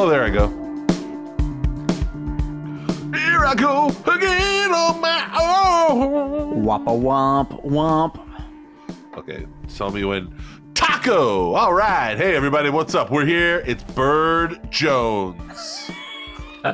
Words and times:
Oh, 0.00 0.08
there 0.08 0.22
I 0.22 0.30
go. 0.30 0.46
Here 3.12 3.44
I 3.44 3.54
go 3.56 3.88
again 4.06 4.72
on 4.72 5.00
my 5.00 5.88
own. 5.90 6.62
Wampa 6.62 6.92
womp 6.92 7.64
womp. 7.64 8.20
Okay, 9.16 9.46
tell 9.74 9.90
me 9.90 10.04
when. 10.04 10.32
Taco! 10.98 11.54
All 11.54 11.72
right. 11.72 12.16
Hey, 12.16 12.34
everybody, 12.34 12.70
what's 12.70 12.92
up? 12.92 13.08
We're 13.08 13.24
here. 13.24 13.62
It's 13.64 13.84
Bird 13.84 14.58
Jones. 14.70 15.90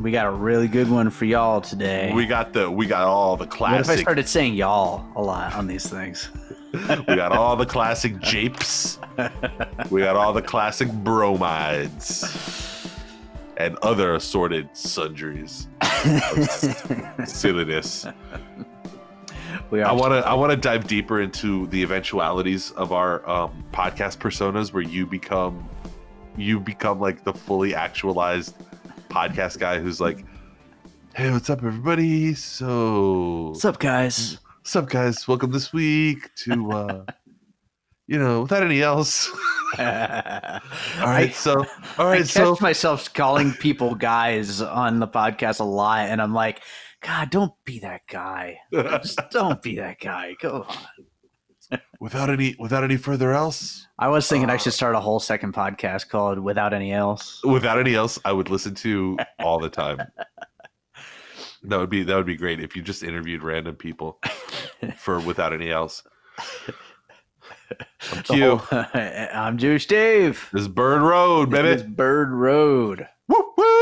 We 0.00 0.10
got 0.10 0.26
a 0.26 0.30
really 0.30 0.66
good 0.66 0.90
one 0.90 1.08
for 1.08 1.24
y'all 1.24 1.60
today. 1.60 2.12
We 2.12 2.26
got 2.26 2.52
the 2.52 2.68
we 2.68 2.86
got 2.86 3.04
all 3.04 3.36
the 3.36 3.46
classic. 3.46 3.86
what 3.86 3.94
if 3.94 3.98
I 4.00 4.02
started 4.02 4.28
saying 4.28 4.54
y'all 4.54 5.06
a 5.14 5.22
lot 5.22 5.54
on 5.54 5.68
these 5.68 5.88
things? 5.88 6.30
we 6.72 7.14
got 7.14 7.30
all 7.30 7.54
the 7.54 7.64
classic 7.64 8.20
japes. 8.20 8.98
We 9.88 10.00
got 10.02 10.16
all 10.16 10.32
the 10.32 10.42
classic 10.42 10.90
bromides. 10.92 12.24
And 13.56 13.76
other 13.82 14.16
assorted 14.16 14.68
sundries. 14.72 15.68
Silliness. 17.24 18.06
We 19.74 19.82
are 19.82 19.90
I 19.90 19.92
want 19.92 20.12
to 20.12 20.24
I 20.24 20.34
want 20.34 20.52
to 20.52 20.56
dive 20.56 20.86
deeper 20.86 21.20
into 21.20 21.66
the 21.66 21.82
eventualities 21.82 22.70
of 22.76 22.92
our 22.92 23.28
um, 23.28 23.64
podcast 23.72 24.18
personas, 24.18 24.72
where 24.72 24.84
you 24.84 25.04
become 25.04 25.68
you 26.36 26.60
become 26.60 27.00
like 27.00 27.24
the 27.24 27.32
fully 27.32 27.74
actualized 27.74 28.54
podcast 29.08 29.58
guy 29.58 29.80
who's 29.80 30.00
like, 30.00 30.24
"Hey, 31.16 31.28
what's 31.32 31.50
up, 31.50 31.58
everybody? 31.58 32.34
So, 32.34 33.48
What's 33.48 33.64
up, 33.64 33.80
guys? 33.80 34.38
what's 34.60 34.76
up, 34.76 34.88
guys? 34.88 35.26
Welcome 35.26 35.50
this 35.50 35.72
week 35.72 36.32
to, 36.44 36.70
uh, 36.70 37.04
you 38.06 38.20
know, 38.20 38.42
without 38.42 38.62
any 38.62 38.80
else. 38.80 39.28
all 39.78 39.84
right, 41.00 41.34
so, 41.34 41.66
all 41.98 42.06
right, 42.06 42.20
I 42.20 42.22
catch 42.22 42.28
so, 42.28 42.56
myself 42.60 43.12
calling 43.12 43.50
people 43.54 43.96
guys 43.96 44.60
on 44.60 45.00
the 45.00 45.08
podcast 45.08 45.58
a 45.58 45.64
lot, 45.64 46.08
and 46.10 46.22
I'm 46.22 46.32
like, 46.32 46.62
God, 47.06 47.30
don't 47.30 47.52
be 47.64 47.78
that 47.80 48.02
guy. 48.08 48.58
Just 48.72 49.20
don't 49.30 49.60
be 49.62 49.76
that 49.76 50.00
guy. 50.00 50.34
Go 50.40 50.66
on. 50.68 51.78
without 52.00 52.30
any 52.30 52.54
without 52.58 52.82
any 52.84 52.96
further 52.96 53.32
else, 53.32 53.86
I 53.98 54.08
was 54.08 54.28
thinking 54.28 54.48
I 54.50 54.54
Uh, 54.54 54.58
should 54.58 54.72
start 54.72 54.94
a 54.94 55.00
whole 55.00 55.20
second 55.20 55.52
podcast 55.54 56.08
called 56.08 56.38
Without 56.38 56.72
Any 56.72 56.92
Else. 56.92 57.42
without 57.44 57.78
any 57.78 57.94
else, 57.94 58.18
I 58.24 58.32
would 58.32 58.48
listen 58.50 58.74
to 58.76 59.16
all 59.40 59.58
the 59.60 59.70
time. 59.70 59.98
That 61.66 61.78
would 61.78 61.88
be 61.88 62.02
that 62.02 62.14
would 62.14 62.26
be 62.26 62.36
great 62.36 62.60
if 62.60 62.76
you 62.76 62.82
just 62.82 63.02
interviewed 63.02 63.42
random 63.42 63.74
people 63.74 64.20
for 64.98 65.18
without 65.20 65.54
any 65.54 65.70
else. 65.70 66.02
I'm 68.12 68.22
Q. 68.22 68.56
whole- 68.58 68.84
I'm 69.32 69.56
Jewish 69.56 69.86
Dave. 69.86 70.46
This 70.52 70.60
is 70.60 70.68
Bird 70.68 71.00
Road, 71.00 71.48
baby. 71.48 71.82
Bird 71.82 72.30
Road. 72.32 73.08
Woo 73.28 73.52
woo. 73.56 73.73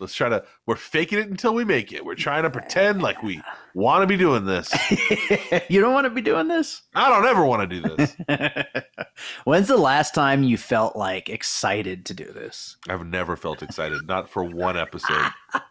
Let's 0.00 0.14
try 0.14 0.28
to. 0.28 0.44
We're 0.66 0.76
faking 0.76 1.18
it 1.18 1.28
until 1.28 1.54
we 1.54 1.64
make 1.64 1.92
it. 1.92 2.04
We're 2.04 2.14
trying 2.14 2.44
to 2.44 2.50
pretend 2.50 3.02
like 3.02 3.22
we 3.22 3.42
want 3.74 4.02
to 4.02 4.06
be 4.06 4.16
doing 4.16 4.44
this. 4.44 4.72
you 5.68 5.80
don't 5.80 5.92
want 5.92 6.04
to 6.04 6.10
be 6.10 6.22
doing 6.22 6.46
this? 6.46 6.82
I 6.94 7.08
don't 7.08 7.26
ever 7.26 7.44
want 7.44 7.68
to 7.68 7.80
do 7.80 7.96
this. 7.96 8.16
When's 9.44 9.68
the 9.68 9.76
last 9.76 10.14
time 10.14 10.44
you 10.44 10.56
felt 10.56 10.94
like 10.94 11.28
excited 11.28 12.06
to 12.06 12.14
do 12.14 12.24
this? 12.24 12.76
I've 12.88 13.06
never 13.06 13.36
felt 13.36 13.62
excited, 13.62 14.06
not 14.06 14.28
for 14.28 14.44
one 14.44 14.76
episode. 14.76 15.30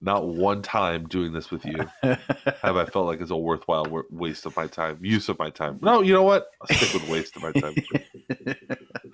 Not 0.00 0.28
one 0.28 0.62
time 0.62 1.08
doing 1.08 1.32
this 1.32 1.50
with 1.50 1.64
you 1.64 1.88
have 2.02 2.76
I 2.76 2.84
felt 2.84 3.06
like 3.06 3.20
it's 3.20 3.32
a 3.32 3.36
worthwhile 3.36 3.84
wa- 3.84 4.02
waste 4.10 4.46
of 4.46 4.56
my 4.56 4.66
time, 4.68 4.98
use 5.02 5.28
of 5.28 5.38
my 5.38 5.50
time. 5.50 5.78
No, 5.82 6.02
you 6.02 6.12
know 6.12 6.22
what? 6.22 6.46
I'll 6.60 6.76
stick 6.76 6.94
with 6.94 7.10
waste 7.10 7.34
of 7.36 7.42
my 7.42 7.52
time. 7.52 7.74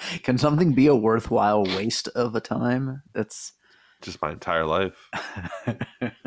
Can 0.23 0.37
something 0.37 0.73
be 0.75 0.87
a 0.87 0.94
worthwhile 0.94 1.65
waste 1.65 2.09
of 2.09 2.34
a 2.34 2.41
time? 2.41 3.03
That's 3.15 3.53
Just 4.03 4.21
my 4.21 4.33
entire 4.33 4.67
life. 4.67 5.11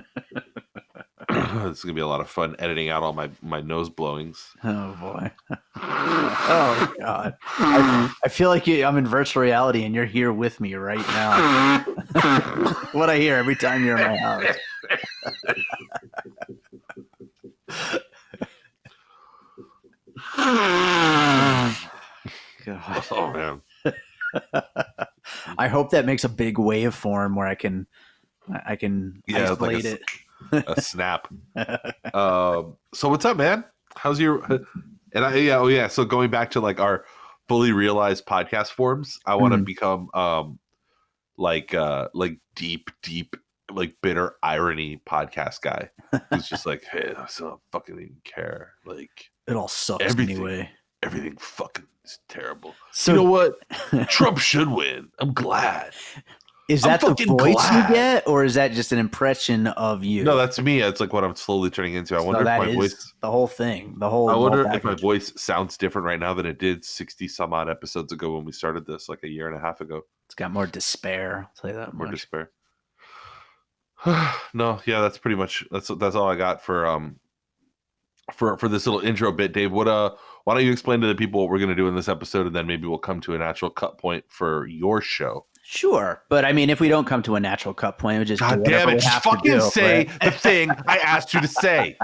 it's 1.30 1.84
gonna 1.84 1.94
be 1.94 2.00
a 2.00 2.08
lot 2.08 2.22
of 2.22 2.30
fun 2.30 2.56
editing 2.58 2.90
out 2.90 3.04
all 3.04 3.12
my 3.12 3.30
my 3.42 3.60
nose 3.60 3.90
blowings. 3.90 4.56
oh 4.64 4.96
boy. 5.02 5.30
oh 5.76 6.94
god. 7.00 7.36
I, 7.58 8.14
I 8.24 8.30
feel 8.30 8.48
like 8.48 8.66
you, 8.66 8.86
I'm 8.86 8.96
in 8.96 9.06
virtual 9.06 9.44
reality 9.44 9.84
and 9.84 9.94
you're 9.94 10.06
here 10.06 10.32
with 10.32 10.62
me 10.62 10.76
right 10.76 11.06
now. 11.10 11.82
what 12.94 13.10
I 13.10 13.18
hear 13.18 13.36
every 13.36 13.56
time 13.56 13.84
you're 13.84 13.98
in 13.98 14.08
my 14.08 14.16
house. 14.16 14.56
God. 22.66 23.06
Oh 23.12 23.34
man. 23.34 23.62
I 25.58 25.68
hope 25.68 25.90
that 25.92 26.06
makes 26.06 26.24
a 26.24 26.30
big 26.30 26.56
waveform 26.56 27.36
where 27.36 27.48
I 27.48 27.56
can 27.56 27.86
I 28.66 28.78
can 28.78 29.22
Yeah, 29.28 29.52
it's 29.52 29.60
like 29.60 29.84
a 29.84 29.94
it. 29.94 30.02
A 30.52 30.82
snap. 30.82 31.28
um, 32.14 32.78
so 32.94 33.10
what's 33.10 33.26
up, 33.26 33.38
man? 33.38 33.64
How's 33.96 34.20
your? 34.20 34.44
And 35.14 35.26
I 35.26 35.36
yeah 35.36 35.58
oh 35.58 35.68
yeah. 35.68 35.88
So 35.88 36.06
going 36.06 36.30
back 36.30 36.52
to 36.52 36.60
like 36.60 36.80
our 36.80 37.06
fully 37.48 37.72
realized 37.72 38.26
podcast 38.26 38.68
forms, 38.70 39.18
I 39.26 39.36
want 39.36 39.54
to 39.54 39.60
Mhm. 39.60 39.66
become 39.66 40.10
um 40.14 40.60
like 41.38 41.74
uh 41.74 42.10
like 42.14 42.40
deep 42.56 42.90
deep 43.04 43.36
like 43.72 43.96
bitter 44.02 44.36
irony 44.44 45.02
podcast 45.08 45.62
guy 45.62 45.90
who's 46.30 46.48
just 46.48 46.66
like 46.66 46.84
hey 46.92 47.14
I 47.18 47.26
still 47.28 47.62
fucking 47.72 47.96
didn't 47.98 48.24
care 48.24 48.74
like 48.86 49.30
It 49.48 49.56
all 49.56 49.68
sucks 49.68 50.04
Everything. 50.06 50.36
anyway. 50.38 50.70
everything 51.04 51.38
fucking 51.38 51.86
is 52.06 52.20
terrible. 52.30 52.74
So 52.92 53.12
you 53.12 53.18
know 53.18 53.30
what? 53.30 53.56
Trump 54.10 54.38
should 54.40 54.70
win. 54.70 55.10
I'm 55.20 55.34
glad. 55.34 55.92
Is 56.68 56.84
I'm 56.84 56.92
that 56.92 57.02
the 57.02 57.26
voice 57.26 57.54
glad. 57.56 57.90
you 57.90 57.96
get, 57.96 58.28
or 58.28 58.44
is 58.44 58.56
that 58.56 58.74
just 58.74 58.92
an 58.92 59.00
impression 59.00 59.68
of 59.68 60.04
you? 60.04 60.24
No, 60.24 60.36
that's 60.36 60.60
me. 60.60 60.82
It's 60.82 61.00
like 61.00 61.14
what 61.14 61.24
I'm 61.24 61.36
slowly 61.36 61.70
turning 61.70 61.94
into. 61.94 62.16
I 62.16 62.20
So 62.20 62.26
wonder 62.26 62.42
if 62.42 62.46
my 62.46 62.74
voice. 62.74 63.14
the 63.22 63.32
whole 63.32 63.48
thing. 63.48 63.96
The 64.00 64.10
whole. 64.10 64.30
I 64.30 64.34
whole 64.34 64.44
wonder 64.44 64.70
if 64.72 64.84
my 64.84 64.96
voice 64.96 65.32
sounds 65.42 65.78
different 65.78 66.06
right 66.06 66.20
now 66.20 66.34
than 66.34 66.46
it 66.46 66.60
did 66.60 66.84
60 66.84 67.28
some 67.30 67.54
odd 67.54 67.70
episodes 67.70 68.12
ago 68.12 68.36
when 68.36 68.44
we 68.46 68.52
started 68.52 68.86
this, 68.86 69.08
like 69.08 69.24
a 69.24 69.30
year 69.30 69.48
and 69.48 69.56
a 69.56 69.60
half 69.60 69.80
ago. 69.82 70.02
It's 70.26 70.36
got 70.36 70.52
more 70.52 70.68
despair. 70.68 71.48
I'll 71.48 71.52
tell 71.56 71.70
you 71.72 71.78
that 71.78 71.94
More 71.94 72.08
much. 72.08 72.16
despair. 72.16 72.52
no, 74.54 74.80
yeah, 74.86 75.02
that's 75.02 75.18
pretty 75.18 75.36
much 75.36 75.66
that's 75.72 75.88
that's 75.98 76.16
all 76.16 76.30
I 76.30 76.36
got 76.36 76.62
for 76.62 76.86
um 76.86 77.20
for 78.34 78.58
for 78.58 78.68
this 78.68 78.86
little 78.86 79.00
intro 79.02 79.32
bit, 79.32 79.54
Dave. 79.54 79.72
What 79.72 79.88
uh 79.88 80.12
why 80.44 80.54
don't 80.54 80.66
you 80.66 80.72
explain 80.72 81.02
to 81.02 81.08
the 81.08 81.16
people 81.16 81.42
what 81.42 81.50
we're 81.50 81.60
gonna 81.60 81.76
do 81.76 81.88
in 81.88 81.96
this 81.96 82.10
episode 82.10 82.46
and 82.46 82.56
then 82.56 82.68
maybe 82.68 82.88
we'll 82.88 82.98
come 83.00 83.22
to 83.22 83.36
a 83.36 83.38
natural 83.38 83.72
cut 83.72 83.98
point 83.98 84.26
for 84.28 84.68
your 84.68 85.02
show. 85.02 85.46
Sure, 85.70 86.24
but 86.30 86.46
I 86.46 86.54
mean, 86.54 86.70
if 86.70 86.80
we 86.80 86.88
don't 86.88 87.04
come 87.04 87.22
to 87.24 87.36
a 87.36 87.42
natural 87.42 87.74
cut 87.74 87.98
point, 88.00 88.20
we 88.20 88.26
just 88.26 88.40
God 88.40 88.64
damn 88.64 88.88
it, 88.88 88.94
we 88.94 89.00
just 89.00 89.08
have 89.08 89.24
to 89.24 89.30
fucking 89.32 89.52
do, 89.52 89.60
say 89.60 90.06
right? 90.06 90.22
the 90.22 90.32
thing 90.32 90.72
I 90.88 90.96
asked 91.00 91.34
you 91.34 91.42
to 91.42 91.48
say. 91.50 91.98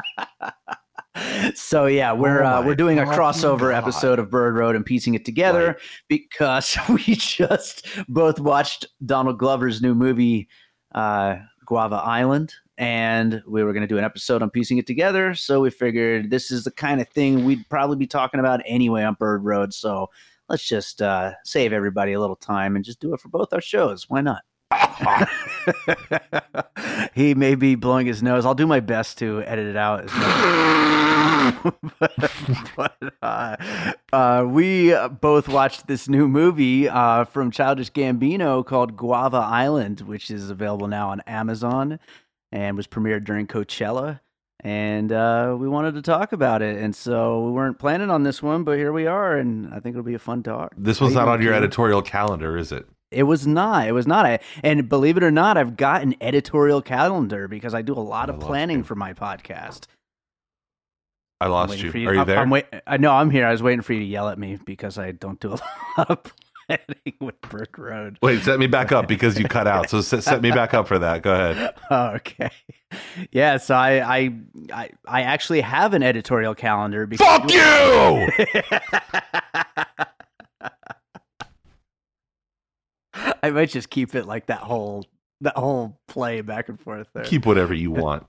so 1.56 1.86
yeah, 1.86 2.12
we're 2.12 2.44
Oh 2.44 2.58
uh, 2.58 2.62
we're 2.66 2.76
doing 2.76 3.00
a 3.00 3.04
crossover 3.06 3.72
God. 3.72 3.76
episode 3.76 4.20
of 4.20 4.30
Bird 4.30 4.56
Road 4.56 4.76
and 4.76 4.86
piecing 4.86 5.14
it 5.14 5.24
together 5.24 5.78
because 6.10 6.78
we 6.90 7.16
just 7.16 7.88
both 8.10 8.38
watched 8.38 8.86
Donald 9.06 9.40
Glover's 9.40 9.82
new 9.82 9.96
movie, 9.96 10.50
uh, 10.94 11.38
Guava 11.66 11.96
Island, 11.96 12.54
and 12.78 13.42
we 13.48 13.64
were 13.64 13.72
going 13.72 13.88
to 13.88 13.88
do 13.88 13.98
an 13.98 14.04
episode 14.04 14.42
on 14.42 14.50
piecing 14.50 14.78
it 14.78 14.86
together. 14.88 15.36
So 15.36 15.62
we 15.62 15.70
figured 15.70 16.32
this 16.32 16.52
is 16.52 16.66
the 16.66 16.72
kind 16.72 17.00
of 17.00 17.08
thing 17.08 17.46
we'd 17.46 17.70
probably 17.70 17.96
be 17.96 18.08
talking 18.08 18.42
about 18.42 18.60
anyway 18.66 19.04
on 19.04 19.14
Bird 19.14 19.46
Road. 19.46 19.74
So 19.74 20.10
let's 20.50 20.68
just 20.68 21.02
uh, 21.02 21.34
save 21.44 21.74
everybody 21.74 22.14
a 22.14 22.20
little 22.20 22.36
time 22.36 22.76
and 22.76 22.86
just 22.86 23.00
do 23.00 23.14
it 23.14 23.20
for 23.20 23.30
both 23.30 23.54
our 23.54 23.62
shows. 23.62 24.10
Why 24.10 24.22
not? 24.22 24.44
he 27.14 27.36
may 27.36 27.56
be 27.56 27.76
blowing 27.76 28.08
his 28.08 28.24
nose. 28.24 28.46
I'll 28.46 28.56
do 28.56 28.68
my 28.68 28.80
best 28.80 29.18
to 29.20 29.44
edit 29.44 29.68
it 29.68 29.78
out. 29.78 30.10
But 32.00 32.32
but 32.76 33.14
uh, 33.22 33.56
uh, 34.14 34.46
we 34.48 34.96
both 35.22 35.48
watched 35.48 35.88
this 35.88 36.08
new 36.08 36.28
movie 36.28 36.88
uh, 36.88 37.26
from 37.26 37.52
Childish 37.52 37.92
Gambino 37.92 38.66
called 38.66 38.96
Guava 38.96 39.38
Island, 39.38 40.02
which 40.02 40.32
is 40.32 40.50
available 40.50 40.88
now 40.88 41.10
on 41.10 41.22
Amazon 41.22 42.00
and 42.52 42.78
was 42.78 42.88
premiered 42.88 43.26
during 43.26 43.48
Coachella. 43.48 44.22
And 44.66 45.12
uh, 45.12 45.58
we 45.60 45.68
wanted 45.68 45.96
to 45.96 46.02
talk 46.02 46.32
about 46.32 46.62
it, 46.62 46.78
and 46.78 46.96
so 46.96 47.44
we 47.44 47.52
weren't 47.52 47.78
planning 47.80 48.10
on 48.10 48.24
this 48.24 48.42
one, 48.42 48.64
but 48.64 48.78
here 48.78 48.94
we 48.94 49.06
are, 49.08 49.36
and 49.36 49.68
I 49.74 49.82
think 49.82 49.94
it'll 49.96 50.04
be 50.04 50.14
a 50.14 50.20
fun 50.20 50.42
talk. 50.42 50.74
This 50.78 51.02
was 51.02 51.14
not 51.14 51.28
on 51.28 51.42
your 51.42 51.54
editorial 51.54 52.02
calendar, 52.02 52.58
is 52.58 52.72
it? 52.72 52.86
It 53.12 53.24
was 53.24 53.46
not. 53.46 53.88
It 53.88 53.92
was 53.92 54.08
not. 54.08 54.26
I, 54.26 54.40
and 54.64 54.88
believe 54.88 55.18
it 55.18 55.24
or 55.24 55.32
not, 55.32 55.58
I've 55.58 55.76
got 55.76 56.02
an 56.02 56.16
editorial 56.22 56.82
calendar 56.82 57.50
because 57.50 57.74
I 57.74 57.82
do 57.82 57.94
a 57.94 58.00
lot 58.00 58.30
I 58.30 58.34
of 58.34 58.40
planning 58.40 58.78
you. 58.80 58.84
for 58.86 58.96
my 58.96 59.14
podcast. 59.14 59.88
I 61.42 61.48
lost 61.48 61.78
you. 61.80 61.92
for 61.92 61.98
Are 61.98 62.14
you 62.14 62.20
I'm- 62.20 62.28
there? 62.28 62.40
I'm 62.40 62.50
wait, 62.50 62.66
I 62.88 62.96
know 62.96 63.12
I'm 63.12 63.30
here. 63.32 63.46
I 63.46 63.52
was 63.52 63.62
waiting 63.62 63.82
for 63.82 63.92
you 63.92 64.00
to 64.00 64.06
yell 64.06 64.30
at 64.30 64.40
me 64.40 64.58
because 64.66 64.98
I 64.98 65.12
don't 65.12 65.40
do 65.42 65.50
a 65.54 65.60
lot 65.98 66.10
of 66.10 66.34
planning 66.68 67.18
with 67.20 67.40
Bird 67.42 67.70
Road. 67.78 68.18
Wait, 68.22 68.42
set 68.44 68.60
me 68.60 68.68
back 68.68 68.92
up 68.92 69.08
because 69.08 69.38
you 69.40 69.48
cut 69.48 69.68
out. 69.68 69.90
So 69.94 70.02
set, 70.02 70.24
set 70.24 70.42
me 70.42 70.50
back 70.52 70.74
up 70.74 70.88
for 70.88 70.98
that. 70.98 71.22
Go 71.22 71.34
ahead. 71.34 71.76
Okay. 71.92 72.50
Yeah, 73.32 73.58
so 73.58 73.76
I, 73.76 74.18
I 74.18 74.40
I 74.72 74.90
I 75.08 75.22
actually 75.24 75.62
have 75.62 75.94
an 75.94 76.04
editorial 76.04 76.56
calendar 76.56 77.06
because 77.06 77.28
Fuck 77.28 77.52
you! 77.54 78.30
I 83.44 83.52
might 83.52 83.70
just 83.70 83.90
keep 83.90 84.16
it 84.16 84.26
like 84.26 84.48
that 84.48 84.60
whole 84.60 85.06
that 85.42 85.58
whole 85.58 86.00
play 86.08 86.42
back 86.42 86.70
and 86.70 86.80
forth 86.80 87.08
there. 87.14 87.24
Keep 87.24 87.46
whatever 87.46 87.74
you 87.74 87.92
want. 87.92 88.26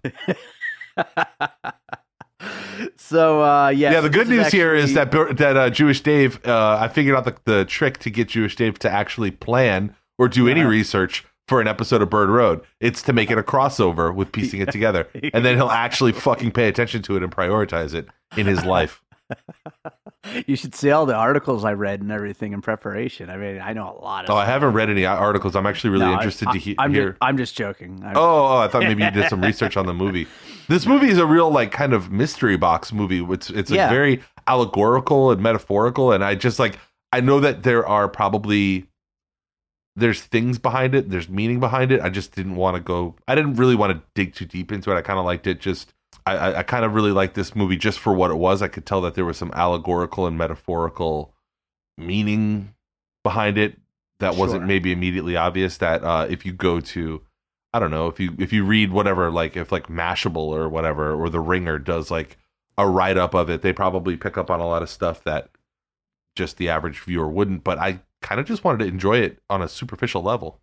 So 2.96 3.42
uh 3.42 3.68
yeah. 3.68 3.90
Yeah, 3.90 3.96
so 3.98 4.02
the 4.02 4.10
good 4.10 4.28
news 4.28 4.52
here 4.52 4.74
is 4.74 4.96
actually- 4.96 5.24
that 5.28 5.36
that 5.38 5.56
uh, 5.56 5.70
Jewish 5.70 6.00
Dave. 6.00 6.44
Uh, 6.46 6.78
I 6.80 6.88
figured 6.88 7.16
out 7.16 7.24
the, 7.24 7.36
the 7.44 7.64
trick 7.64 7.98
to 7.98 8.10
get 8.10 8.28
Jewish 8.28 8.56
Dave 8.56 8.78
to 8.80 8.90
actually 8.90 9.30
plan 9.30 9.94
or 10.18 10.28
do 10.28 10.48
any 10.48 10.62
research 10.62 11.24
for 11.46 11.60
an 11.60 11.68
episode 11.68 12.00
of 12.00 12.08
Bird 12.08 12.30
Road. 12.30 12.62
It's 12.80 13.02
to 13.02 13.12
make 13.12 13.30
it 13.30 13.36
a 13.36 13.42
crossover 13.42 14.14
with 14.14 14.32
piecing 14.32 14.60
it 14.60 14.72
together, 14.72 15.08
and 15.34 15.44
then 15.44 15.56
he'll 15.56 15.70
actually 15.70 16.12
fucking 16.12 16.52
pay 16.52 16.68
attention 16.68 17.02
to 17.02 17.16
it 17.16 17.22
and 17.22 17.30
prioritize 17.34 17.92
it 17.94 18.08
in 18.36 18.46
his 18.46 18.64
life. 18.76 19.02
you 20.46 20.56
should 20.56 20.74
see 20.74 20.90
all 20.90 21.06
the 21.06 21.14
articles 21.14 21.64
I 21.64 21.72
read 21.72 22.00
and 22.00 22.10
everything 22.10 22.52
in 22.52 22.62
preparation. 22.62 23.30
I 23.30 23.36
mean, 23.36 23.60
I 23.60 23.72
know 23.72 23.96
a 23.98 24.02
lot 24.02 24.24
of 24.24 24.30
Oh, 24.30 24.36
I 24.36 24.44
haven't 24.44 24.72
read 24.72 24.90
any 24.90 25.04
articles. 25.06 25.54
I'm 25.56 25.66
actually 25.66 25.90
really 25.90 26.06
No, 26.06 26.12
interested 26.14 26.48
I, 26.48 26.52
to 26.52 26.58
he- 26.58 26.76
I'm 26.78 26.92
hear. 26.94 27.10
Just, 27.10 27.18
I'm 27.20 27.36
just 27.36 27.56
joking. 27.56 28.02
I'm- 28.04 28.16
Oh, 28.16 28.46
oh, 28.46 28.58
I 28.58 28.68
thought 28.68 28.82
maybe 28.82 29.02
you 29.04 29.10
did 29.10 29.28
some 29.28 29.40
research 29.42 29.76
on 29.76 29.86
the 29.86 29.94
movie. 29.94 30.26
This 30.68 30.86
movie 30.86 31.08
is 31.08 31.18
a 31.18 31.26
real 31.26 31.50
like 31.50 31.70
kind 31.72 31.92
of 31.92 32.10
mystery 32.10 32.56
box 32.56 32.92
movie. 32.92 33.24
It's 33.30 33.50
it's 33.50 33.70
Yeah. 33.70 33.90
very 33.90 34.22
allegorical 34.46 35.30
and 35.30 35.42
metaphorical, 35.42 36.12
and 36.12 36.24
I 36.24 36.34
just 36.34 36.58
like 36.58 36.78
I 37.12 37.20
know 37.20 37.40
that 37.40 37.62
there 37.62 37.86
are 37.86 38.08
probably 38.08 38.86
there's 39.96 40.20
things 40.22 40.58
behind 40.58 40.94
it, 40.94 41.10
there's 41.10 41.28
meaning 41.28 41.60
behind 41.60 41.92
it. 41.92 42.00
I 42.00 42.08
just 42.08 42.34
didn't 42.34 42.56
want 42.56 42.76
to 42.76 42.80
go. 42.80 43.14
I 43.28 43.34
didn't 43.36 43.54
really 43.56 43.76
want 43.76 43.92
to 43.92 44.02
dig 44.14 44.34
too 44.34 44.44
deep 44.44 44.72
into 44.72 44.90
it. 44.90 44.96
I 44.96 45.02
kind 45.02 45.18
of 45.20 45.24
liked 45.24 45.46
it. 45.46 45.60
Just 45.60 45.94
I, 46.26 46.54
I, 46.56 46.62
kind 46.62 46.86
of 46.86 46.94
really 46.94 47.10
liked 47.10 47.34
this 47.34 47.54
movie 47.54 47.76
just 47.76 47.98
for 47.98 48.14
what 48.14 48.30
it 48.30 48.36
was. 48.36 48.62
I 48.62 48.68
could 48.68 48.86
tell 48.86 49.02
that 49.02 49.14
there 49.14 49.26
was 49.26 49.36
some 49.36 49.52
allegorical 49.54 50.26
and 50.26 50.38
metaphorical 50.38 51.34
meaning 51.98 52.74
behind 53.22 53.58
it 53.58 53.78
that 54.20 54.36
wasn't 54.36 54.66
maybe 54.66 54.90
immediately 54.90 55.36
obvious. 55.36 55.76
That 55.78 56.02
uh, 56.02 56.26
if 56.30 56.46
you 56.46 56.52
go 56.52 56.80
to 56.80 57.22
I 57.74 57.78
don't 57.78 57.90
know 57.90 58.06
if 58.06 58.20
you 58.20 58.34
if 58.38 58.52
you 58.52 58.64
read 58.64 58.92
whatever 58.92 59.30
like 59.30 59.56
if 59.56 59.70
like 59.72 59.88
Mashable 59.88 60.36
or 60.36 60.68
whatever 60.68 61.12
or 61.12 61.28
The 61.28 61.40
Ringer 61.40 61.78
does 61.78 62.10
like 62.10 62.38
a 62.78 62.88
write 62.88 63.18
up 63.18 63.34
of 63.34 63.50
it, 63.50 63.62
they 63.62 63.72
probably 63.72 64.16
pick 64.16 64.38
up 64.38 64.50
on 64.50 64.60
a 64.60 64.66
lot 64.66 64.82
of 64.82 64.88
stuff 64.88 65.24
that 65.24 65.50
just 66.36 66.56
the 66.56 66.68
average 66.68 67.00
viewer 67.00 67.28
wouldn't. 67.28 67.64
But 67.64 67.78
I 67.78 68.00
kind 68.22 68.40
of 68.40 68.46
just 68.46 68.64
wanted 68.64 68.78
to 68.78 68.86
enjoy 68.86 69.18
it 69.18 69.40
on 69.50 69.60
a 69.60 69.68
superficial 69.68 70.22
level. 70.22 70.60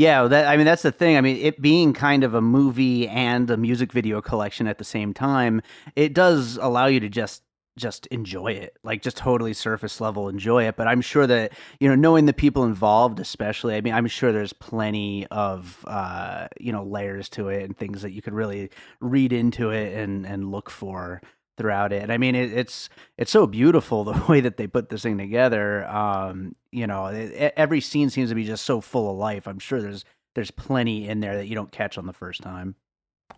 Yeah, 0.00 0.28
that 0.28 0.46
I 0.46 0.56
mean 0.56 0.64
that's 0.64 0.80
the 0.80 0.92
thing. 0.92 1.18
I 1.18 1.20
mean, 1.20 1.36
it 1.36 1.60
being 1.60 1.92
kind 1.92 2.24
of 2.24 2.32
a 2.32 2.40
movie 2.40 3.06
and 3.06 3.50
a 3.50 3.58
music 3.58 3.92
video 3.92 4.22
collection 4.22 4.66
at 4.66 4.78
the 4.78 4.84
same 4.84 5.12
time, 5.12 5.60
it 5.94 6.14
does 6.14 6.56
allow 6.56 6.86
you 6.86 7.00
to 7.00 7.10
just 7.10 7.42
just 7.76 8.06
enjoy 8.06 8.52
it. 8.52 8.78
Like 8.82 9.02
just 9.02 9.18
totally 9.18 9.52
surface 9.52 10.00
level 10.00 10.30
enjoy 10.30 10.66
it, 10.66 10.76
but 10.76 10.88
I'm 10.88 11.02
sure 11.02 11.26
that, 11.26 11.52
you 11.80 11.88
know, 11.88 11.94
knowing 11.94 12.24
the 12.24 12.32
people 12.32 12.64
involved 12.64 13.20
especially, 13.20 13.76
I 13.76 13.82
mean, 13.82 13.92
I'm 13.92 14.06
sure 14.06 14.32
there's 14.32 14.54
plenty 14.54 15.26
of 15.26 15.84
uh, 15.86 16.48
you 16.58 16.72
know, 16.72 16.82
layers 16.82 17.28
to 17.30 17.50
it 17.50 17.64
and 17.64 17.76
things 17.76 18.00
that 18.00 18.12
you 18.12 18.22
could 18.22 18.32
really 18.32 18.70
read 19.02 19.34
into 19.34 19.68
it 19.68 19.94
and 19.94 20.24
and 20.26 20.50
look 20.50 20.70
for 20.70 21.20
throughout 21.56 21.92
it. 21.92 22.02
And 22.02 22.12
I 22.12 22.18
mean, 22.18 22.34
it, 22.34 22.52
it's 22.52 22.88
it's 23.18 23.30
so 23.30 23.46
beautiful 23.46 24.04
the 24.04 24.24
way 24.28 24.40
that 24.40 24.56
they 24.56 24.66
put 24.66 24.88
this 24.88 25.02
thing 25.02 25.18
together. 25.18 25.86
Um, 25.86 26.54
you 26.72 26.86
know, 26.86 27.06
it, 27.06 27.54
every 27.56 27.80
scene 27.80 28.10
seems 28.10 28.30
to 28.30 28.34
be 28.34 28.44
just 28.44 28.64
so 28.64 28.80
full 28.80 29.10
of 29.10 29.16
life. 29.16 29.46
I'm 29.46 29.58
sure 29.58 29.80
there's 29.80 30.04
there's 30.34 30.50
plenty 30.50 31.08
in 31.08 31.20
there 31.20 31.36
that 31.36 31.46
you 31.46 31.54
don't 31.54 31.72
catch 31.72 31.98
on 31.98 32.06
the 32.06 32.12
first 32.12 32.42
time. 32.42 32.76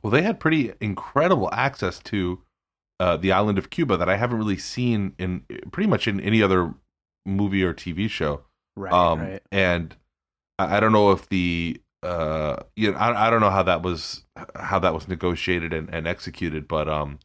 Well, 0.02 0.10
they 0.10 0.22
had 0.22 0.40
pretty 0.40 0.72
incredible 0.80 1.48
access 1.52 1.98
to 2.00 2.42
uh, 3.00 3.16
the 3.16 3.32
island 3.32 3.58
of 3.58 3.70
Cuba 3.70 3.96
that 3.96 4.08
I 4.08 4.16
haven't 4.16 4.38
really 4.38 4.58
seen 4.58 5.14
in 5.18 5.44
pretty 5.70 5.88
much 5.88 6.06
in 6.06 6.20
any 6.20 6.42
other 6.42 6.74
movie 7.26 7.62
or 7.62 7.74
TV 7.74 8.08
show. 8.08 8.42
Right, 8.76 8.92
um, 8.92 9.20
right. 9.20 9.42
And 9.50 9.94
I, 10.58 10.76
I 10.76 10.80
don't 10.80 10.92
know 10.92 11.12
if 11.12 11.28
the 11.28 11.80
uh, 12.02 12.56
you 12.74 12.90
know, 12.90 12.98
I, 12.98 13.28
I 13.28 13.30
don't 13.30 13.40
know 13.40 13.50
how 13.50 13.62
that 13.62 13.82
was 13.82 14.24
how 14.56 14.78
that 14.80 14.94
was 14.94 15.08
negotiated 15.08 15.72
and, 15.72 15.88
and 15.92 16.06
executed, 16.06 16.66
but 16.66 16.88
um, 16.88 17.18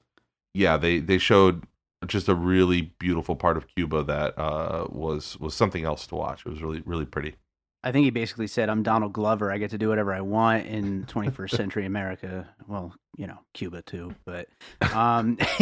yeah, 0.53 0.77
they 0.77 0.99
they 0.99 1.17
showed 1.17 1.65
just 2.05 2.27
a 2.27 2.35
really 2.35 2.93
beautiful 2.99 3.35
part 3.35 3.57
of 3.57 3.67
Cuba 3.75 4.03
that 4.03 4.37
uh 4.37 4.87
was 4.89 5.37
was 5.39 5.55
something 5.55 5.83
else 5.83 6.07
to 6.07 6.15
watch. 6.15 6.45
It 6.45 6.49
was 6.49 6.61
really 6.61 6.81
really 6.85 7.05
pretty. 7.05 7.35
I 7.83 7.91
think 7.91 8.05
he 8.05 8.09
basically 8.09 8.47
said, 8.47 8.69
"I'm 8.69 8.83
Donald 8.83 9.13
Glover. 9.13 9.51
I 9.51 9.57
get 9.59 9.69
to 9.69 9.77
do 9.77 9.89
whatever 9.89 10.13
I 10.13 10.21
want 10.21 10.65
in 10.65 11.05
21st 11.05 11.49
century 11.55 11.85
America." 11.85 12.47
Well, 12.67 12.93
you 13.15 13.27
know, 13.27 13.39
Cuba 13.53 13.81
too, 13.81 14.15
but 14.25 14.47
um, 14.93 15.37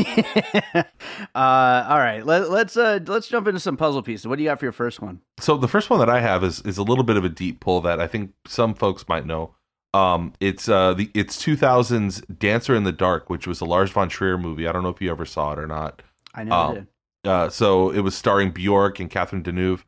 uh, 0.75 0.83
all 1.35 1.97
right. 1.99 2.21
Let, 2.25 2.49
let's 2.49 2.77
uh, 2.77 2.99
let's 3.05 3.27
jump 3.27 3.47
into 3.47 3.59
some 3.59 3.77
puzzle 3.77 4.01
pieces. 4.01 4.27
What 4.27 4.37
do 4.37 4.43
you 4.43 4.49
got 4.49 4.59
for 4.59 4.65
your 4.65 4.71
first 4.71 5.01
one? 5.01 5.21
So 5.39 5.57
the 5.57 5.67
first 5.67 5.89
one 5.89 5.99
that 5.99 6.09
I 6.09 6.21
have 6.21 6.43
is 6.43 6.61
is 6.61 6.77
a 6.77 6.83
little 6.83 7.03
bit 7.03 7.17
of 7.17 7.25
a 7.25 7.29
deep 7.29 7.59
pull 7.59 7.81
that 7.81 7.99
I 7.99 8.07
think 8.07 8.33
some 8.47 8.73
folks 8.73 9.07
might 9.07 9.25
know. 9.25 9.54
Um, 9.95 10.33
it's 10.39 10.67
uh 10.67 10.93
the 10.93 11.09
it's 11.13 11.37
2000's 11.43 12.21
Dancer 12.21 12.75
in 12.75 12.83
the 12.83 12.91
Dark, 12.91 13.29
which 13.29 13.47
was 13.47 13.61
a 13.61 13.65
Lars 13.65 13.91
von 13.91 14.09
Trier 14.09 14.37
movie. 14.37 14.67
I 14.67 14.71
don't 14.71 14.83
know 14.83 14.89
if 14.89 15.01
you 15.01 15.11
ever 15.11 15.25
saw 15.25 15.53
it 15.53 15.59
or 15.59 15.67
not. 15.67 16.01
I 16.33 16.43
never 16.43 16.55
Um, 16.55 16.73
did. 16.75 16.87
Uh, 17.23 17.49
so 17.49 17.89
it 17.91 18.01
was 18.01 18.15
starring 18.15 18.51
Bjork 18.51 18.99
and 18.99 19.09
Catherine 19.09 19.43
Deneuve, 19.43 19.83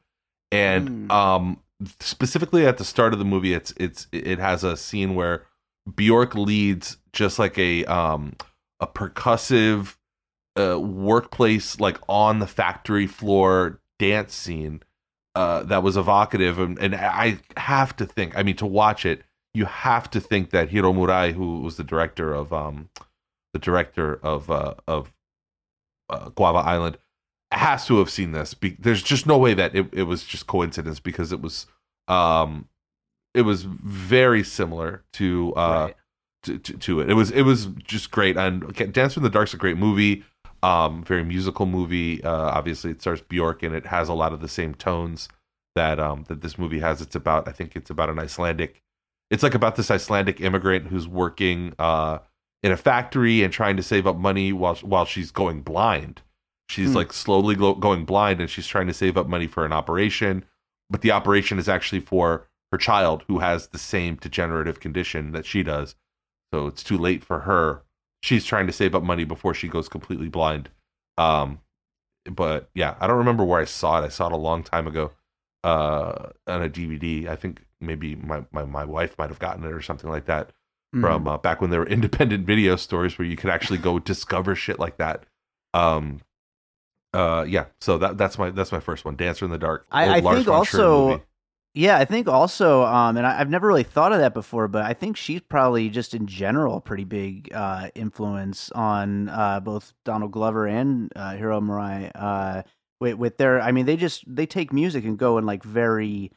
and 0.52 1.10
Mm. 1.10 1.12
um, 1.12 1.60
specifically 2.00 2.66
at 2.66 2.78
the 2.78 2.84
start 2.86 3.14
of 3.14 3.20
the 3.20 3.26
movie, 3.26 3.54
it's 3.54 3.74
it's 3.78 4.08
it 4.12 4.40
has 4.40 4.64
a 4.64 4.78
scene 4.78 5.14
where 5.16 5.46
Bjork 5.96 6.36
leads 6.36 6.98
just 7.14 7.38
like 7.40 7.58
a 7.58 7.86
um 7.86 8.36
a 8.80 8.88
percussive 8.88 9.96
uh, 10.60 10.80
workplace 10.80 11.80
like 11.80 12.00
on 12.10 12.40
the 12.40 12.48
factory 12.48 13.08
floor 13.08 13.80
dance 14.00 14.34
scene 14.34 14.82
uh, 15.36 15.64
that 15.64 15.84
was 15.84 15.96
evocative, 15.98 16.58
and, 16.60 16.80
and 16.80 16.96
I 16.96 17.40
have 17.58 17.96
to 17.98 18.06
think. 18.06 18.36
I 18.38 18.42
mean, 18.44 18.56
to 18.58 18.66
watch 18.66 19.06
it, 19.06 19.24
you 19.54 19.66
have 19.66 20.10
to 20.12 20.20
think 20.20 20.52
that 20.52 20.70
Hiro 20.70 20.94
Murai, 20.94 21.34
who 21.34 21.62
was 21.62 21.78
the 21.78 21.84
director 21.84 22.34
of 22.34 22.52
um 22.54 22.90
the 23.54 23.60
director 23.60 24.20
of 24.24 24.50
uh, 24.52 24.76
of 24.88 25.14
uh, 26.10 26.30
Guava 26.30 26.60
Island 26.60 26.98
has 27.52 27.86
to 27.88 27.98
have 28.00 28.10
seen 28.10 28.34
this. 28.34 28.54
Be- 28.54 28.76
There's 28.80 29.02
just 29.02 29.26
no 29.26 29.38
way 29.38 29.54
that 29.54 29.74
it, 29.76 29.88
it 29.94 30.04
was 30.04 30.24
just 30.26 30.48
coincidence 30.48 31.00
because 31.00 31.32
it 31.32 31.42
was 31.42 31.66
um 32.08 32.68
it 33.34 33.42
was 33.44 33.64
very 33.64 34.44
similar 34.44 35.04
to 35.14 35.54
uh 35.56 35.86
Right. 35.88 35.96
to, 36.44 36.58
to, 36.60 36.78
to 36.78 37.00
it. 37.02 37.10
It 37.10 37.14
was 37.16 37.32
it 37.32 37.44
was 37.44 37.68
just 37.84 38.12
great. 38.12 38.38
And 38.38 38.74
Dancer 38.94 39.20
in 39.20 39.24
the 39.24 39.30
Dark's 39.30 39.54
a 39.54 39.58
great 39.58 39.78
movie. 39.78 40.24
Um, 40.64 41.04
very 41.04 41.24
musical 41.24 41.66
movie. 41.68 42.24
Uh, 42.24 42.32
obviously, 42.50 42.90
it 42.92 43.00
stars 43.02 43.22
Bjork 43.22 43.62
and 43.64 43.76
it 43.76 43.86
has 43.86 44.10
a 44.10 44.14
lot 44.14 44.34
of 44.34 44.42
the 44.42 44.48
same 44.48 44.74
tones 44.74 45.30
that 45.76 46.00
um 46.00 46.26
that 46.28 46.42
this 46.42 46.58
movie 46.58 46.80
has. 46.80 47.02
It's 47.02 47.16
about 47.16 47.48
I 47.48 47.52
think 47.54 47.76
it's 47.76 47.90
about 47.90 48.10
an 48.10 48.20
Icelandic. 48.20 48.82
It's 49.30 49.44
like 49.44 49.56
about 49.56 49.76
this 49.76 49.92
Icelandic 49.92 50.40
immigrant 50.42 50.88
who's 50.88 51.08
working 51.08 51.74
uh 51.80 52.20
in 52.64 52.72
a 52.72 52.78
factory 52.78 53.44
and 53.44 53.54
trying 53.54 53.78
to 53.78 53.84
save 53.84 54.08
up 54.08 54.18
money 54.18 54.52
while 54.54 54.76
while 54.76 55.06
she's 55.06 55.32
going 55.32 55.62
blind. 55.62 56.22
She's 56.70 56.90
Hmm. 56.90 56.96
like 56.98 57.14
slowly 57.14 57.56
going 57.56 58.06
blind 58.06 58.40
and 58.42 58.50
she's 58.50 58.68
trying 58.68 58.88
to 58.88 58.94
save 58.94 59.18
up 59.18 59.28
money 59.28 59.48
for 59.48 59.66
an 59.66 59.72
operation, 59.74 60.44
but 60.90 61.02
the 61.02 61.12
operation 61.12 61.60
is 61.60 61.70
actually 61.70 62.02
for 62.02 62.48
her 62.72 62.78
child 62.78 63.24
who 63.28 63.40
has 63.40 63.68
the 63.68 63.78
same 63.78 64.16
degenerative 64.16 64.80
condition 64.80 65.32
that 65.32 65.46
she 65.46 65.64
does. 65.64 65.96
So 66.54 66.68
it's 66.68 66.84
too 66.84 66.98
late 66.98 67.24
for 67.24 67.42
her. 67.42 67.84
She's 68.22 68.44
trying 68.46 68.68
to 68.68 68.74
save 68.74 68.96
up 68.96 69.04
money 69.04 69.24
before 69.24 69.54
she 69.54 69.68
goes 69.68 69.88
completely 69.88 70.30
blind. 70.30 70.70
Um 71.18 71.60
but 72.30 72.70
yeah, 72.74 72.96
I 73.00 73.08
don't 73.08 73.18
remember 73.18 73.46
where 73.46 73.62
I 73.62 73.66
saw 73.66 74.02
it. 74.02 74.06
I 74.06 74.10
saw 74.10 74.28
it 74.28 74.34
a 74.34 74.38
long 74.38 74.64
time 74.64 74.88
ago 74.88 75.12
uh 75.64 76.30
on 76.48 76.64
a 76.64 76.70
DVD. 76.70 77.28
I 77.28 77.36
think 77.36 77.64
maybe 77.82 78.16
my 78.16 78.44
my, 78.52 78.64
my 78.66 78.86
wife 78.86 79.18
might 79.18 79.30
have 79.30 79.40
gotten 79.40 79.64
it 79.64 79.72
or 79.72 79.82
something 79.82 80.10
like 80.10 80.26
that 80.26 80.52
Mhm. 80.96 81.02
from 81.02 81.28
uh, 81.28 81.38
back 81.38 81.60
when 81.60 81.70
there 81.70 81.82
were 81.82 81.86
independent 81.98 82.46
video 82.48 82.76
stores 82.78 83.18
where 83.20 83.28
you 83.28 83.36
could 83.36 83.50
actually 83.50 83.78
go 83.80 84.00
discover 84.14 84.56
shit 84.56 84.80
like 84.80 84.98
that. 84.98 85.26
Um, 85.74 86.22
uh, 87.14 87.46
yeah. 87.48 87.66
So 87.82 87.98
that 87.98 88.18
that's 88.18 88.38
my 88.38 88.52
that's 88.52 88.72
my 88.72 88.80
first 88.80 89.04
one, 89.06 89.16
Dancer 89.16 89.46
in 89.46 89.52
the 89.52 89.58
Dark. 89.58 89.86
I- 89.92 90.18
I 90.18 90.22
think 90.22 90.48
also- 90.48 91.10
movie. 91.10 91.24
Yeah, 91.74 91.98
I 92.00 92.06
think 92.06 92.28
also, 92.28 92.84
um, 92.86 93.18
and 93.18 93.28
I, 93.28 93.40
I've 93.40 93.52
never 93.52 93.68
really 93.68 93.84
thought 93.84 94.12
of 94.12 94.18
that 94.18 94.34
before, 94.34 94.68
but 94.68 94.84
I 94.86 94.94
think 94.94 95.16
she's 95.16 95.42
probably 95.42 95.90
just 95.90 96.16
in 96.16 96.26
general 96.26 96.78
a 96.78 96.82
pretty 96.82 97.04
big 97.04 97.54
uh, 97.54 97.90
influence 97.94 98.72
on 98.72 99.30
uh, 99.30 99.60
both 99.60 99.94
Donald 100.04 100.32
Glover 100.32 100.66
and 100.66 101.12
uh, 101.16 101.36
Hiro 101.36 101.62
Murai. 101.62 102.10
Uh, 102.16 102.64
with, 103.00 103.16
with 103.16 103.38
their, 103.38 103.62
I 103.62 103.72
mean, 103.72 103.86
they 103.86 103.98
just 103.98 104.24
they 104.28 104.46
take 104.46 104.74
music 104.74 105.06
and 105.06 105.18
go 105.18 105.38
in 105.38 105.46
like 105.46 105.64
very 105.64 106.32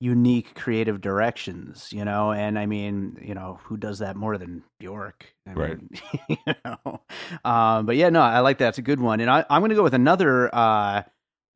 unique 0.00 0.54
creative 0.54 1.00
directions, 1.00 1.92
you 1.92 2.04
know. 2.04 2.32
And 2.32 2.58
I 2.58 2.66
mean, 2.66 3.18
you 3.22 3.34
know, 3.34 3.60
who 3.64 3.76
does 3.76 3.98
that 3.98 4.16
more 4.16 4.38
than 4.38 4.62
Bjork? 4.78 5.26
I 5.46 5.52
Right. 5.52 5.78
Mean, 5.78 6.00
you 6.46 6.54
know? 6.64 7.00
um, 7.44 7.86
but 7.86 7.96
yeah, 7.96 8.08
no, 8.08 8.20
I 8.20 8.40
like 8.40 8.58
that. 8.58 8.70
It's 8.70 8.78
a 8.78 8.82
good 8.82 9.00
one. 9.00 9.20
And 9.20 9.30
I, 9.30 9.44
I'm 9.50 9.60
going 9.60 9.70
to 9.70 9.74
go 9.76 9.82
with 9.82 9.94
another 9.94 10.52
uh, 10.54 11.02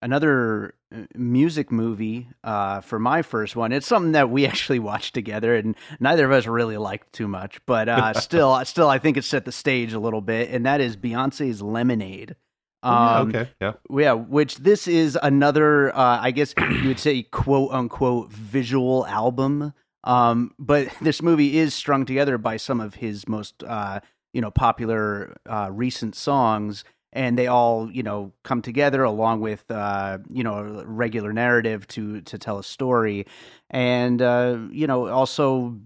another 0.03 0.75
uh, 0.95 1.05
music 1.15 1.73
movie 1.73 2.29
uh, 2.45 2.83
for 2.83 2.99
my 2.99 3.23
first 3.23 3.57
one. 3.57 3.73
It's 3.73 3.87
something 3.87 4.13
that 4.13 4.29
we 4.29 4.47
actually 4.47 4.79
watched 4.79 5.15
together, 5.15 5.57
and 5.57 5.75
neither 5.99 6.27
of 6.27 6.33
us 6.33 6.47
really 6.47 6.77
liked 6.77 7.13
too 7.13 7.27
much. 7.27 7.65
But 7.67 7.89
uh, 7.89 8.13
still, 8.21 8.63
still, 8.67 8.89
I 8.89 8.99
think 8.99 9.17
it 9.17 9.25
set 9.25 9.47
the 9.47 9.53
stage 9.53 9.95
a 9.95 9.99
little 9.99 10.21
bit, 10.21 10.51
and 10.51 10.67
that 10.67 10.81
is 10.81 10.97
Beyonce's 10.97 11.63
Lemonade. 11.63 12.37
Yeah, 12.85 13.19
Um, 13.19 13.29
okay. 13.29 13.49
Yeah. 13.61 13.73
yeah, 13.91 14.13
which 14.13 14.57
this 14.59 14.87
is 14.87 15.19
another, 15.23 15.95
uh, 15.97 16.19
I 16.21 16.31
guess 16.31 16.55
you 16.79 16.89
would 16.89 16.99
say, 16.99 17.23
quote 17.23 17.73
unquote, 17.73 18.31
visual 18.31 19.07
album. 19.07 19.73
Um, 20.05 20.53
but 20.59 20.89
this 21.01 21.23
movie 21.23 21.57
is 21.59 21.75
strung 21.75 22.05
together 22.05 22.39
by 22.39 22.57
some 22.57 22.81
of 22.81 22.97
his 22.97 23.27
most, 23.29 23.63
uh, 23.65 24.01
you 24.33 24.41
know, 24.41 24.51
popular 24.51 25.37
uh, 25.49 25.71
recent 25.73 26.15
songs, 26.15 26.85
and 27.13 27.39
they 27.39 27.47
all, 27.47 27.91
you 27.91 28.03
know, 28.03 28.33
come 28.43 28.61
together 28.61 29.05
along 29.05 29.41
with, 29.41 29.71
uh, 29.71 30.19
you 30.29 30.43
know, 30.43 30.57
a 30.59 30.85
regular 30.85 31.33
narrative 31.33 31.87
to 31.89 32.21
to 32.23 32.39
tell 32.39 32.59
a 32.59 32.65
story, 32.65 33.27
and 33.71 34.21
uh, 34.21 34.59
you 34.71 34.87
know, 34.87 35.07
also 35.09 35.79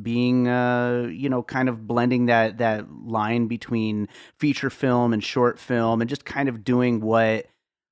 being 0.00 0.46
uh 0.46 1.08
you 1.10 1.28
know 1.28 1.42
kind 1.42 1.68
of 1.68 1.86
blending 1.86 2.26
that 2.26 2.58
that 2.58 2.90
line 3.04 3.48
between 3.48 4.08
feature 4.38 4.70
film 4.70 5.12
and 5.12 5.24
short 5.24 5.58
film 5.58 6.00
and 6.00 6.08
just 6.08 6.24
kind 6.24 6.48
of 6.48 6.62
doing 6.62 7.00
what 7.00 7.46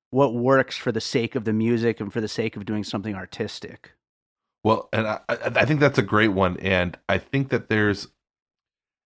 what 0.09 0.33
works 0.33 0.77
for 0.77 0.91
the 0.91 1.01
sake 1.01 1.35
of 1.35 1.43
the 1.43 1.53
music 1.53 1.99
and 1.99 2.13
for 2.13 2.21
the 2.21 2.27
sake 2.27 2.55
of 2.55 2.65
doing 2.65 2.83
something 2.83 3.13
artistic 3.15 3.91
Well, 4.63 4.89
and 4.93 5.07
I, 5.07 5.19
I 5.27 5.65
think 5.65 5.79
that's 5.79 5.97
a 5.97 6.03
great 6.03 6.33
one, 6.33 6.57
and 6.57 6.97
I 7.09 7.17
think 7.17 7.49
that 7.49 7.67
there's, 7.67 8.07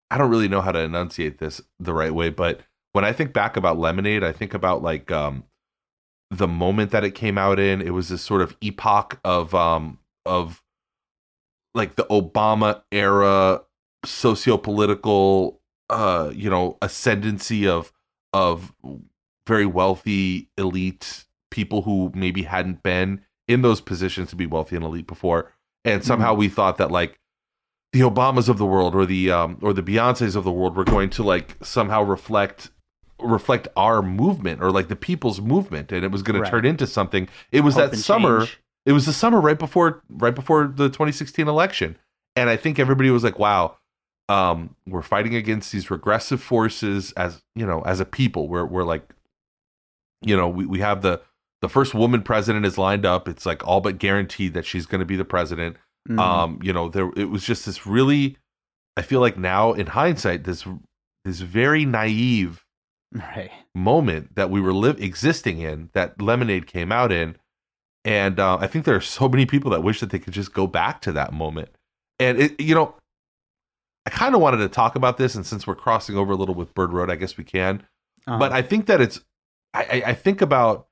I 0.10 0.18
don't 0.18 0.32
really 0.32 0.48
know 0.48 0.62
how 0.62 0.72
to 0.72 0.80
enunciate 0.80 1.38
this 1.38 1.62
the 1.80 1.94
right 1.94 2.14
way, 2.14 2.30
but 2.30 2.62
when 2.94 3.06
I 3.06 3.14
think 3.14 3.34
back 3.34 3.56
about 3.58 3.78
Lemonade, 3.78 4.24
I 4.24 4.32
think 4.32 4.54
about 4.54 4.82
like 4.82 5.12
um, 5.12 5.44
the 6.32 6.48
moment 6.48 6.92
that 6.92 7.04
it 7.04 7.12
came 7.12 7.38
out 7.38 7.60
in. 7.60 7.82
It 7.82 7.92
was 7.92 8.10
this 8.10 8.22
sort 8.22 8.42
of 8.42 8.56
epoch 8.62 9.20
of 9.24 9.54
um 9.54 10.00
of 10.26 10.63
like 11.74 11.96
the 11.96 12.06
Obama 12.06 12.82
era 12.92 13.62
socio-political 14.06 15.60
uh 15.90 16.32
you 16.34 16.50
know 16.50 16.78
ascendancy 16.82 17.68
of 17.68 17.92
of 18.34 18.74
very 19.48 19.66
wealthy 19.66 20.50
elite 20.58 21.26
people 21.52 21.84
who 21.84 22.12
maybe 22.16 22.44
hadn't 22.44 22.82
been 22.84 23.22
in 23.48 23.62
those 23.62 23.82
positions 23.82 24.30
to 24.30 24.36
be 24.36 24.46
wealthy 24.46 24.76
and 24.76 24.84
elite 24.86 25.08
before 25.08 25.52
and 25.86 26.04
somehow 26.04 26.34
we 26.34 26.48
thought 26.50 26.78
that 26.78 26.90
like 26.92 27.20
the 27.92 28.00
obamas 28.02 28.50
of 28.50 28.58
the 28.58 28.66
world 28.66 28.96
or 28.96 29.06
the 29.06 29.30
um 29.32 29.58
or 29.62 29.74
the 29.74 29.84
beyonces 29.84 30.36
of 30.36 30.44
the 30.44 30.52
world 30.52 30.76
were 30.76 30.84
going 30.86 31.10
to 31.10 31.22
like 31.24 31.56
somehow 31.62 32.02
reflect 32.02 32.72
reflect 33.20 33.68
our 33.78 34.02
movement 34.02 34.62
or 34.62 34.72
like 34.72 34.88
the 34.88 34.96
people's 34.96 35.40
movement 35.40 35.92
and 35.92 36.04
it 36.04 36.12
was 36.12 36.24
going 36.24 36.40
Right. 36.42 36.46
to 36.46 36.52
turn 36.52 36.66
into 36.66 36.88
something 36.88 37.30
it 37.52 37.62
was 37.62 37.76
Hope 37.76 37.92
that 37.92 37.98
summer 37.98 38.40
change. 38.42 38.60
It 38.86 38.92
was 38.92 39.06
the 39.06 39.14
summer 39.14 39.40
right 39.40 39.60
before 39.60 40.02
right 40.10 40.36
before 40.36 40.68
the 40.68 40.90
2016 40.90 41.48
election. 41.48 41.98
And 42.36 42.50
i 42.50 42.56
think 42.56 42.80
everybody 42.80 43.10
was 43.10 43.24
like 43.24 43.40
wow 43.40 43.78
um 44.30 44.76
we're 44.88 45.02
fighting 45.02 45.36
against 45.36 45.72
these 45.72 45.92
regressive 45.92 46.42
forces 46.42 47.12
as 47.14 47.42
you 47.56 47.66
know 47.66 47.82
as 47.82 48.00
a 48.00 48.06
people. 48.06 48.48
We're 48.48 48.66
we're 48.66 48.84
like 48.86 49.14
you 50.22 50.36
know 50.36 50.48
we, 50.48 50.66
we 50.66 50.80
have 50.80 51.02
the 51.02 51.22
the 51.62 51.70
first 51.70 51.94
woman 51.94 52.22
president 52.22 52.66
is 52.66 52.78
lined 52.78 53.06
up. 53.06 53.28
It's 53.28 53.46
like 53.46 53.66
all 53.68 53.82
but 53.82 53.98
guaranteed 54.00 54.54
that 54.54 54.66
she's 54.66 54.86
going 54.86 55.00
to 55.00 55.06
be 55.06 55.16
the 55.16 55.26
president. 55.26 55.78
Mhm. 56.10 56.20
um 56.20 56.60
you 56.62 56.74
know 56.74 56.90
there 56.90 57.12
it 57.16 57.30
was 57.30 57.46
just 57.46 57.66
this 57.66 57.88
really 57.88 58.36
i 58.98 59.02
feel 59.02 59.22
like 59.22 59.38
now 59.38 59.72
in 59.72 59.88
hindsight 59.88 60.44
this 60.44 60.68
this 61.24 61.40
very 61.40 61.86
naive 61.86 62.66
right. 63.14 63.50
moment 63.74 64.36
that 64.36 64.50
we 64.50 64.60
were 64.60 64.74
live 64.74 65.00
existing 65.02 65.60
in 65.60 65.90
that 65.94 66.22
lemonade 66.22 66.68
came 66.68 66.92
out 66.92 67.10
in 67.14 67.38
and 68.06 68.40
uh, 68.40 68.58
i 68.60 68.68
think 68.68 68.86
there 68.86 68.96
are 68.96 69.02
so 69.02 69.28
many 69.30 69.46
people 69.46 69.72
that 69.72 69.82
wish 69.84 70.00
that 70.00 70.10
they 70.10 70.20
could 70.20 70.34
just 70.34 70.54
go 70.54 70.68
back 70.68 71.02
to 71.02 71.12
that 71.12 71.32
moment 71.34 71.70
and 72.20 72.40
it 72.40 72.60
you 72.60 72.76
know 72.76 72.96
i 74.06 74.10
kind 74.10 74.36
of 74.36 74.42
wanted 74.42 74.58
to 74.58 74.68
talk 74.70 74.96
about 74.96 75.18
this 75.18 75.36
and 75.36 75.46
since 75.46 75.66
we're 75.66 75.76
crossing 75.76 76.18
over 76.18 76.34
a 76.34 76.36
little 76.36 76.56
with 76.56 76.74
bird 76.74 76.92
road 76.94 77.10
i 77.10 77.16
guess 77.16 77.38
we 77.38 77.44
can 77.44 77.84
Uh-huh. 78.28 78.38
but 78.40 78.52
i 78.52 78.62
think 78.62 78.86
that 78.88 79.00
it's 79.02 79.22
I, 79.74 80.04
I 80.08 80.14
think 80.14 80.42
about 80.42 80.88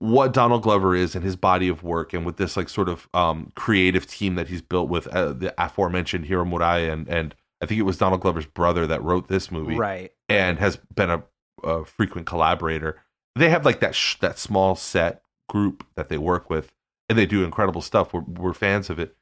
what 0.00 0.32
donald 0.32 0.62
glover 0.62 0.94
is 0.94 1.14
and 1.16 1.24
his 1.24 1.34
body 1.34 1.66
of 1.68 1.82
work 1.82 2.12
and 2.12 2.24
with 2.24 2.36
this 2.36 2.56
like 2.56 2.68
sort 2.68 2.88
of 2.88 3.08
um 3.14 3.50
creative 3.56 4.06
team 4.06 4.36
that 4.36 4.48
he's 4.48 4.62
built 4.62 4.88
with 4.88 5.06
uh, 5.08 5.32
the 5.32 5.52
aforementioned 5.60 6.26
hiro 6.26 6.44
murai 6.44 6.88
and 6.92 7.08
and 7.08 7.34
i 7.60 7.66
think 7.66 7.80
it 7.80 7.82
was 7.84 7.98
donald 7.98 8.20
glover's 8.20 8.46
brother 8.46 8.86
that 8.86 9.02
wrote 9.02 9.26
this 9.28 9.50
movie 9.50 9.74
right 9.76 10.12
and 10.28 10.58
has 10.60 10.76
been 10.94 11.10
a, 11.10 11.22
a 11.64 11.84
frequent 11.86 12.26
collaborator. 12.26 13.02
They 13.34 13.48
have 13.50 13.64
like 13.64 13.80
that 13.80 13.94
sh- 13.94 14.16
that 14.20 14.38
small 14.38 14.76
set 14.76 15.22
group 15.48 15.86
that 15.96 16.08
they 16.08 16.18
work 16.18 16.50
with, 16.50 16.72
and 17.08 17.18
they 17.18 17.26
do 17.26 17.44
incredible 17.44 17.82
stuff. 17.82 18.12
We're 18.14 18.22
we're 18.22 18.54
fans 18.54 18.90
of 18.90 18.98
it, 18.98 19.16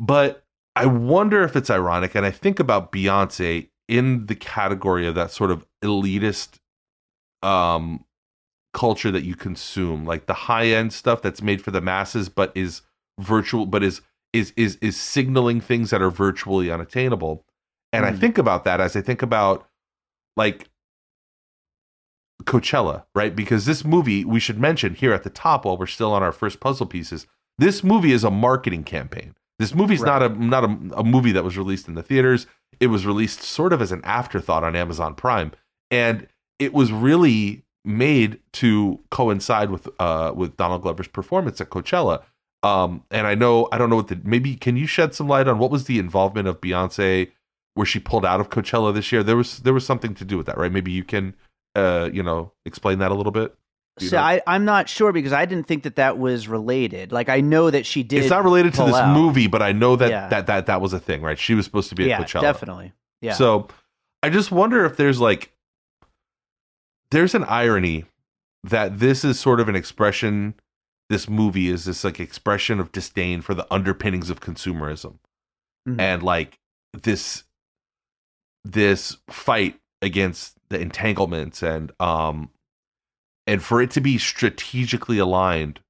but 0.00 0.44
I 0.74 0.86
wonder 0.86 1.42
if 1.42 1.56
it's 1.56 1.70
ironic, 1.70 2.14
and 2.14 2.24
I 2.26 2.30
think 2.30 2.58
about 2.58 2.92
Beyonce 2.92 3.68
in 3.88 4.26
the 4.26 4.34
category 4.34 5.06
of 5.06 5.14
that 5.14 5.30
sort 5.30 5.50
of 5.50 5.66
elitist 5.82 6.58
um 7.42 8.04
culture 8.74 9.10
that 9.10 9.24
you 9.24 9.34
consume, 9.36 10.04
like 10.06 10.26
the 10.26 10.34
high 10.34 10.66
end 10.66 10.92
stuff 10.92 11.22
that's 11.22 11.42
made 11.42 11.62
for 11.62 11.70
the 11.72 11.80
masses, 11.80 12.28
but 12.28 12.52
is 12.56 12.82
virtual, 13.20 13.66
but 13.66 13.82
is 13.82 14.00
is 14.32 14.52
is 14.56 14.76
is 14.76 14.98
signaling 14.98 15.60
things 15.60 15.90
that 15.90 16.02
are 16.02 16.10
virtually 16.10 16.70
unattainable. 16.70 17.44
And 17.92 18.06
I 18.06 18.12
Mhm. 18.12 18.20
think 18.20 18.38
about 18.38 18.64
that 18.64 18.80
as 18.80 18.96
I 18.96 19.02
think 19.02 19.22
about 19.22 19.68
like 20.36 20.68
Coachella, 22.42 23.04
right? 23.14 23.34
Because 23.34 23.66
this 23.66 23.84
movie, 23.84 24.24
we 24.24 24.40
should 24.40 24.58
mention 24.60 24.94
here 24.94 25.12
at 25.12 25.22
the 25.22 25.30
top 25.30 25.64
while 25.64 25.76
we're 25.76 25.86
still 25.86 26.12
on 26.12 26.22
our 26.22 26.32
first 26.32 26.60
puzzle 26.60 26.86
pieces, 26.86 27.26
this 27.58 27.84
movie 27.84 28.12
is 28.12 28.24
a 28.24 28.30
marketing 28.30 28.84
campaign. 28.84 29.34
This 29.58 29.74
movie's 29.74 30.02
not 30.02 30.22
a 30.22 30.28
not 30.28 30.64
a, 30.64 30.78
a 30.96 31.04
movie 31.04 31.32
that 31.32 31.44
was 31.44 31.56
released 31.56 31.86
in 31.86 31.94
the 31.94 32.02
theaters. 32.02 32.46
It 32.80 32.88
was 32.88 33.06
released 33.06 33.42
sort 33.42 33.72
of 33.72 33.80
as 33.80 33.92
an 33.92 34.00
afterthought 34.04 34.64
on 34.64 34.74
Amazon 34.74 35.14
Prime, 35.14 35.52
and 35.90 36.26
it 36.58 36.72
was 36.72 36.90
really 36.90 37.62
made 37.84 38.40
to 38.54 38.98
coincide 39.10 39.70
with 39.70 39.88
uh 40.00 40.32
with 40.34 40.56
Donald 40.56 40.82
Glover's 40.82 41.08
performance 41.08 41.60
at 41.60 41.70
Coachella. 41.70 42.22
Um, 42.64 43.04
and 43.10 43.26
I 43.26 43.34
know 43.34 43.68
I 43.70 43.78
don't 43.78 43.90
know 43.90 43.96
what 43.96 44.08
the 44.08 44.20
maybe 44.24 44.56
can 44.56 44.76
you 44.76 44.86
shed 44.86 45.14
some 45.14 45.28
light 45.28 45.46
on 45.46 45.58
what 45.58 45.70
was 45.70 45.84
the 45.84 45.98
involvement 45.98 46.48
of 46.48 46.60
Beyonce 46.60 47.30
where 47.74 47.86
she 47.86 48.00
pulled 48.00 48.26
out 48.26 48.40
of 48.40 48.50
Coachella 48.50 48.92
this 48.92 49.12
year? 49.12 49.22
There 49.22 49.36
was 49.36 49.58
there 49.58 49.74
was 49.74 49.86
something 49.86 50.14
to 50.14 50.24
do 50.24 50.36
with 50.36 50.46
that, 50.46 50.58
right? 50.58 50.72
Maybe 50.72 50.90
you 50.90 51.04
can 51.04 51.34
uh 51.74 52.08
you 52.12 52.22
know 52.22 52.52
explain 52.66 52.98
that 53.00 53.10
a 53.10 53.14
little 53.14 53.32
bit. 53.32 53.54
So 53.98 54.16
know? 54.16 54.22
I, 54.22 54.40
I'm 54.46 54.64
not 54.64 54.88
sure 54.88 55.12
because 55.12 55.32
I 55.34 55.44
didn't 55.44 55.66
think 55.66 55.82
that 55.82 55.96
that 55.96 56.16
was 56.18 56.48
related. 56.48 57.12
Like 57.12 57.28
I 57.28 57.40
know 57.42 57.70
that 57.70 57.84
she 57.84 58.02
did. 58.02 58.20
it's 58.22 58.30
not 58.30 58.42
related 58.44 58.72
to 58.74 58.84
this 58.84 58.94
out. 58.94 59.14
movie, 59.14 59.48
but 59.48 59.60
I 59.60 59.72
know 59.72 59.96
that, 59.96 60.08
Yeah. 60.10 60.28
that 60.28 60.46
that 60.46 60.66
that 60.66 60.80
was 60.80 60.92
a 60.94 60.98
thing, 60.98 61.20
right? 61.20 61.38
She 61.38 61.54
was 61.54 61.66
supposed 61.66 61.90
to 61.90 61.94
be 61.94 62.04
at 62.04 62.08
Yeah, 62.08 62.24
Coachella. 62.24 62.40
definitely. 62.40 62.92
Yeah. 63.20 63.34
So 63.34 63.68
I 64.22 64.30
just 64.30 64.50
wonder 64.50 64.84
if 64.86 64.96
there's 64.96 65.20
like 65.20 65.52
there's 67.10 67.34
an 67.34 67.44
irony 67.44 68.06
that 68.64 68.98
this 68.98 69.24
is 69.24 69.38
sort 69.38 69.60
of 69.60 69.68
an 69.68 69.76
expression 69.76 70.54
this 71.10 71.28
movie 71.28 71.68
is 71.68 71.84
this 71.84 72.04
like 72.04 72.18
expression 72.18 72.80
of 72.80 72.90
disdain 72.92 73.42
for 73.42 73.52
the 73.52 73.66
underpinnings 73.70 74.30
of 74.30 74.40
consumerism 74.40 75.18
Mhm. 75.86 76.00
and 76.00 76.22
like 76.22 76.58
this 76.94 77.44
this 78.64 79.18
fight 79.28 79.78
against 80.00 80.56
the 80.72 80.80
entanglements 80.80 81.62
and 81.62 81.92
um 82.00 82.50
and 83.46 83.62
for 83.62 83.80
it 83.80 83.90
to 83.92 84.00
be 84.00 84.18
strategically 84.18 85.18
aligned 85.18 85.80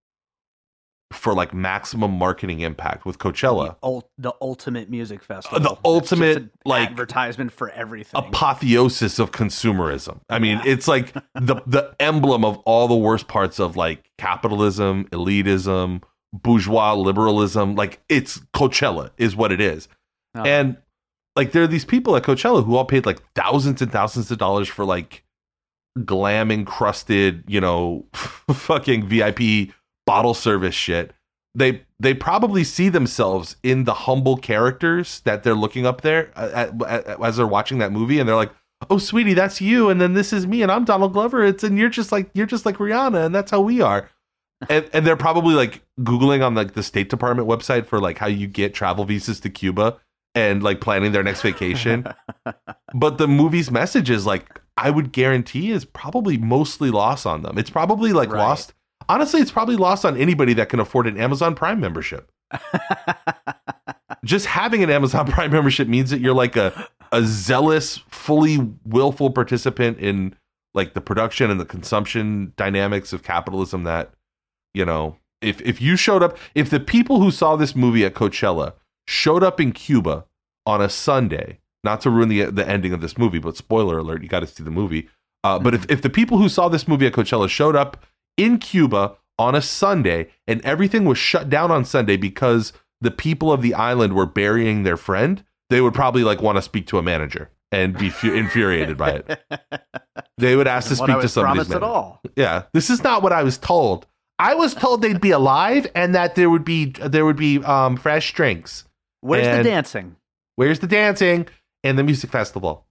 for 1.12 1.34
like 1.34 1.52
maximum 1.52 2.10
marketing 2.12 2.60
impact 2.60 3.04
with 3.04 3.18
Coachella 3.18 3.76
the, 3.80 3.86
ul- 3.86 4.08
the 4.16 4.32
ultimate 4.40 4.88
music 4.88 5.22
festival. 5.22 5.60
the 5.60 5.76
ultimate, 5.84 6.48
like, 6.64 6.88
advertisement 6.88 7.52
for 7.52 7.68
everything. 7.68 8.18
apotheosis 8.18 9.18
of 9.18 9.30
consumerism. 9.30 10.20
I 10.30 10.38
mean, 10.38 10.56
Yeah. 10.64 10.72
it's 10.72 10.88
like 10.88 11.12
the 11.34 11.56
the 11.66 11.94
emblem 12.00 12.46
of 12.46 12.56
all 12.60 12.88
the 12.88 12.96
worst 12.96 13.28
parts 13.28 13.60
of 13.60 13.76
like 13.76 14.10
capitalism, 14.16 15.04
elitism, 15.12 16.02
bourgeois 16.32 16.94
liberalism. 16.94 17.74
Like 17.74 18.00
it's 18.08 18.38
Coachella 18.54 19.10
is 19.18 19.36
what 19.36 19.52
it 19.52 19.60
is. 19.60 19.88
Oh. 20.34 20.42
And 20.44 20.78
like 21.36 21.52
there 21.52 21.62
are 21.62 21.68
these 21.68 21.84
people 21.84 22.16
at 22.16 22.22
Coachella 22.22 22.64
who 22.64 22.76
all 22.76 22.84
paid 22.84 23.06
like 23.06 23.22
thousands 23.34 23.80
and 23.80 23.90
thousands 23.90 24.30
of 24.30 24.38
dollars 24.38 24.68
for 24.68 24.84
like 24.84 25.24
glam 26.04 26.50
encrusted, 26.50 27.44
you 27.46 27.60
know, 27.60 28.06
fucking 28.12 29.06
VIP 29.08 29.74
bottle 30.06 30.34
service 30.34 30.74
shit. 30.74 31.12
They 31.54 31.82
they 32.00 32.14
probably 32.14 32.64
see 32.64 32.88
themselves 32.88 33.56
in 33.62 33.84
the 33.84 33.94
humble 33.94 34.36
characters 34.36 35.20
that 35.20 35.42
they're 35.42 35.54
looking 35.54 35.86
up 35.86 36.00
there 36.00 36.30
uh, 36.34 36.50
at, 36.54 36.82
at, 36.82 37.22
as 37.22 37.36
they're 37.36 37.46
watching 37.46 37.78
that 37.78 37.92
movie, 37.92 38.18
and 38.18 38.26
they're 38.26 38.36
like, 38.36 38.52
"Oh, 38.88 38.96
sweetie, 38.96 39.34
that's 39.34 39.60
you," 39.60 39.90
and 39.90 40.00
then 40.00 40.14
this 40.14 40.32
is 40.32 40.46
me, 40.46 40.62
and 40.62 40.72
I'm 40.72 40.86
Donald 40.86 41.12
Glover. 41.12 41.44
It's 41.44 41.62
and 41.62 41.76
you're 41.76 41.90
just 41.90 42.10
like 42.10 42.30
you're 42.32 42.46
just 42.46 42.64
like 42.64 42.76
Rihanna, 42.76 43.26
and 43.26 43.34
that's 43.34 43.50
how 43.50 43.60
we 43.60 43.82
are. 43.82 44.08
and, 44.70 44.88
and 44.94 45.06
they're 45.06 45.16
probably 45.16 45.54
like 45.54 45.82
googling 46.00 46.42
on 46.42 46.54
like 46.54 46.72
the 46.72 46.82
State 46.82 47.10
Department 47.10 47.46
website 47.46 47.84
for 47.84 48.00
like 48.00 48.16
how 48.16 48.28
you 48.28 48.46
get 48.46 48.72
travel 48.72 49.04
visas 49.04 49.38
to 49.40 49.50
Cuba 49.50 50.00
and 50.34 50.62
like 50.62 50.80
planning 50.80 51.12
their 51.12 51.22
next 51.22 51.42
vacation. 51.42 52.06
but 52.94 53.18
the 53.18 53.28
movie's 53.28 53.70
message 53.70 54.10
is 54.10 54.26
like 54.26 54.60
I 54.76 54.90
would 54.90 55.12
guarantee 55.12 55.70
is 55.70 55.84
probably 55.84 56.38
mostly 56.38 56.90
lost 56.90 57.26
on 57.26 57.42
them. 57.42 57.58
It's 57.58 57.70
probably 57.70 58.12
like 58.12 58.30
Right. 58.32 58.38
lost. 58.38 58.74
Honestly, 59.08 59.40
it's 59.40 59.50
probably 59.50 59.76
lost 59.76 60.04
on 60.04 60.16
anybody 60.16 60.54
that 60.54 60.68
can 60.68 60.80
afford 60.80 61.06
an 61.06 61.18
Amazon 61.20 61.54
Prime 61.54 61.80
membership. 61.80 62.30
Just 64.24 64.46
having 64.46 64.82
an 64.84 64.90
Amazon 64.90 65.26
Prime 65.26 65.50
membership 65.50 65.88
means 65.88 66.10
that 66.10 66.20
you're 66.20 66.34
like 66.34 66.56
a 66.56 66.88
a 67.10 67.22
zealous, 67.24 67.98
fully 68.08 68.58
willful 68.84 69.30
participant 69.30 69.98
in 69.98 70.34
like 70.72 70.94
the 70.94 71.00
production 71.00 71.50
and 71.50 71.60
the 71.60 71.64
consumption 71.66 72.52
dynamics 72.56 73.12
of 73.12 73.22
capitalism 73.22 73.84
that 73.84 74.12
you 74.72 74.84
know 74.84 75.16
if 75.42 75.60
if 75.62 75.82
you 75.82 75.96
showed 75.96 76.22
up 76.22 76.38
if 76.54 76.70
the 76.70 76.80
people 76.80 77.20
who 77.20 77.30
saw 77.30 77.56
this 77.56 77.74
movie 77.76 78.04
at 78.04 78.14
Coachella 78.14 78.72
showed 79.06 79.42
up 79.42 79.61
in 79.61 79.73
Cuba 79.73 80.25
on 80.66 80.80
a 80.80 80.88
Sunday 80.88 81.59
not 81.85 82.00
to 82.02 82.11
ruin 82.11 82.28
the 82.28 82.44
the 82.44 82.68
ending 82.68 82.92
of 82.92 83.00
this 83.00 83.18
movie 83.18 83.38
but 83.38 83.56
spoiler 83.56 83.99
alert 83.99 84.23
you 84.23 84.28
got 84.28 84.40
to 84.40 84.47
see 84.47 84.62
the 84.62 84.71
movie 84.71 85.09
uh, 85.44 85.59
but 85.59 85.75
if, 85.75 85.90
if 85.90 86.02
the 86.02 86.11
people 86.11 86.38
who 86.38 86.49
saw 86.49 86.68
this 86.68 86.87
movie 86.87 87.06
at 87.06 87.12
Coachella 87.12 87.49
showed 87.49 87.75
up 87.75 88.04
in 88.37 88.59
Cuba 88.59 89.16
on 89.38 89.56
a 89.56 89.62
Sunday 89.62 90.28
and 90.47 90.61
everything 90.64 91.04
was 91.04 91.18
shut 91.18 91.50
down 91.50 91.71
on 91.73 91.85
Sunday 91.85 92.16
because 92.16 92.73
the 93.00 93.11
people 93.11 93.52
of 93.52 93.61
the 93.61 93.75
island 93.75 94.14
were 94.14 94.26
burying 94.26 94.85
their 94.85 94.97
friend 94.97 95.44
they 95.71 95.80
would 95.80 95.94
probably 95.94 96.23
like 96.23 96.40
want 96.40 96.56
to 96.56 96.62
speak 96.62 96.87
to 96.87 96.99
a 96.99 97.02
manager 97.02 97.50
and 97.73 97.99
be 97.99 98.11
fu- 98.11 98.32
infuriated 98.32 98.97
by 98.97 99.11
it 99.11 99.44
they 100.38 100.56
would 100.56 100.66
ask 100.66 100.88
to 100.88 100.97
speak 100.97 101.21
to 101.21 101.40
promised 101.40 101.71
at 101.71 101.82
all. 101.82 102.21
Yeah, 102.37 102.64
this 102.73 102.90
is 102.90 103.02
not 103.02 103.23
what 103.23 103.32
I 103.32 103.42
was 103.42 103.59
told. 103.59 104.06
I 104.38 104.54
was 104.54 104.75
told 104.75 105.02
they'd 105.02 105.21
be 105.21 105.30
alive 105.30 105.87
and 105.94 106.14
that 106.14 106.35
there 106.35 106.50
would 106.50 106.64
be 106.64 106.87
there 106.87 107.25
would 107.25 107.37
be 107.37 107.62
um 107.62 107.97
fresh 107.97 108.32
drinks. 108.32 108.85
Where's 109.22 109.46
And- 109.46 109.64
the 109.64 109.70
dancing? 109.70 110.16
Where's 110.56 110.80
the 110.80 110.86
dancing 110.86 111.48
and 111.82 111.98
the 111.98 112.02
music 112.02 112.30
festival? 112.30 112.84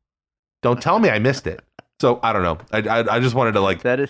Don't 0.63 0.81
tell 0.81 0.97
me 0.97 1.09
I 1.09 1.19
missed 1.19 1.45
it. 1.45 1.61
So 1.99 2.19
I 2.23 2.33
don't 2.33 2.41
know. 2.41 2.57
I 2.71 2.79
I, 2.79 3.15
I 3.15 3.19
just 3.19 3.35
wanted 3.35 3.51
to 3.51 3.61
like. 3.61 3.83
That 3.83 3.99
is. 3.99 4.09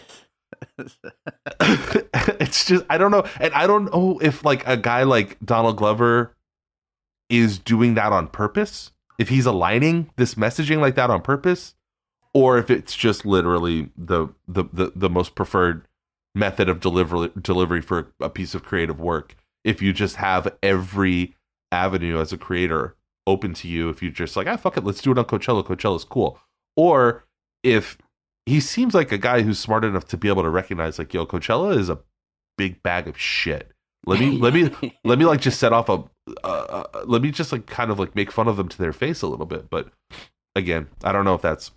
it's 1.61 2.65
just 2.65 2.85
I 2.89 2.97
don't 2.97 3.11
know, 3.11 3.25
and 3.39 3.53
I 3.53 3.67
don't 3.67 3.91
know 3.93 4.19
if 4.21 4.43
like 4.45 4.65
a 4.67 4.77
guy 4.77 5.03
like 5.03 5.37
Donald 5.43 5.77
Glover 5.77 6.35
is 7.29 7.59
doing 7.59 7.95
that 7.95 8.11
on 8.11 8.27
purpose. 8.27 8.91
If 9.19 9.29
he's 9.29 9.45
aligning 9.45 10.09
this 10.15 10.35
messaging 10.35 10.79
like 10.79 10.95
that 10.95 11.09
on 11.09 11.21
purpose, 11.21 11.75
or 12.33 12.57
if 12.57 12.69
it's 12.69 12.95
just 12.95 13.25
literally 13.25 13.89
the 13.97 14.29
the 14.47 14.65
the, 14.71 14.91
the 14.95 15.09
most 15.09 15.35
preferred 15.35 15.85
method 16.33 16.69
of 16.69 16.79
delivery 16.79 17.29
delivery 17.41 17.81
for 17.81 18.11
a 18.19 18.29
piece 18.29 18.55
of 18.55 18.63
creative 18.63 18.99
work. 18.99 19.35
If 19.63 19.81
you 19.81 19.93
just 19.93 20.15
have 20.15 20.53
every 20.63 21.35
avenue 21.71 22.19
as 22.19 22.33
a 22.33 22.37
creator 22.37 22.95
open 23.27 23.53
to 23.55 23.67
you, 23.67 23.89
if 23.89 24.01
you 24.01 24.11
just 24.11 24.35
like, 24.35 24.47
ah, 24.47 24.57
fuck 24.57 24.77
it, 24.77 24.83
let's 24.83 25.01
do 25.01 25.11
it 25.11 25.17
on 25.17 25.25
Coachella. 25.25 25.63
Coachella's 25.65 26.03
cool. 26.03 26.39
Or 26.75 27.23
if 27.63 27.97
he 28.45 28.59
seems 28.59 28.93
like 28.93 29.11
a 29.11 29.17
guy 29.17 29.41
who's 29.41 29.59
smart 29.59 29.83
enough 29.85 30.05
to 30.09 30.17
be 30.17 30.27
able 30.27 30.43
to 30.43 30.49
recognize, 30.49 30.97
like, 30.97 31.13
yo, 31.13 31.25
Coachella 31.25 31.77
is 31.77 31.89
a 31.89 31.99
big 32.57 32.81
bag 32.83 33.07
of 33.07 33.17
shit. 33.19 33.71
Let 34.05 34.19
me 34.19 34.37
let 34.37 34.53
me 34.53 34.97
let 35.03 35.19
me 35.19 35.25
like 35.25 35.41
just 35.41 35.59
set 35.59 35.73
off 35.73 35.87
a 35.89 36.03
uh, 36.43 36.47
uh, 36.47 37.03
let 37.05 37.21
me 37.21 37.29
just 37.31 37.51
like 37.51 37.67
kind 37.67 37.91
of 37.91 37.99
like 37.99 38.15
make 38.15 38.31
fun 38.31 38.47
of 38.47 38.57
them 38.57 38.67
to 38.69 38.77
their 38.77 38.93
face 38.93 39.21
a 39.21 39.27
little 39.27 39.45
bit. 39.45 39.69
But 39.69 39.89
again, 40.55 40.87
I 41.03 41.11
don't 41.11 41.25
know 41.25 41.35
if 41.35 41.41
that's 41.41 41.71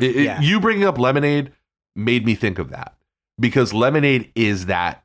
it, 0.00 0.16
it- 0.16 0.42
you 0.42 0.60
bringing 0.60 0.84
up 0.84 0.98
lemonade 0.98 1.52
made 1.94 2.26
me 2.26 2.34
think 2.34 2.58
of 2.58 2.70
that 2.70 2.96
because 3.38 3.72
lemonade 3.72 4.30
is 4.34 4.66
that 4.66 5.04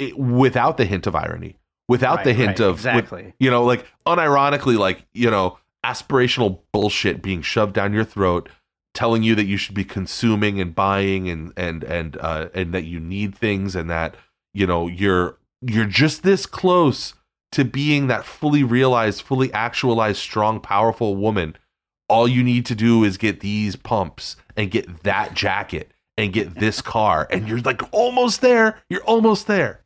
it, 0.00 0.18
without 0.18 0.76
the 0.76 0.84
hint 0.84 1.06
of 1.06 1.14
irony, 1.14 1.56
without 1.88 2.24
the 2.24 2.32
hint 2.32 2.58
right, 2.58 2.60
of 2.60 2.84
with- 2.84 3.34
you 3.38 3.50
know, 3.50 3.64
like 3.64 3.86
unironically, 4.06 4.78
like 4.78 5.04
you 5.14 5.30
know, 5.30 5.58
aspirational 5.84 6.60
bullshit 6.72 7.22
being 7.22 7.42
shoved 7.42 7.74
down 7.74 7.92
your 7.92 8.04
throat, 8.04 8.48
telling 8.94 9.22
you 9.22 9.34
that 9.34 9.44
you 9.44 9.56
should 9.56 9.74
be 9.74 9.84
consuming 9.84 10.60
and 10.60 10.74
buying 10.74 11.28
and 11.28 11.52
and 11.56 11.84
and 11.84 12.16
uh, 12.18 12.48
and 12.54 12.72
that 12.74 12.84
you 12.84 12.98
need 12.98 13.34
things 13.34 13.76
and 13.76 13.88
that 13.90 14.16
you 14.54 14.66
know 14.66 14.88
you're 14.88 15.38
you're 15.62 15.84
just 15.86 16.22
this 16.22 16.46
close 16.46 17.14
to 17.52 17.64
being 17.64 18.08
that 18.08 18.24
fully 18.24 18.64
realized, 18.64 19.22
fully 19.22 19.52
actualized, 19.52 20.18
strong, 20.18 20.60
powerful 20.60 21.16
woman. 21.16 21.56
All 22.08 22.28
you 22.28 22.42
need 22.42 22.66
to 22.66 22.74
do 22.74 23.02
is 23.04 23.16
get 23.16 23.40
these 23.40 23.76
pumps 23.76 24.36
and 24.56 24.70
get 24.70 25.02
that 25.04 25.34
jacket 25.34 25.90
and 26.16 26.32
get 26.32 26.54
this 26.56 26.80
car, 26.80 27.26
and 27.30 27.48
you're 27.48 27.60
like 27.60 27.82
almost 27.92 28.40
there. 28.40 28.78
You're 28.88 29.04
almost 29.04 29.46
there, 29.46 29.82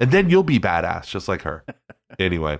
and 0.00 0.10
then 0.10 0.30
you'll 0.30 0.42
be 0.42 0.58
badass 0.58 1.06
just 1.08 1.28
like 1.28 1.42
her. 1.42 1.64
Anyway. 2.18 2.58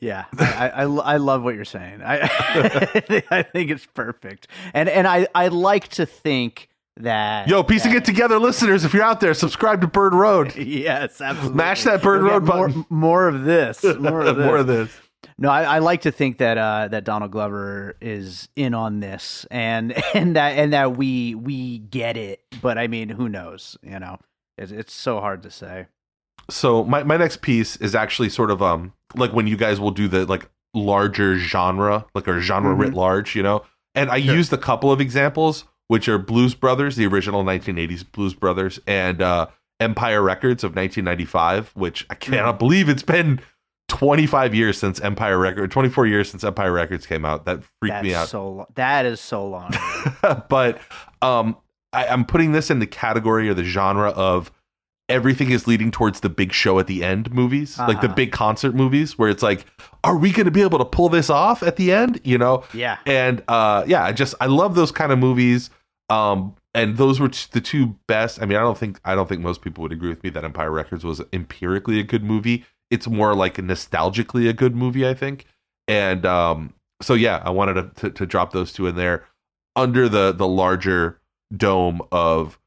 Yeah, 0.00 0.26
I, 0.38 0.68
I, 0.68 0.82
I 0.82 1.16
love 1.16 1.42
what 1.42 1.54
you're 1.54 1.64
saying. 1.64 2.02
I 2.04 2.20
I 3.30 3.42
think 3.42 3.70
it's 3.70 3.86
perfect, 3.86 4.46
and 4.74 4.90
and 4.90 5.06
I, 5.08 5.26
I 5.34 5.48
like 5.48 5.88
to 5.88 6.04
think 6.04 6.68
that 6.98 7.48
Yo, 7.48 7.62
piecing 7.62 7.92
that- 7.92 8.02
it 8.02 8.04
together, 8.04 8.38
listeners. 8.38 8.84
If 8.84 8.92
you're 8.92 9.02
out 9.02 9.20
there, 9.20 9.32
subscribe 9.32 9.80
to 9.80 9.86
Bird 9.86 10.12
Road. 10.14 10.54
Yes, 10.56 11.20
absolutely. 11.22 11.56
Mash 11.56 11.84
that 11.84 12.02
Bird 12.02 12.22
Road 12.22 12.44
more, 12.44 12.68
button. 12.68 12.86
more 12.90 13.26
of 13.26 13.44
this. 13.44 13.82
More 13.82 14.20
of 14.20 14.36
this. 14.36 14.46
More 14.46 14.56
of 14.58 14.66
this. 14.66 14.90
No, 15.38 15.48
I, 15.48 15.62
I 15.62 15.78
like 15.78 16.02
to 16.02 16.12
think 16.12 16.36
that 16.38 16.58
uh, 16.58 16.88
that 16.88 17.04
Donald 17.04 17.30
Glover 17.32 17.96
is 18.02 18.48
in 18.54 18.74
on 18.74 19.00
this, 19.00 19.46
and 19.50 19.92
and 20.14 20.36
that 20.36 20.58
and 20.58 20.74
that 20.74 20.96
we 20.98 21.34
we 21.34 21.78
get 21.78 22.18
it. 22.18 22.42
But 22.60 22.76
I 22.76 22.86
mean, 22.86 23.08
who 23.08 23.30
knows? 23.30 23.78
You 23.82 23.98
know, 23.98 24.18
it's, 24.58 24.70
it's 24.72 24.92
so 24.92 25.20
hard 25.20 25.42
to 25.44 25.50
say. 25.50 25.86
So 26.50 26.84
my, 26.84 27.02
my 27.02 27.16
next 27.16 27.42
piece 27.42 27.76
is 27.76 27.94
actually 27.94 28.28
sort 28.28 28.50
of 28.50 28.62
um 28.62 28.92
like 29.14 29.32
when 29.32 29.46
you 29.46 29.56
guys 29.56 29.78
will 29.80 29.90
do 29.90 30.08
the 30.08 30.26
like 30.26 30.48
larger 30.74 31.36
genre, 31.38 32.06
like 32.14 32.26
or 32.28 32.40
genre 32.40 32.74
writ 32.74 32.94
large, 32.94 33.34
you 33.36 33.42
know. 33.42 33.62
And 33.94 34.10
I 34.10 34.20
Sure. 34.20 34.34
used 34.34 34.52
a 34.52 34.58
couple 34.58 34.90
of 34.90 35.00
examples, 35.00 35.64
which 35.88 36.08
are 36.08 36.16
Blues 36.18 36.54
Brothers, 36.54 36.96
the 36.96 37.06
original 37.06 37.44
1980s 37.44 38.10
Blues 38.10 38.32
Brothers, 38.32 38.80
and 38.86 39.20
uh, 39.20 39.48
Empire 39.80 40.22
Records 40.22 40.64
of 40.64 40.70
1995, 40.74 41.72
which 41.74 42.06
I 42.08 42.14
cannot 42.14 42.58
believe 42.58 42.88
it's 42.88 43.02
been 43.02 43.40
25 43.88 44.54
years 44.54 44.78
since 44.78 44.98
Empire 45.00 45.38
Record, 45.38 45.70
24 45.70 46.06
years 46.06 46.30
since 46.30 46.42
Empire 46.44 46.72
Records 46.72 47.06
came 47.06 47.26
out. 47.26 47.44
That 47.44 47.62
freaked 47.80 47.92
That's 47.96 48.04
me 48.04 48.14
out. 48.14 48.28
so 48.28 48.50
lo- 48.50 48.66
that 48.76 49.04
is 49.04 49.20
so 49.20 49.46
long. 49.46 49.74
but 50.48 50.80
um, 51.20 51.56
I, 51.92 52.06
I'm 52.06 52.24
putting 52.24 52.52
this 52.52 52.70
in 52.70 52.78
the 52.78 52.86
category 52.86 53.50
or 53.50 53.54
the 53.54 53.64
genre 53.64 54.08
of 54.10 54.50
everything 55.12 55.50
is 55.50 55.66
leading 55.66 55.90
towards 55.90 56.20
the 56.20 56.28
big 56.28 56.52
show 56.52 56.78
at 56.78 56.86
the 56.86 57.04
end 57.04 57.32
movies, 57.32 57.78
like 57.78 58.00
the 58.00 58.06
Uh-huh. 58.06 58.14
big 58.16 58.32
concert 58.32 58.74
movies, 58.74 59.18
where 59.18 59.28
it's 59.30 59.42
like, 59.42 59.66
are 60.02 60.16
we 60.16 60.32
going 60.32 60.46
to 60.46 60.50
be 60.50 60.62
able 60.62 60.78
to 60.78 60.84
pull 60.84 61.08
this 61.08 61.30
off 61.30 61.62
at 61.62 61.76
the 61.76 61.92
end? 61.92 62.20
You 62.24 62.38
know, 62.38 62.64
yeah, 62.74 62.98
and 63.06 63.42
uh, 63.48 63.84
yeah, 63.86 64.02
I 64.04 64.12
just 64.12 64.34
I 64.40 64.46
love 64.46 64.74
those 64.74 64.90
kind 64.90 65.12
of 65.12 65.18
movies. 65.18 65.70
Um, 66.08 66.54
and 66.74 66.96
those 66.96 67.20
were 67.20 67.30
the 67.52 67.60
two 67.60 67.94
best. 68.08 68.42
I 68.42 68.46
mean, 68.46 68.56
I 68.58 68.60
don't 68.62 68.76
think 68.78 68.98
I 69.04 69.14
don't 69.14 69.28
think 69.28 69.40
most 69.42 69.60
people 69.62 69.82
would 69.82 69.92
agree 69.92 70.08
with 70.08 70.22
me 70.24 70.30
that 70.30 70.44
Empire 70.44 70.70
Records 70.70 71.04
was 71.04 71.20
empirically 71.32 72.00
a 72.00 72.02
good 72.02 72.24
movie. 72.24 72.64
It's 72.90 73.06
more 73.06 73.34
like 73.34 73.56
nostalgically 73.56 74.48
a 74.48 74.52
good 74.52 74.74
movie, 74.74 75.06
I 75.06 75.14
think. 75.14 75.46
And 75.88 76.24
um, 76.26 76.72
so 77.00 77.14
yeah, 77.14 77.42
I 77.44 77.50
wanted 77.50 77.74
to, 77.74 77.90
to 78.00 78.10
to 78.10 78.26
drop 78.26 78.52
those 78.52 78.72
two 78.72 78.86
in 78.86 78.96
there 78.96 79.26
under 79.76 80.08
the 80.08 80.32
the 80.32 80.46
larger 80.48 81.20
dome 81.56 82.00
of 82.10 82.58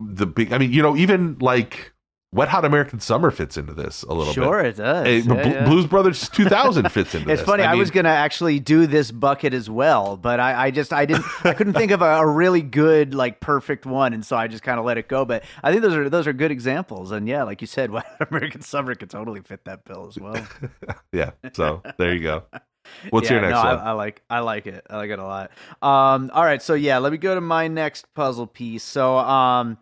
the 0.00 0.26
big. 0.26 0.52
I 0.52 0.58
mean, 0.58 0.72
you 0.72 0.82
know, 0.82 0.96
even 0.96 1.36
like 1.40 1.92
Wet 2.30 2.48
Hot 2.48 2.64
American 2.64 3.00
Summer 3.00 3.30
fits 3.30 3.56
into 3.56 3.72
this 3.72 4.02
a 4.02 4.12
little 4.12 4.26
bit. 4.26 4.34
sure 4.34 4.60
it 4.60 4.76
does. 4.76 5.26
Yeah, 5.26 5.34
yeah. 5.34 5.64
Blues 5.64 5.86
Brothers 5.86 6.28
2000 6.32 6.90
fits 6.92 7.14
into 7.14 7.30
It's 7.30 7.40
this. 7.40 7.46
funny. 7.46 7.62
I, 7.62 7.70
mean, 7.70 7.78
was 7.78 7.90
gonna 7.90 8.10
actually 8.10 8.60
do 8.60 8.86
this 8.86 9.10
bucket 9.10 9.54
as 9.54 9.70
well, 9.70 10.18
but 10.18 10.38
I, 10.38 10.66
I 10.66 10.70
just 10.70 10.92
I 10.92 11.06
didn't 11.06 11.24
I 11.44 11.54
couldn't 11.54 11.72
think 11.72 11.90
of 11.90 12.02
a, 12.02 12.04
a 12.18 12.26
really 12.26 12.60
good 12.60 13.14
like 13.14 13.40
perfect 13.40 13.86
one, 13.86 14.12
and 14.12 14.24
so 14.24 14.36
I 14.36 14.46
just 14.46 14.62
kind 14.62 14.78
of 14.78 14.84
let 14.84 14.98
it 14.98 15.08
go. 15.08 15.24
But 15.24 15.42
I 15.62 15.70
think 15.70 15.82
those 15.82 15.94
are 15.94 16.10
those 16.10 16.26
are 16.26 16.34
good 16.34 16.50
examples, 16.50 17.12
and 17.12 17.26
yeah, 17.26 17.44
like 17.44 17.60
you 17.62 17.66
said, 17.66 17.90
what 17.92 18.04
American 18.30 18.60
Summer 18.60 18.94
could 18.94 19.08
totally 19.10 19.40
fit 19.40 19.64
that 19.64 19.84
bill 19.86 20.06
as 20.06 20.18
well. 20.18 20.46
yeah. 21.12 21.30
So 21.54 21.82
there 21.96 22.12
you 22.14 22.22
go. 22.22 22.42
What's 23.10 23.26
Yeah, 23.28 23.34
your 23.34 23.42
next 23.42 23.54
no, 23.54 23.60
I, 23.60 23.74
one? 23.74 23.86
I 23.86 23.92
like 23.92 24.22
I 24.30 24.38
like 24.40 24.66
it. 24.66 24.86
I 24.90 24.96
like 24.96 25.10
it 25.10 25.18
a 25.18 25.24
lot. 25.24 25.50
Um, 25.82 26.30
all 26.32 26.44
right, 26.44 26.62
so 26.62 26.74
yeah, 26.74 26.98
let 26.98 27.12
me 27.12 27.18
go 27.18 27.34
to 27.34 27.40
my 27.40 27.68
next 27.68 28.12
puzzle 28.14 28.46
piece. 28.46 28.82
So 28.84 29.18
um, 29.18 29.78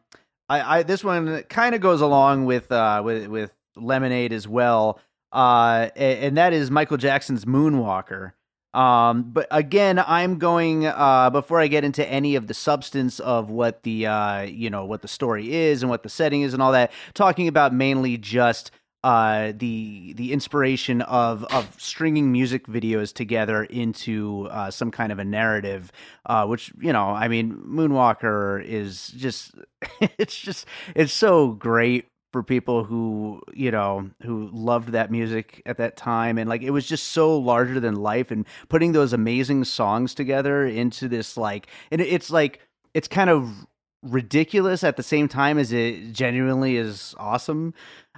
I, 0.48 0.78
I 0.78 0.82
this 0.82 1.02
one 1.04 1.42
kind 1.44 1.74
of 1.74 1.80
goes 1.80 2.00
along 2.00 2.46
with 2.46 2.70
uh 2.70 3.02
with 3.04 3.26
with 3.28 3.52
Lemonade 3.76 4.32
as 4.32 4.46
well. 4.48 5.00
Uh, 5.32 5.88
a- 5.96 6.24
and 6.26 6.36
that 6.36 6.52
is 6.52 6.70
Michael 6.70 6.96
Jackson's 6.96 7.44
Moonwalker. 7.44 8.32
Um, 8.74 9.30
but 9.32 9.46
again, 9.50 9.98
I'm 9.98 10.38
going 10.38 10.84
uh, 10.86 11.30
before 11.30 11.60
I 11.60 11.66
get 11.66 11.82
into 11.82 12.06
any 12.06 12.34
of 12.36 12.46
the 12.46 12.52
substance 12.52 13.20
of 13.20 13.48
what 13.50 13.82
the 13.84 14.06
uh, 14.06 14.42
you 14.42 14.68
know 14.68 14.84
what 14.84 15.00
the 15.02 15.08
story 15.08 15.54
is 15.54 15.82
and 15.82 15.88
what 15.88 16.02
the 16.02 16.10
setting 16.10 16.42
is 16.42 16.52
and 16.52 16.62
all 16.62 16.72
that. 16.72 16.92
Talking 17.14 17.48
about 17.48 17.72
mainly 17.72 18.18
just 18.18 18.70
uh, 19.06 19.52
the 19.56 20.14
the 20.14 20.32
inspiration 20.32 21.00
of 21.02 21.44
of 21.44 21.80
stringing 21.80 22.32
music 22.32 22.66
videos 22.66 23.12
together 23.12 23.62
into 23.62 24.48
uh, 24.50 24.68
some 24.68 24.90
kind 24.90 25.12
of 25.12 25.20
a 25.20 25.24
narrative, 25.24 25.92
uh, 26.26 26.44
which 26.44 26.72
you 26.80 26.92
know, 26.92 27.10
I 27.10 27.28
mean, 27.28 27.54
Moonwalker 27.54 28.64
is 28.64 29.06
just 29.16 29.54
it's 30.18 30.36
just 30.36 30.66
it's 30.96 31.12
so 31.12 31.52
great 31.52 32.08
for 32.32 32.42
people 32.42 32.82
who 32.82 33.42
you 33.54 33.70
know 33.70 34.10
who 34.24 34.50
loved 34.52 34.88
that 34.88 35.12
music 35.12 35.62
at 35.66 35.78
that 35.78 35.96
time. 35.96 36.36
And 36.36 36.50
like 36.50 36.62
it 36.62 36.70
was 36.70 36.84
just 36.84 37.10
so 37.10 37.38
larger 37.38 37.78
than 37.78 37.94
life 37.94 38.32
and 38.32 38.44
putting 38.68 38.90
those 38.90 39.12
amazing 39.12 39.62
songs 39.66 40.14
together 40.14 40.66
into 40.66 41.06
this 41.06 41.36
like 41.36 41.68
and 41.92 42.00
it's 42.00 42.32
like 42.32 42.58
it's 42.92 43.06
kind 43.06 43.30
of 43.30 43.68
ridiculous 44.02 44.84
at 44.84 44.96
the 44.96 45.02
same 45.02 45.28
time 45.28 45.58
as 45.58 45.72
it 45.72 46.12
genuinely 46.12 46.76
is 46.76 47.14
awesome 47.18 47.74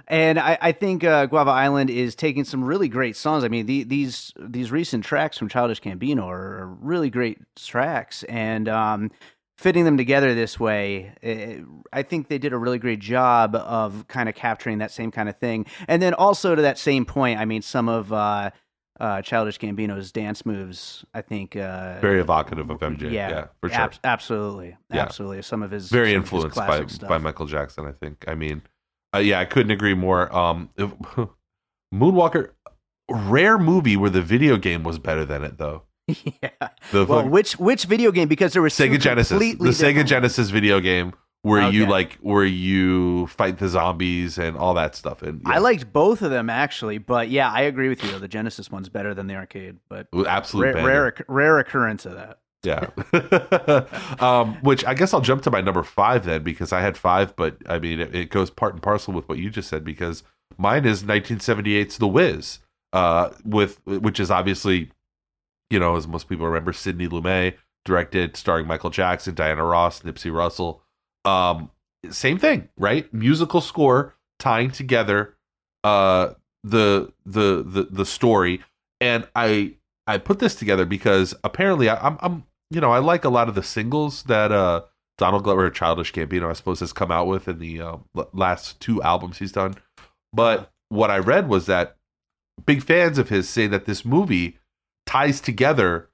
and 0.09 0.39
I, 0.39 0.57
I 0.59 0.71
think 0.71 1.03
uh, 1.03 1.27
Guava 1.27 1.51
Island 1.51 1.91
is 1.91 2.15
taking 2.15 2.43
some 2.43 2.63
really 2.63 2.89
great 2.89 3.15
songs. 3.15 3.43
I 3.43 3.47
mean, 3.47 3.67
the, 3.67 3.83
these 3.83 4.33
these 4.39 4.71
recent 4.71 5.05
tracks 5.05 5.37
from 5.37 5.49
Childish 5.49 5.81
Gambino 5.81 6.25
are, 6.27 6.65
really 6.81 7.11
great 7.11 7.37
tracks, 7.55 8.23
and 8.23 8.67
um, 8.67 9.11
fitting 9.57 9.85
them 9.85 9.97
together 9.97 10.33
this 10.33 10.59
way, 10.59 11.13
it, 11.21 11.63
I 11.93 12.01
think 12.01 12.27
they 12.27 12.39
did 12.39 12.53
a 12.53 12.57
really 12.57 12.79
great 12.79 12.99
job 12.99 13.55
of 13.55 14.07
kind 14.07 14.27
of 14.27 14.33
capturing 14.33 14.79
that 14.79 14.91
same 14.91 15.11
kind 15.11 15.29
of 15.29 15.37
thing. 15.37 15.67
And 15.87 16.01
then 16.01 16.15
also 16.15 16.55
to 16.55 16.61
that 16.63 16.79
same 16.79 17.05
point, 17.05 17.39
I 17.39 17.45
mean, 17.45 17.61
some 17.61 17.87
of 17.87 18.11
uh, 18.11 18.49
uh, 18.99 19.21
Childish 19.21 19.59
Gambino's 19.59 20.11
dance 20.11 20.45
moves, 20.45 21.05
I 21.13 21.21
think, 21.21 21.55
uh, 21.55 21.99
very 21.99 22.19
evocative 22.19 22.69
of 22.69 22.79
MJ. 22.79 23.11
Yeah, 23.11 23.29
yeah 23.29 23.45
for 23.61 23.69
sure. 23.69 23.79
Ab- 23.79 23.93
absolutely, 24.03 24.75
yeah. 24.93 25.01
absolutely. 25.01 25.41
Some 25.41 25.63
of 25.63 25.71
his 25.71 25.89
very 25.89 26.13
influenced 26.13 26.55
by 26.55 26.85
by 27.07 27.17
Michael 27.17 27.45
Jackson. 27.45 27.85
I 27.85 27.93
think. 27.93 28.25
I 28.27 28.35
mean, 28.35 28.61
uh, 29.15 29.19
yeah, 29.19 29.39
I 29.39 29.45
couldn't 29.45 29.71
agree 29.71 29.93
more. 29.93 30.33
Um, 30.35 30.69
if, 30.75 30.91
Moonwalker, 31.93 32.51
rare 33.09 33.57
movie 33.57 33.97
where 33.97 34.09
the 34.09 34.21
video 34.21 34.57
game 34.57 34.83
was 34.83 34.99
better 34.99 35.25
than 35.25 35.43
it 35.43 35.57
though. 35.57 35.83
yeah. 36.07 36.49
The 36.91 37.05
well, 37.05 37.27
which 37.27 37.53
which 37.53 37.85
video 37.85 38.11
game? 38.11 38.27
Because 38.27 38.53
there 38.53 38.61
was 38.61 38.73
Sega 38.73 38.99
Genesis, 38.99 39.39
the 39.39 39.53
different. 39.53 39.75
Sega 39.75 40.05
Genesis 40.05 40.49
video 40.49 40.79
game 40.79 41.13
where 41.41 41.63
okay. 41.63 41.75
you 41.75 41.85
like 41.85 42.17
where 42.21 42.45
you 42.45 43.27
fight 43.27 43.57
the 43.57 43.69
zombies 43.69 44.37
and 44.37 44.57
all 44.57 44.73
that 44.73 44.95
stuff. 44.95 45.21
And 45.21 45.41
yeah. 45.45 45.53
I 45.53 45.57
liked 45.59 45.91
both 45.93 46.21
of 46.21 46.31
them 46.31 46.49
actually, 46.49 46.97
but 46.97 47.29
yeah, 47.29 47.51
I 47.51 47.61
agree 47.61 47.89
with 47.89 48.03
you. 48.03 48.17
The 48.19 48.27
Genesis 48.27 48.69
one's 48.69 48.89
better 48.89 49.13
than 49.13 49.27
the 49.27 49.35
arcade, 49.35 49.77
but 49.87 50.07
absolute 50.27 50.75
rare, 50.75 50.85
rare, 50.85 51.25
rare 51.27 51.59
occurrence 51.59 52.05
of 52.05 52.15
that. 52.15 52.39
Yeah. 52.63 52.89
um, 54.19 54.55
which 54.63 54.83
I 54.83 54.93
guess 54.93 55.13
I'll 55.13 55.21
jump 55.21 55.43
to 55.43 55.51
my 55.51 55.61
number 55.61 55.83
five 55.83 56.25
then 56.25 56.43
because 56.43 56.73
I 56.73 56.81
had 56.81 56.97
five, 56.97 57.35
but 57.35 57.57
I 57.67 57.79
mean 57.79 57.99
it, 57.99 58.13
it 58.13 58.29
goes 58.29 58.49
part 58.49 58.73
and 58.73 58.83
parcel 58.83 59.13
with 59.13 59.29
what 59.29 59.37
you 59.37 59.49
just 59.49 59.69
said 59.69 59.85
because 59.85 60.23
mine 60.57 60.85
is 60.85 61.03
1978's 61.03 61.97
The 61.97 62.07
Wiz, 62.07 62.59
uh, 62.91 63.29
with 63.45 63.79
which 63.85 64.19
is 64.19 64.29
obviously 64.29 64.91
you 65.69 65.79
know, 65.79 65.95
as 65.95 66.07
most 66.07 66.27
people 66.27 66.47
remember, 66.47 66.73
Sidney 66.73 67.07
Lumet 67.07 67.55
directed, 67.85 68.35
starring 68.35 68.67
Michael 68.67 68.89
Jackson, 68.89 69.35
Diana 69.35 69.63
Ross, 69.63 70.01
Nipsey 70.01 70.33
Russell. 70.33 70.81
Um, 71.25 71.71
same 72.09 72.37
thing, 72.37 72.69
right? 72.77 73.11
Musical 73.13 73.61
score 73.61 74.15
tying 74.39 74.71
together 74.71 75.35
uh, 75.83 76.33
the 76.63 77.11
the 77.25 77.63
the 77.63 77.87
the 77.89 78.05
story, 78.05 78.61
and 79.01 79.27
I 79.35 79.75
I 80.07 80.17
put 80.17 80.39
this 80.39 80.55
together 80.55 80.85
because 80.85 81.35
apparently 81.43 81.89
I, 81.89 81.95
I'm 82.05 82.17
I'm 82.21 82.43
you 82.71 82.81
know 82.81 82.91
I 82.91 82.99
like 82.99 83.25
a 83.25 83.29
lot 83.29 83.49
of 83.49 83.55
the 83.55 83.63
singles 83.63 84.23
that 84.23 84.51
uh 84.51 84.81
Donald 85.17 85.43
Glover, 85.43 85.69
Childish 85.69 86.13
Gambino, 86.13 86.49
I 86.49 86.53
suppose, 86.53 86.79
has 86.79 86.93
come 86.93 87.11
out 87.11 87.27
with 87.27 87.49
in 87.49 87.59
the 87.59 87.81
uh, 87.81 87.97
last 88.31 88.79
two 88.79 89.03
albums 89.03 89.37
he's 89.37 89.51
done. 89.51 89.75
But 90.31 90.71
what 90.87 91.11
I 91.11 91.17
read 91.17 91.49
was 91.49 91.65
that 91.65 91.97
big 92.65 92.81
fans 92.81 93.17
of 93.17 93.29
his 93.29 93.47
say 93.47 93.67
that 93.67 93.85
this 93.85 94.05
movie 94.05 94.57
ties 95.05 95.41
together 95.41 96.09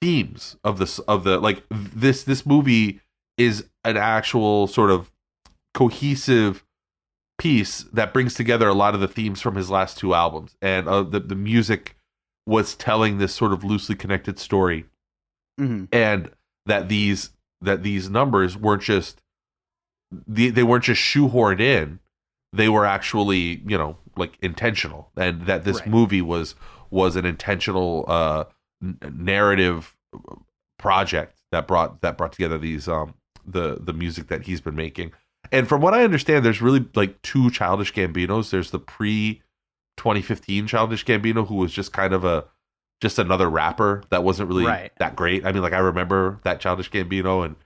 themes 0.00 0.56
of 0.62 0.78
this 0.78 0.98
of 1.00 1.24
the 1.24 1.38
like 1.38 1.62
this 1.70 2.24
this 2.24 2.44
movie 2.44 3.00
is 3.40 3.64
an 3.84 3.96
actual 3.96 4.66
sort 4.66 4.90
of 4.90 5.10
cohesive 5.72 6.62
piece 7.38 7.84
that 7.84 8.12
brings 8.12 8.34
together 8.34 8.68
a 8.68 8.74
lot 8.74 8.94
of 8.94 9.00
the 9.00 9.08
themes 9.08 9.40
from 9.40 9.54
his 9.54 9.70
last 9.70 9.96
two 9.96 10.12
albums 10.12 10.54
and 10.60 10.86
uh, 10.86 11.02
the 11.02 11.18
the 11.18 11.34
music 11.34 11.96
was 12.46 12.74
telling 12.74 13.16
this 13.16 13.34
sort 13.34 13.52
of 13.52 13.64
loosely 13.64 13.94
connected 13.94 14.38
story 14.38 14.84
mm-hmm. 15.58 15.84
and 15.90 16.30
that 16.66 16.90
these 16.90 17.30
that 17.62 17.82
these 17.82 18.10
numbers 18.10 18.58
weren't 18.58 18.82
just 18.82 19.22
they, 20.26 20.50
they 20.50 20.62
weren't 20.62 20.84
just 20.84 21.00
shoehorned 21.00 21.60
in 21.60 21.98
they 22.52 22.68
were 22.68 22.84
actually 22.84 23.62
you 23.66 23.78
know 23.78 23.96
like 24.18 24.36
intentional 24.42 25.10
and 25.16 25.46
that 25.46 25.64
this 25.64 25.80
right. 25.80 25.88
movie 25.88 26.20
was 26.20 26.54
was 26.90 27.16
an 27.16 27.24
intentional 27.24 28.04
uh, 28.06 28.44
n- 28.82 28.98
narrative 29.14 29.96
project 30.78 31.40
that 31.52 31.66
brought 31.66 32.02
that 32.02 32.18
brought 32.18 32.32
together 32.32 32.58
these 32.58 32.86
um 32.86 33.14
the 33.46 33.78
the 33.80 33.92
music 33.92 34.28
that 34.28 34.42
he's 34.42 34.60
been 34.60 34.76
making. 34.76 35.12
And 35.52 35.68
from 35.68 35.80
what 35.80 35.94
I 35.94 36.04
understand, 36.04 36.44
there's 36.44 36.62
really 36.62 36.86
like 36.94 37.20
two 37.22 37.50
Childish 37.50 37.92
Gambinos. 37.92 38.50
There's 38.50 38.70
the 38.70 38.78
pre 38.78 39.42
2015 39.96 40.66
Childish 40.66 41.04
Gambino, 41.04 41.46
who 41.46 41.56
was 41.56 41.72
just 41.72 41.92
kind 41.92 42.12
of 42.14 42.24
a 42.24 42.44
just 43.00 43.18
another 43.18 43.48
rapper 43.48 44.02
that 44.10 44.24
wasn't 44.24 44.48
really 44.48 44.66
right. 44.66 44.92
that 44.98 45.16
great. 45.16 45.44
I 45.46 45.52
mean, 45.52 45.62
like 45.62 45.72
I 45.72 45.78
remember 45.78 46.40
that 46.44 46.60
Childish 46.60 46.90
Gambino, 46.90 47.44
and 47.44 47.56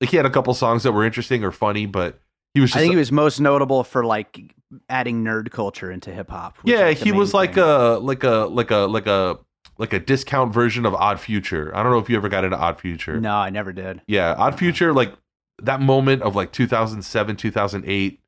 like 0.00 0.10
he 0.10 0.16
had 0.16 0.26
a 0.26 0.30
couple 0.30 0.52
songs 0.54 0.82
that 0.82 0.92
were 0.92 1.04
interesting 1.04 1.44
or 1.44 1.52
funny, 1.52 1.86
but 1.86 2.20
he 2.54 2.60
was. 2.60 2.74
I 2.74 2.80
think 2.80 2.90
a, 2.90 2.94
he 2.94 2.98
was 2.98 3.12
most 3.12 3.40
notable 3.40 3.84
for 3.84 4.04
like 4.04 4.54
adding 4.88 5.24
nerd 5.24 5.50
culture 5.50 5.90
into 5.90 6.12
hip 6.12 6.30
hop. 6.30 6.58
Yeah, 6.64 6.90
he 6.90 7.12
was 7.12 7.32
like 7.32 7.56
a 7.56 7.98
like 8.02 8.24
a 8.24 8.46
like 8.50 8.70
a 8.70 8.76
like 8.76 9.06
a 9.06 9.38
like 9.78 9.92
a 9.92 10.00
discount 10.00 10.52
version 10.52 10.84
of 10.84 10.94
Odd 10.94 11.20
Future. 11.20 11.74
I 11.74 11.82
don't 11.82 11.92
know 11.92 11.98
if 11.98 12.10
you 12.10 12.16
ever 12.16 12.28
got 12.28 12.44
into 12.44 12.58
Odd 12.58 12.80
Future. 12.80 13.20
No, 13.20 13.36
I 13.36 13.50
never 13.50 13.72
did. 13.72 14.02
Yeah, 14.06 14.34
Odd 14.36 14.58
Future, 14.58 14.92
like 14.92 15.14
that 15.62 15.80
moment 15.80 16.22
of 16.22 16.36
like 16.36 16.52
2007, 16.52 17.36
2008, 17.36 18.20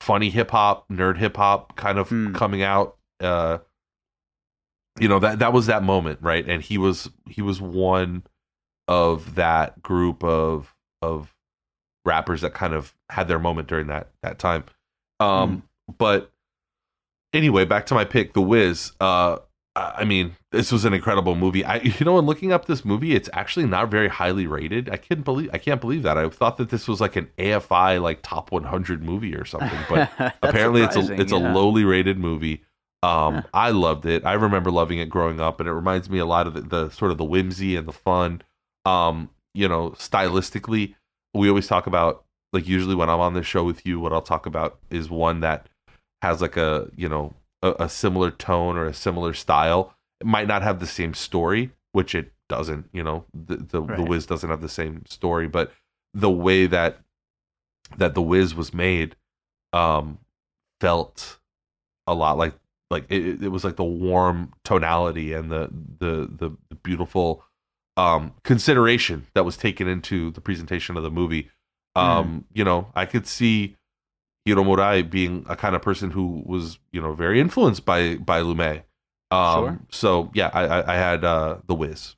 funny 0.00 0.30
hip 0.30 0.50
hop, 0.50 0.88
nerd 0.88 1.18
hip 1.18 1.36
hop 1.36 1.76
kind 1.76 1.98
of 1.98 2.08
mm. 2.08 2.34
coming 2.34 2.62
out. 2.62 2.96
Uh, 3.20 3.58
you 4.98 5.08
know 5.08 5.18
that 5.18 5.40
that 5.40 5.52
was 5.52 5.66
that 5.66 5.82
moment, 5.82 6.18
right? 6.22 6.46
And 6.48 6.62
he 6.62 6.78
was 6.78 7.10
he 7.28 7.42
was 7.42 7.60
one 7.60 8.22
of 8.88 9.34
that 9.34 9.82
group 9.82 10.24
of 10.24 10.74
of 11.02 11.34
rappers 12.06 12.40
that 12.40 12.54
kind 12.54 12.72
of 12.72 12.94
had 13.10 13.28
their 13.28 13.38
moment 13.38 13.68
during 13.68 13.88
that 13.88 14.08
that 14.22 14.38
time. 14.38 14.64
Um, 15.20 15.62
mm. 15.90 15.96
but 15.98 16.32
anyway, 17.34 17.66
back 17.66 17.86
to 17.86 17.94
my 17.94 18.04
pick, 18.04 18.32
The 18.32 18.40
Wiz. 18.40 18.92
Uh, 18.98 19.38
I 19.76 20.04
mean, 20.04 20.34
this 20.52 20.72
was 20.72 20.86
an 20.86 20.94
incredible 20.94 21.34
movie. 21.34 21.62
I, 21.62 21.76
you 21.76 22.04
know, 22.04 22.18
in 22.18 22.24
looking 22.24 22.50
up 22.50 22.64
this 22.64 22.84
movie, 22.84 23.14
it's 23.14 23.28
actually 23.34 23.66
not 23.66 23.90
very 23.90 24.08
highly 24.08 24.46
rated. 24.46 24.88
I 24.88 24.96
can't 24.96 25.22
believe, 25.22 25.50
I 25.52 25.58
can't 25.58 25.80
believe 25.82 26.02
that. 26.04 26.16
I 26.16 26.28
thought 26.30 26.56
that 26.56 26.70
this 26.70 26.88
was 26.88 27.00
like 27.00 27.14
an 27.14 27.28
AFI 27.36 28.00
like 28.00 28.20
top 28.22 28.50
100 28.50 29.02
movie 29.02 29.34
or 29.34 29.44
something, 29.44 29.78
but 29.88 30.10
apparently 30.42 30.82
it's 30.82 30.96
a 30.96 31.12
it's 31.12 31.32
yeah. 31.32 31.38
a 31.38 31.52
lowly 31.52 31.84
rated 31.84 32.18
movie. 32.18 32.64
Um, 33.02 33.44
I 33.52 33.70
loved 33.70 34.06
it. 34.06 34.24
I 34.24 34.32
remember 34.32 34.70
loving 34.70 34.98
it 34.98 35.10
growing 35.10 35.40
up, 35.40 35.60
and 35.60 35.68
it 35.68 35.72
reminds 35.72 36.08
me 36.08 36.18
a 36.18 36.26
lot 36.26 36.46
of 36.46 36.54
the, 36.54 36.62
the 36.62 36.90
sort 36.90 37.10
of 37.10 37.18
the 37.18 37.24
whimsy 37.24 37.76
and 37.76 37.86
the 37.86 37.92
fun. 37.92 38.42
Um, 38.86 39.28
you 39.52 39.68
know, 39.68 39.90
stylistically, 39.90 40.94
we 41.34 41.50
always 41.50 41.66
talk 41.66 41.86
about 41.86 42.24
like 42.52 42.66
usually 42.66 42.94
when 42.94 43.10
I'm 43.10 43.20
on 43.20 43.34
this 43.34 43.46
show 43.46 43.62
with 43.62 43.84
you, 43.84 44.00
what 44.00 44.14
I'll 44.14 44.22
talk 44.22 44.46
about 44.46 44.78
is 44.90 45.10
one 45.10 45.40
that 45.40 45.68
has 46.22 46.40
like 46.40 46.56
a 46.56 46.88
you 46.96 47.10
know 47.10 47.34
a, 47.66 47.84
a 47.84 47.88
similar 47.88 48.30
tone 48.30 48.76
or 48.76 48.86
a 48.86 48.94
similar 48.94 49.32
style. 49.34 49.94
It 50.20 50.26
might 50.26 50.48
not 50.48 50.62
have 50.62 50.80
the 50.80 50.86
same 50.86 51.14
story, 51.14 51.70
which 51.92 52.14
it 52.14 52.32
doesn't. 52.48 52.88
You 52.92 53.02
know, 53.02 53.24
the 53.34 53.56
the, 53.56 53.82
right. 53.82 53.96
the 53.96 54.04
Wiz 54.04 54.26
doesn't 54.26 54.50
have 54.50 54.62
the 54.62 54.68
same 54.68 55.04
story, 55.06 55.48
but 55.48 55.72
the 56.14 56.30
way 56.30 56.66
that 56.66 57.00
that 57.98 58.14
the 58.14 58.22
Wiz 58.22 58.54
was 58.54 58.72
made 58.72 59.16
um 59.72 60.18
felt 60.80 61.38
a 62.06 62.14
lot 62.14 62.38
like 62.38 62.54
like 62.90 63.04
it, 63.08 63.42
it 63.42 63.48
was 63.48 63.64
like 63.64 63.76
the 63.76 63.84
warm 63.84 64.52
tonality 64.64 65.32
and 65.32 65.50
the 65.50 65.68
the 65.98 66.28
the, 66.30 66.56
the 66.68 66.74
beautiful 66.76 67.44
um 67.96 68.32
consideration 68.44 69.26
that 69.34 69.44
was 69.44 69.56
taken 69.56 69.88
into 69.88 70.30
the 70.32 70.40
presentation 70.40 70.96
of 70.96 71.02
the 71.02 71.10
movie 71.10 71.50
um 71.94 72.40
mm. 72.40 72.44
you 72.52 72.64
know 72.64 72.86
i 72.94 73.04
could 73.04 73.26
see 73.26 73.76
Hiro 74.46 74.62
Murai 74.62 75.08
being 75.08 75.44
a 75.48 75.56
kind 75.56 75.74
of 75.74 75.82
person 75.82 76.12
who 76.12 76.42
was, 76.46 76.78
you 76.92 77.02
know, 77.02 77.12
very 77.12 77.40
influenced 77.40 77.84
by 77.84 78.14
by 78.14 78.40
Lumet. 78.40 78.84
Um, 79.32 79.64
sure. 79.64 79.78
So 79.90 80.30
yeah, 80.34 80.50
I, 80.54 80.92
I 80.92 80.96
had 80.96 81.24
uh, 81.24 81.58
the 81.66 81.74
Wiz. 81.74 82.14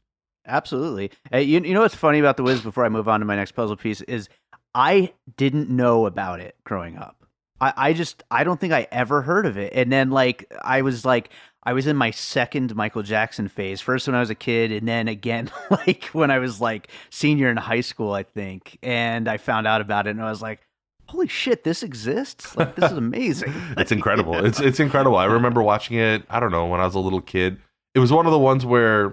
Absolutely. 0.47 1.11
Hey, 1.31 1.43
you, 1.43 1.61
you 1.61 1.75
know 1.75 1.81
what's 1.81 1.95
funny 1.95 2.19
about 2.19 2.37
the 2.37 2.43
Wiz? 2.43 2.61
Before 2.61 2.85
I 2.85 2.91
move 2.91 3.09
on 3.09 3.21
to 3.21 3.27
my 3.27 3.35
next 3.35 3.53
puzzle 3.53 3.77
piece, 3.77 4.03
is 4.03 4.29
I 4.75 5.15
didn't 5.39 5.71
know 5.71 6.05
about 6.05 6.41
it 6.41 6.55
growing 6.65 6.99
up. 6.99 7.25
I, 7.63 7.73
I 7.77 7.93
just 7.95 8.23
I 8.31 8.45
don't 8.45 8.61
think 8.61 8.75
I 8.75 8.87
ever 8.93 9.23
heard 9.23 9.47
of 9.47 9.57
it. 9.57 9.73
And 9.75 9.91
then 9.91 10.11
like 10.11 10.53
I 10.63 10.83
was 10.83 11.07
like 11.07 11.31
I 11.63 11.73
was 11.73 11.87
in 11.87 11.97
my 11.97 12.11
second 12.11 12.77
Michael 12.77 13.03
Jackson 13.03 13.49
phase. 13.49 13.81
First 13.81 14.07
when 14.07 14.15
I 14.15 14.21
was 14.21 14.31
a 14.31 14.35
kid, 14.35 14.71
and 14.71 14.87
then 14.87 15.09
again 15.09 15.51
like 15.71 16.05
when 16.13 16.31
I 16.31 16.41
was 16.41 16.61
like 16.61 16.89
senior 17.09 17.49
in 17.49 17.57
high 17.57 17.81
school, 17.81 18.13
I 18.13 18.23
think. 18.23 18.79
And 18.83 19.29
I 19.29 19.39
found 19.39 19.67
out 19.67 19.81
about 19.81 20.07
it, 20.07 20.11
and 20.11 20.23
I 20.23 20.29
was 20.29 20.43
like, 20.43 20.61
holy 21.09 21.27
shit, 21.29 21.65
this 21.65 21.83
exists. 21.83 22.57
Like 22.57 22.75
this 22.77 22.91
is 22.91 22.97
amazing. 22.99 23.53
it's 23.77 23.93
incredible. 23.93 24.45
It's 24.45 24.61
it's 24.61 24.81
incredible. 24.81 25.17
I 25.17 25.25
remember 25.25 25.63
watching 25.63 25.97
it. 25.99 26.23
I 26.31 26.39
don't 26.41 26.51
know 26.53 26.67
when 26.67 26.81
I 26.81 26.85
was 26.85 26.95
a 26.95 27.01
little 27.01 27.21
kid. 27.21 27.59
It 27.95 27.99
was 28.01 28.13
one 28.13 28.27
of 28.27 28.33
the 28.33 28.39
ones 28.39 28.65
where 28.67 29.07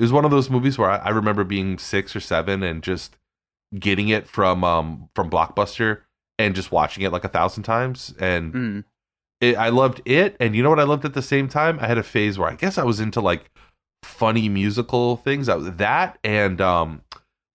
it 0.00 0.02
was 0.02 0.12
one 0.12 0.24
of 0.24 0.30
those 0.30 0.48
movies 0.50 0.78
where 0.78 0.90
I, 0.90 0.96
I 0.96 1.08
remember 1.10 1.44
being 1.44 1.78
six 1.78 2.14
or 2.16 2.20
seven 2.20 2.62
and 2.62 2.82
just 2.82 3.16
getting 3.78 4.08
it 4.08 4.26
from 4.28 4.64
um 4.64 5.08
from 5.14 5.28
Blockbuster 5.30 6.00
and 6.38 6.54
just 6.54 6.70
watching 6.72 7.02
it 7.04 7.12
like 7.12 7.24
a 7.24 7.28
thousand 7.28 7.64
times. 7.64 8.14
And 8.18 8.52
Mm. 8.54 8.84
it, 9.40 9.56
I 9.56 9.68
loved 9.68 10.00
it. 10.04 10.36
And 10.40 10.54
you 10.56 10.62
know 10.62 10.70
what 10.70 10.80
I 10.80 10.84
loved 10.84 11.04
at 11.04 11.14
the 11.14 11.22
same 11.22 11.48
time? 11.48 11.78
I 11.80 11.86
had 11.86 11.98
a 11.98 12.02
phase 12.02 12.38
where 12.38 12.48
I 12.48 12.54
guess 12.54 12.78
I 12.78 12.84
was 12.84 13.00
into 13.00 13.20
like 13.20 13.50
funny 14.04 14.48
musical 14.48 15.16
things. 15.16 15.48
I 15.48 15.56
was 15.56 15.72
that 15.72 16.18
and 16.24 16.60
um 16.60 17.02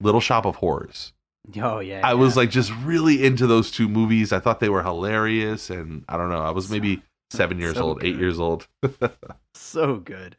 Little 0.02 0.22
Shop 0.22 0.46
of 0.46 0.58
Horrors. 0.58 1.14
Oh 1.62 1.80
yeah. 1.80 2.02
I 2.04 2.14
was 2.14 2.38
like 2.38 2.50
just 2.50 2.72
really 2.84 3.24
into 3.24 3.48
those 3.48 3.70
two 3.72 3.90
movies. 3.90 4.32
I 4.32 4.40
thought 4.40 4.60
they 4.60 4.70
were 4.70 4.84
hilarious, 4.84 5.70
and 5.70 6.06
I 6.08 6.18
don't 6.18 6.30
know. 6.30 6.42
I 6.42 6.52
was 6.52 6.70
maybe 6.70 7.02
seven 7.32 7.60
years 7.60 7.76
so 7.76 7.84
old, 7.84 8.04
eight 8.04 8.16
years 8.16 8.40
old. 8.40 8.68
so 9.54 9.98
good. 9.98 10.38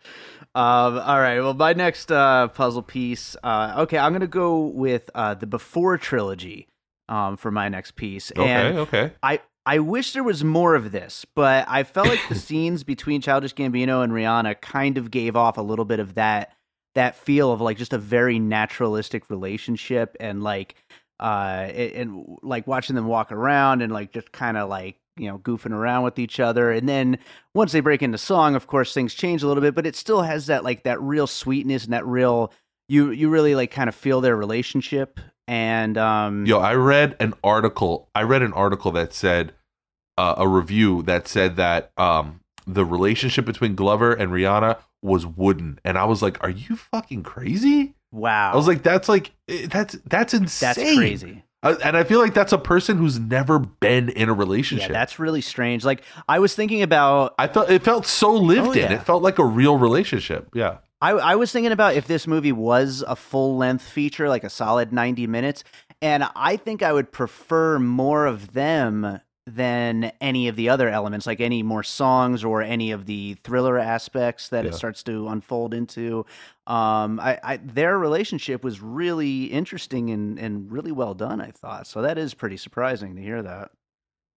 Um, 0.55 0.99
all 0.99 1.21
right. 1.21 1.41
Well, 1.41 1.55
my 1.55 1.73
next 1.73 2.11
uh, 2.11 2.49
puzzle 2.49 2.83
piece. 2.83 3.37
Uh, 3.43 3.75
okay, 3.79 3.99
I'm 3.99 4.13
gonna 4.13 4.27
go 4.27 4.67
with 4.67 5.11
uh, 5.15 5.35
the 5.35 5.47
Before 5.47 5.99
trilogy 5.99 6.69
um, 7.09 7.37
for 7.37 7.51
my 7.51 7.69
next 7.69 7.97
piece. 7.97 8.33
Okay, 8.37 8.51
And 8.51 8.79
okay. 8.79 9.13
I 9.23 9.41
I 9.67 9.81
wish 9.81 10.13
there 10.13 10.23
was 10.25 10.45
more 10.45 10.75
of 10.75 10.93
this, 10.93 11.25
but 11.35 11.67
I 11.69 11.85
felt 11.85 12.09
like 12.09 12.21
the 12.29 12.35
scenes 12.35 12.85
between 12.85 13.21
Childish 13.21 13.55
Gambino 13.55 14.03
and 14.03 14.13
Rihanna 14.13 14.61
kind 14.61 14.99
of 14.99 15.11
gave 15.11 15.37
off 15.37 15.59
a 15.59 15.63
little 15.63 15.85
bit 15.85 16.01
of 16.01 16.15
that 16.15 16.53
that 16.95 17.17
feel 17.17 17.51
of 17.51 17.61
like 17.61 17.77
just 17.77 17.93
a 17.93 17.99
very 17.99 18.39
naturalistic 18.39 19.29
relationship 19.29 20.17
and 20.21 20.43
like 20.43 20.77
uh 21.21 21.69
and, 21.75 22.39
like 22.43 22.67
watching 22.67 22.97
them 22.97 23.07
walk 23.07 23.33
around 23.33 23.83
and 23.83 23.93
like 23.93 24.13
just 24.13 24.33
kind 24.33 24.57
of 24.57 24.69
like 24.69 24.97
you 25.17 25.29
know 25.29 25.39
goofing 25.39 25.73
around 25.73 26.03
with 26.03 26.19
each 26.19 26.41
other 26.41 26.73
and 26.73 26.89
then 26.89 27.17
once 27.55 27.73
they 27.73 27.81
break 27.81 28.03
into 28.03 28.19
song 28.19 28.55
of 28.55 28.67
course 28.67 28.93
things 28.93 29.15
change 29.15 29.43
a 29.43 29.47
little 29.47 29.61
bit 29.61 29.75
but 29.75 29.87
it 29.87 29.95
still 29.95 30.23
has 30.23 30.47
that 30.47 30.65
like 30.65 30.83
that 30.83 31.01
real 31.01 31.27
sweetness 31.27 31.85
and 31.85 31.93
that 31.93 32.05
real 32.05 32.53
you 32.89 33.11
you 33.11 33.31
really 33.31 33.55
like 33.55 33.71
kind 33.71 33.89
of 33.89 33.95
feel 33.95 34.21
their 34.21 34.37
relationship 34.37 35.21
and 35.47 35.99
um 35.99 36.47
Yo, 36.47 36.59
I 36.59 36.75
read 36.75 37.17
an 37.21 37.35
article. 37.43 38.09
I 38.15 38.23
read 38.23 38.43
an 38.43 38.53
article 38.53 38.91
that 38.93 39.13
said 39.13 39.53
uh, 40.17 40.35
a 40.39 40.49
review 40.49 41.03
that 41.03 41.29
said 41.29 41.57
that 41.57 41.93
um 41.97 42.41
the 42.67 42.85
relationship 42.85 43.45
between 43.45 43.75
Glover 43.75 44.13
and 44.13 44.33
Rihanna 44.33 44.79
was 45.03 45.27
wooden, 45.27 45.79
and 45.85 45.99
I 45.99 46.05
was 46.05 46.23
like, 46.23 46.43
"Are 46.43 46.51
you 46.51 46.77
fucking 46.77 47.25
crazy?" 47.25 47.94
Wow 48.15 48.53
I 48.53 48.57
was 48.57 48.67
like, 48.67 48.83
"That's 48.83 49.09
like 49.09 49.33
eh, 49.49 49.67
that's 49.71 49.97
that's 50.07 50.33
insane." 50.35 50.75
that's 50.75 50.97
crazy 50.97 51.43
Uh, 51.63 51.75
and 51.83 51.97
I 51.97 52.05
feel 52.05 52.21
like 52.21 52.35
that's 52.35 52.53
a 52.53 52.59
person 52.59 52.97
who's 52.99 53.19
never 53.19 53.59
been 53.59 54.11
in 54.11 54.29
a 54.29 54.35
relationship. 54.35 54.89
Yeah, 54.91 54.93
that's 54.93 55.19
really 55.19 55.41
strange. 55.41 55.83
Like 55.85 56.03
I 56.29 56.39
was 56.39 56.55
thinking 56.55 56.83
about 56.83 57.35
I 57.39 57.49
felt 57.49 57.71
it 57.71 57.83
felt 57.83 58.07
so 58.07 58.33
lived 58.35 58.69
Oh, 58.69 58.73
in. 58.73 58.79
yeah. 58.79 58.93
It 58.93 59.03
felt 59.07 59.23
like 59.23 59.39
a 59.39 59.45
real 59.45 59.77
relationship. 59.79 60.49
Yeah. 60.55 60.79
I, 61.01 61.11
I 61.11 61.35
was 61.37 61.53
thinking 61.53 61.73
about 61.73 61.95
if 61.97 62.07
this 62.07 62.27
movie 62.27 62.53
was 62.53 63.03
a 63.07 63.17
full 63.17 63.57
length 63.57 63.83
feature, 63.87 64.29
like 64.29 64.45
a 64.45 64.51
solid 64.51 64.93
90 64.93 65.27
minutes, 65.27 65.65
and 66.03 66.25
I 66.37 66.57
think 66.57 66.83
I 66.83 66.93
would 66.93 67.13
prefer 67.13 67.79
more 67.79 68.25
of 68.27 68.53
them 68.53 69.21
than 69.47 70.11
any 70.23 70.49
of 70.49 70.57
the 70.57 70.71
other 70.71 70.89
elements, 70.89 71.27
like 71.27 71.41
any 71.41 71.63
more 71.63 71.83
songs 71.83 72.43
or 72.45 72.63
any 72.63 72.93
of 72.93 73.05
the 73.05 73.35
thriller 73.45 73.79
aspects 73.79 74.49
that 74.49 74.65
it 74.65 74.75
starts 74.75 75.03
to 75.03 75.29
unfold 75.29 75.75
into. 75.75 76.25
Um, 76.67 77.21
I, 77.21 77.39
I 77.43 77.57
their 77.59 77.99
relationship 77.99 78.65
was 78.65 78.81
really 78.81 79.45
interesting 79.45 80.09
and, 80.11 80.39
and 80.39 80.73
really 80.73 80.93
well 80.93 81.13
done, 81.13 81.43
I 81.43 81.51
thought. 81.51 81.87
So 81.87 82.01
that 82.03 82.17
is 82.17 82.33
pretty 82.33 82.57
surprising 82.57 83.17
to 83.17 83.23
hear 83.23 83.43
that. 83.43 83.71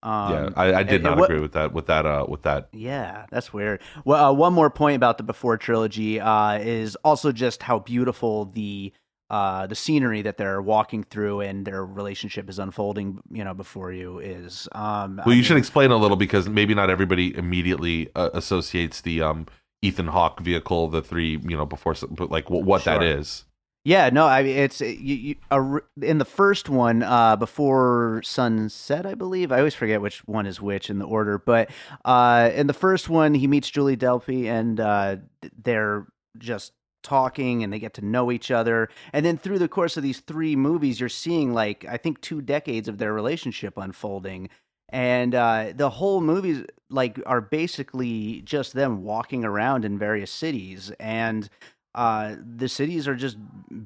Um, 0.03 0.31
yeah. 0.33 0.49
I, 0.57 0.73
I 0.73 0.83
did 0.83 0.95
and- 0.95 1.03
not 1.03 1.11
and 1.13 1.19
what- 1.21 1.29
agree 1.29 1.41
with 1.41 1.53
that 1.53 1.71
with 1.73 1.87
that 1.87 2.05
uh 2.05 2.25
with 2.27 2.41
that. 2.43 2.67
yeah, 2.73 3.25
that's 3.31 3.53
weird. 3.53 3.81
Well, 4.03 4.25
uh, 4.25 4.33
one 4.33 4.51
more 4.53 4.69
point 4.69 4.97
about 4.97 5.17
the 5.17 5.23
Before 5.23 5.57
trilogy 5.57 6.19
uh, 6.19 6.59
is 6.59 6.97
also 6.97 7.31
just 7.31 7.63
how 7.63 7.79
beautiful 7.79 8.45
the 8.45 8.91
uh, 9.29 9.67
the 9.67 9.75
scenery 9.75 10.21
that 10.21 10.37
they're 10.37 10.61
walking 10.61 11.03
through 11.03 11.41
and 11.41 11.65
their 11.65 11.85
relationship 11.85 12.49
is 12.49 12.59
unfolding, 12.59 13.19
you 13.31 13.43
know, 13.43 13.53
before 13.53 13.91
you 13.91 14.19
is. 14.19 14.67
Um, 14.71 15.17
Well, 15.25 15.33
I 15.33 15.37
you 15.37 15.43
should 15.43 15.57
explain 15.57 15.91
a 15.91 15.97
little 15.97 16.17
because 16.17 16.47
maybe 16.47 16.73
not 16.73 16.89
everybody 16.89 17.35
immediately 17.35 18.09
uh, 18.15 18.29
associates 18.33 19.01
the 19.01 19.21
um 19.21 19.47
Ethan 19.81 20.07
Hawke 20.07 20.39
vehicle, 20.39 20.87
the 20.87 21.01
three, 21.01 21.39
you 21.43 21.55
know, 21.55 21.65
before 21.65 21.95
but 22.09 22.31
like 22.31 22.49
what, 22.49 22.63
what 22.63 22.81
Sure. 22.81 23.01
is. 23.03 23.43
Yeah, 23.83 24.09
no, 24.09 24.27
I 24.27 24.43
mean 24.43 24.57
it's 24.57 24.81
you, 24.81 25.37
you, 25.49 25.81
in 26.01 26.17
the 26.17 26.25
first 26.25 26.67
one 26.67 27.03
uh, 27.03 27.37
before 27.37 28.21
sunset, 28.21 29.05
I 29.05 29.13
believe. 29.13 29.49
I 29.49 29.59
always 29.59 29.75
forget 29.75 30.01
which 30.01 30.27
one 30.27 30.45
is 30.45 30.59
which 30.59 30.89
in 30.89 30.99
the 30.99 31.05
order, 31.05 31.37
but 31.37 31.69
uh, 32.03 32.49
in 32.53 32.67
the 32.67 32.73
first 32.73 33.07
one, 33.07 33.33
he 33.33 33.47
meets 33.47 33.69
Julie 33.69 33.95
Delpy, 33.95 34.47
and 34.47 34.79
uh, 34.81 35.15
they're 35.63 36.05
just 36.37 36.73
talking, 37.07 37.63
and 37.63 37.71
they 37.71 37.79
get 37.79 37.93
to 37.95 38.05
know 38.05 38.31
each 38.31 38.51
other, 38.51 38.89
and 39.13 39.25
then 39.25 39.37
through 39.37 39.59
the 39.59 39.67
course 39.67 39.95
of 39.97 40.03
these 40.03 40.19
three 40.19 40.55
movies, 40.55 40.99
you're 40.99 41.09
seeing 41.09 41.53
like 41.53 41.85
I 41.89 41.97
think 41.97 42.19
two 42.21 42.41
decades 42.41 42.87
of 42.87 42.97
their 42.97 43.13
relationship 43.13 43.77
unfolding. 43.77 44.49
And 44.89 45.35
uh, 45.35 45.73
the 45.75 45.89
whole 45.89 46.21
movies 46.21 46.65
like 46.89 47.19
are 47.25 47.41
basically 47.41 48.41
just 48.41 48.73
them 48.73 49.03
walking 49.03 49.43
around 49.43 49.85
in 49.85 49.97
various 49.97 50.31
cities, 50.31 50.91
and 50.99 51.49
uh, 51.95 52.35
the 52.57 52.69
cities 52.69 53.07
are 53.07 53.15
just 53.15 53.37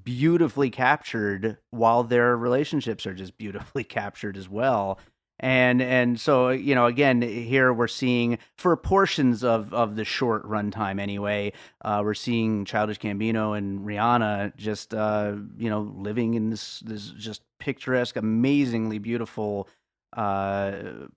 beautifully 0.03 0.69
captured 0.69 1.57
while 1.69 2.03
their 2.03 2.35
relationships 2.35 3.05
are 3.05 3.13
just 3.13 3.37
beautifully 3.37 3.83
captured 3.99 4.35
as 4.35 4.49
well 4.49 4.99
and 5.41 5.81
and 5.81 6.19
so 6.19 6.49
you 6.49 6.75
know 6.75 6.85
again 6.85 7.21
here 7.21 7.73
we're 7.73 7.87
seeing 7.87 8.37
for 8.57 8.77
portions 8.77 9.43
of 9.43 9.73
of 9.73 9.95
the 9.95 10.05
short 10.05 10.47
runtime 10.47 11.01
anyway 11.01 11.51
uh 11.83 12.01
we're 12.03 12.13
seeing 12.13 12.63
childish 12.63 12.99
gambino 12.99 13.57
and 13.57 13.81
rihanna 13.81 14.55
just 14.55 14.93
uh 14.93 15.33
you 15.57 15.69
know 15.69 15.91
living 15.97 16.35
in 16.35 16.51
this 16.51 16.79
this 16.81 17.09
just 17.11 17.41
picturesque 17.59 18.15
amazingly 18.15 18.99
beautiful 18.99 19.67
uh 20.13 20.71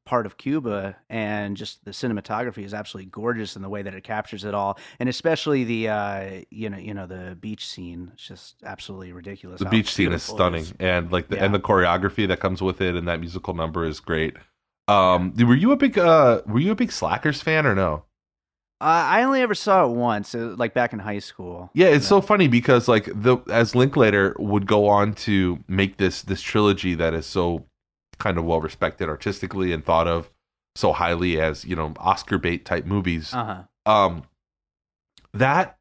part 0.05 0.27
of 0.27 0.37
Cuba 0.37 0.97
and 1.11 1.57
just 1.57 1.85
the 1.85 1.91
cinematography 1.91 2.65
is 2.65 2.73
absolutely 2.73 3.11
gorgeous 3.11 3.57
in 3.57 3.63
the 3.63 3.69
way 3.69 3.83
that 3.83 3.95
it 3.95 4.05
captures 4.05 4.45
it 4.45 4.55
all 4.55 4.79
and 5.01 5.09
especially 5.09 5.65
the 5.65 5.89
uh 5.89 6.31
you 6.51 6.71
know 6.71 6.79
you 6.79 6.95
know 6.95 7.07
the 7.07 7.37
beach 7.41 7.67
scene 7.69 8.11
it's 8.15 8.27
just 8.27 8.57
absolutely 8.65 9.13
ridiculous 9.13 9.61
The 9.61 9.67
beach 9.67 9.93
scene 9.93 10.13
is 10.13 10.23
stunning, 10.23 10.67
and 10.79 11.11
like 11.11 11.29
the 11.29 11.37
Yeah. 11.37 11.45
and 11.45 11.55
the 11.55 11.61
choreography 11.61 12.29
that 12.29 12.41
comes 12.41 12.63
with 12.63 12.81
it, 12.81 12.95
and 12.95 13.09
that 13.09 13.21
musical 13.21 13.55
number 13.55 13.85
is 13.85 14.01
great. 14.01 14.37
Um, 14.87 15.33
were 15.37 15.55
you 15.55 15.73
a 15.73 15.77
big 15.77 15.99
uh 15.99 16.43
were 16.47 16.61
you 16.61 16.73
a 16.73 16.77
big 16.77 16.93
Slackers 16.93 17.41
fan 17.41 17.67
or 17.67 17.75
no? 17.75 18.05
uh, 18.81 18.85
I 18.85 19.23
only 19.23 19.41
ever 19.41 19.55
saw 19.55 19.85
it 19.87 19.91
once 19.91 20.35
uh, 20.35 20.55
like 20.59 20.75
back 20.75 20.93
in 20.93 20.99
high 20.99 21.19
school 21.21 21.71
Yeah, 21.75 21.87
it's 21.89 22.07
so 22.07 22.21
funny 22.21 22.49
because 22.49 22.87
like 22.89 23.07
the 23.07 23.39
as 23.51 23.75
Linklater 23.75 24.37
would 24.39 24.67
go 24.67 24.87
on 24.89 25.15
to 25.15 25.63
make 25.69 25.97
this 25.97 26.23
this 26.23 26.43
trilogy 26.43 26.95
that 26.95 27.15
is 27.15 27.27
so 27.27 27.65
kind 28.19 28.39
of 28.39 28.45
well 28.45 28.61
respected 28.61 29.09
artistically 29.09 29.73
and 29.73 29.85
thought 29.85 30.09
of 30.09 30.31
so 30.77 30.93
highly 30.93 31.41
as 31.41 31.65
you 31.65 31.77
know 31.77 31.93
Oscar 31.99 32.39
bait 32.39 32.65
type 32.65 32.85
movies. 32.85 33.33
uh-huh 33.33 33.63
Um, 33.87 34.25
that 35.33 35.79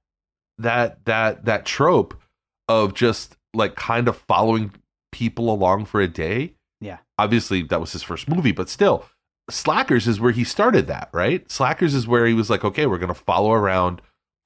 that 0.58 1.04
that 1.06 1.46
that 1.46 1.66
trope 1.66 2.20
of 2.68 2.94
just 2.94 3.36
like 3.54 3.76
kind 3.76 4.08
of 4.08 4.18
following 4.18 4.72
people 5.12 5.52
along 5.52 5.86
for 5.86 6.02
a 6.02 6.08
day. 6.08 6.54
Yeah. 6.82 6.98
obviously 7.18 7.62
that 7.64 7.80
was 7.80 7.94
his 7.94 8.04
first 8.04 8.28
movie, 8.28 8.52
but 8.52 8.68
still, 8.68 9.06
Slackers 9.50 10.06
is 10.08 10.20
where 10.20 10.32
he 10.34 10.44
started 10.44 10.88
that. 10.88 11.10
Right, 11.14 11.50
Slackers 11.50 11.94
is 11.94 12.08
where 12.08 12.26
he 12.26 12.34
was 12.34 12.50
like, 12.50 12.64
okay, 12.66 12.86
we're 12.88 12.98
gonna 12.98 13.14
follow 13.14 13.54
around 13.54 14.02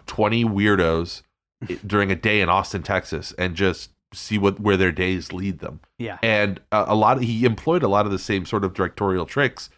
twenty 0.06 0.43
weirdos 0.45 1.23
during 1.88 2.12
a 2.12 2.15
day 2.15 2.41
in 2.41 2.50
Austin, 2.50 2.84
Texas, 2.84 3.34
and 3.38 3.56
just 3.56 3.91
see 4.13 4.38
what 4.38 4.60
where 4.60 4.78
their 4.78 4.91
days 4.91 5.34
lead 5.34 5.60
them. 5.60 5.82
yeah 5.98 6.17
And 6.24 6.60
uh, 6.72 6.86
a 6.88 6.96
lot 6.96 7.17
of, 7.17 7.24
he 7.24 7.46
employed 7.46 7.84
a 7.84 7.88
lot 7.88 8.06
of 8.06 8.12
the 8.12 8.20
same 8.20 8.46
sort 8.46 8.63
of 8.63 8.74
directorial 8.74 9.26
tricks, 9.26 9.70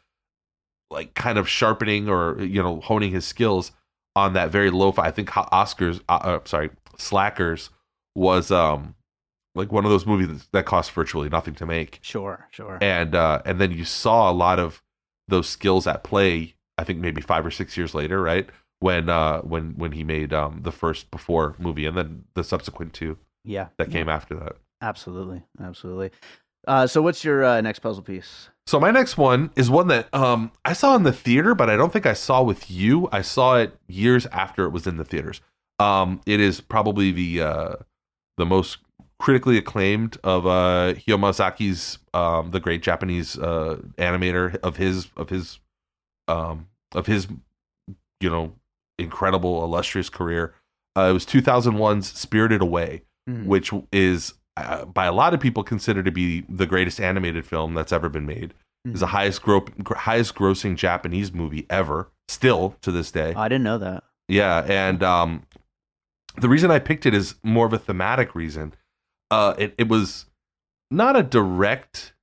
like 0.90 1.14
kind 1.14 1.38
of 1.38 1.48
sharpening 1.50 2.10
or 2.10 2.42
you 2.42 2.62
know 2.62 2.80
honing 2.82 3.12
his 3.12 3.26
skills 3.26 3.72
on 4.16 4.34
that 4.34 4.52
very 4.52 4.70
lo-fi. 4.70 5.08
I 5.08 5.12
think 5.12 5.30
Oscars, 5.30 6.02
uh, 6.10 6.20
uh, 6.22 6.40
sorry, 6.46 6.70
Slackers 6.98 7.70
was 8.16 8.52
um 8.52 8.96
like 9.56 9.72
one 9.72 9.84
of 9.84 9.92
those 9.92 10.06
movies 10.06 10.48
that 10.52 10.66
cost 10.66 10.92
virtually 10.92 11.30
nothing 11.30 11.56
to 11.56 11.66
make, 11.66 12.00
sure 12.02 12.48
sure 12.52 12.78
and 12.82 13.16
uh, 13.16 13.42
and 13.46 13.60
then 13.60 13.72
you 13.72 13.86
saw 13.86 14.30
a 14.30 14.34
lot 14.34 14.60
of 14.60 14.82
those 15.28 15.48
skills 15.50 15.88
at 15.88 16.04
play. 16.04 16.56
I 16.78 16.84
think 16.84 17.00
maybe 17.00 17.22
five 17.22 17.46
or 17.46 17.52
six 17.52 17.76
years 17.76 17.94
later, 17.94 18.22
right? 18.22 18.48
When 18.80 19.10
uh 19.10 19.42
when 19.42 19.72
when 19.72 19.92
he 19.94 20.04
made 20.04 20.34
um 20.34 20.62
the 20.62 20.72
first 20.72 21.12
before 21.12 21.56
movie 21.58 21.86
and 21.86 21.98
then 21.98 22.26
the 22.36 22.44
subsequent 22.44 22.94
two 22.94 23.18
yeah 23.50 23.68
that 23.78 23.90
came 23.92 24.08
after 24.08 24.36
that. 24.36 24.54
absolutely 24.82 25.42
absolutely 25.62 26.12
uh 26.68 26.86
so 26.86 27.02
what's 27.02 27.24
your 27.24 27.44
uh, 27.44 27.60
next 27.62 27.80
puzzle 27.80 28.04
piece 28.04 28.50
So 28.68 28.80
my 28.80 28.92
next 28.92 29.18
one 29.18 29.50
is 29.56 29.70
one 29.70 29.88
that 29.88 30.14
um 30.14 30.52
I 30.64 30.74
saw 30.74 30.96
in 30.96 31.04
the 31.04 31.12
theater, 31.26 31.56
but 31.56 31.70
I 31.70 31.76
don't 31.76 31.92
think 31.92 32.06
I 32.06 32.14
saw 32.14 32.44
with 32.44 32.70
you. 32.70 33.10
I 33.12 33.22
saw 33.24 33.58
it 33.58 33.74
years 33.88 34.28
after 34.28 34.66
it 34.66 34.70
was 34.70 34.86
in 34.86 34.98
the 34.98 35.06
theaters. 35.06 35.42
Um, 35.80 36.22
it 36.28 36.40
is 36.40 36.62
probably 36.62 37.12
the 37.12 37.42
uh 37.42 37.74
the 38.38 38.46
most 38.46 38.78
critically 39.20 39.58
acclaimed 39.58 40.18
of 40.24 40.46
uh 40.46 40.94
Hayao 41.00 41.18
Miyazaki's 41.18 41.98
um 42.14 42.52
the 42.52 42.60
great 42.60 42.84
Japanese 42.84 43.38
uh 43.40 43.78
animator 43.98 44.56
of 44.62 44.78
his 44.78 45.08
of 45.18 45.30
his 45.30 45.60
um 46.28 46.68
of 46.94 47.06
his 47.08 47.28
you 48.22 48.30
know 48.30 48.54
incredible 49.00 49.64
illustrious 49.64 50.10
career. 50.10 50.54
Uh, 50.96 51.08
it 51.10 51.14
was 51.14 51.26
2001's 51.26 52.08
Spirited 52.12 52.62
Away, 52.62 53.04
Mhm. 53.28 53.46
which 53.46 53.72
is 53.92 54.34
uh, 54.58 54.84
by 54.86 55.06
a 55.06 55.14
lot 55.14 55.34
of 55.34 55.40
people 55.40 55.64
considered 55.64 56.04
to 56.06 56.12
be 56.12 56.42
the 56.50 56.66
greatest 56.66 57.00
animated 57.00 57.46
film 57.46 57.74
that's 57.74 57.94
ever 57.94 58.10
been 58.10 58.26
made. 58.26 58.54
It's 58.86 59.00
the 59.00 59.06
Mhm. 59.06 59.10
highest 59.10 59.42
gro- 59.42 59.62
gr- 59.62 59.94
highest 59.96 60.36
grossing 60.36 60.76
Japanese 60.76 61.32
movie 61.32 61.66
ever, 61.70 62.10
still 62.28 62.76
to 62.82 62.92
this 62.92 63.10
day. 63.12 63.34
I 63.36 63.48
didn't 63.48 63.64
know 63.64 63.78
that. 63.78 64.04
Yeah, 64.28 64.66
and 64.68 65.02
um, 65.02 65.44
the 66.38 66.50
reason 66.50 66.72
I 66.72 66.80
picked 66.80 67.06
it 67.06 67.14
is 67.14 67.36
more 67.44 67.66
of 67.66 67.72
a 67.74 67.78
thematic 67.80 68.36
reason. 68.36 68.74
Uh, 69.32 69.54
it 69.58 69.76
it 69.78 69.88
was 69.88 70.26
not 70.92 71.16
a 71.16 71.24
direct 71.24 72.14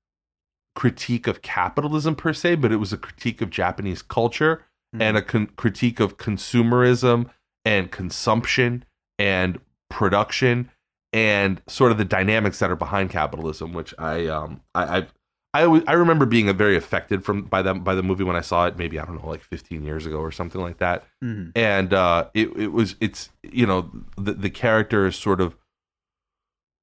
critique 0.75 1.27
of 1.27 1.41
capitalism 1.41 2.15
per 2.15 2.33
se, 2.35 2.57
but 2.57 2.71
it 2.73 2.77
was 2.77 2.93
a 2.93 2.99
critique 2.99 3.41
of 3.41 3.49
Japanese 3.49 4.03
culture 4.03 4.63
and 4.99 5.17
a 5.17 5.23
con- 5.23 5.47
critique 5.57 6.01
of 6.01 6.17
consumerism 6.19 7.31
and 7.65 7.91
consumption 7.91 8.85
and 9.19 9.59
production 9.89 10.71
and 11.17 11.63
sort 11.67 11.93
of 11.93 11.99
the 11.99 12.05
dynamics 12.05 12.59
that 12.59 12.71
are 12.71 12.77
behind 12.77 13.09
capitalism, 13.11 13.73
which 13.73 13.95
I 13.99 14.27
um 14.27 14.61
I 14.75 14.99
I 14.99 15.07
I, 15.55 15.63
always, 15.63 15.83
I 15.89 15.95
remember 15.95 16.27
being 16.27 16.55
very 16.55 16.77
affected 16.77 17.25
from 17.25 17.43
by 17.45 17.63
them 17.63 17.83
by 17.83 17.95
the 17.95 18.03
movie 18.03 18.25
when 18.25 18.37
I 18.37 18.43
saw 18.43 18.67
it 18.67 18.77
maybe 18.77 18.99
I 19.01 19.07
don't 19.07 19.23
know 19.23 19.31
like 19.31 19.43
15 19.43 19.83
years 19.83 20.05
ago 20.05 20.19
or 20.19 20.31
something 20.31 20.61
like 20.61 20.77
that 20.79 21.07
Mhm. 21.25 21.53
and 21.57 21.95
uh, 21.95 22.29
it 22.35 22.49
it 22.57 22.73
was 22.73 22.97
it's 23.01 23.31
you 23.43 23.67
know 23.67 23.91
the 24.19 24.35
the 24.35 24.51
character 24.51 25.07
is 25.07 25.17
sort 25.17 25.41
of 25.41 25.57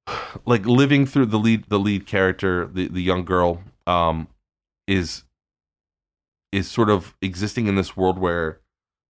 like 0.44 0.66
living 0.66 1.06
through 1.06 1.26
the 1.26 1.38
lead 1.38 1.64
the 1.68 1.78
lead 1.78 2.06
character 2.06 2.66
the 2.66 2.88
the 2.88 3.02
young 3.02 3.24
girl 3.24 3.62
um 3.86 4.26
is 4.88 5.22
is 6.50 6.68
sort 6.68 6.90
of 6.90 7.14
existing 7.22 7.68
in 7.68 7.76
this 7.76 7.96
world 7.96 8.18
where 8.18 8.58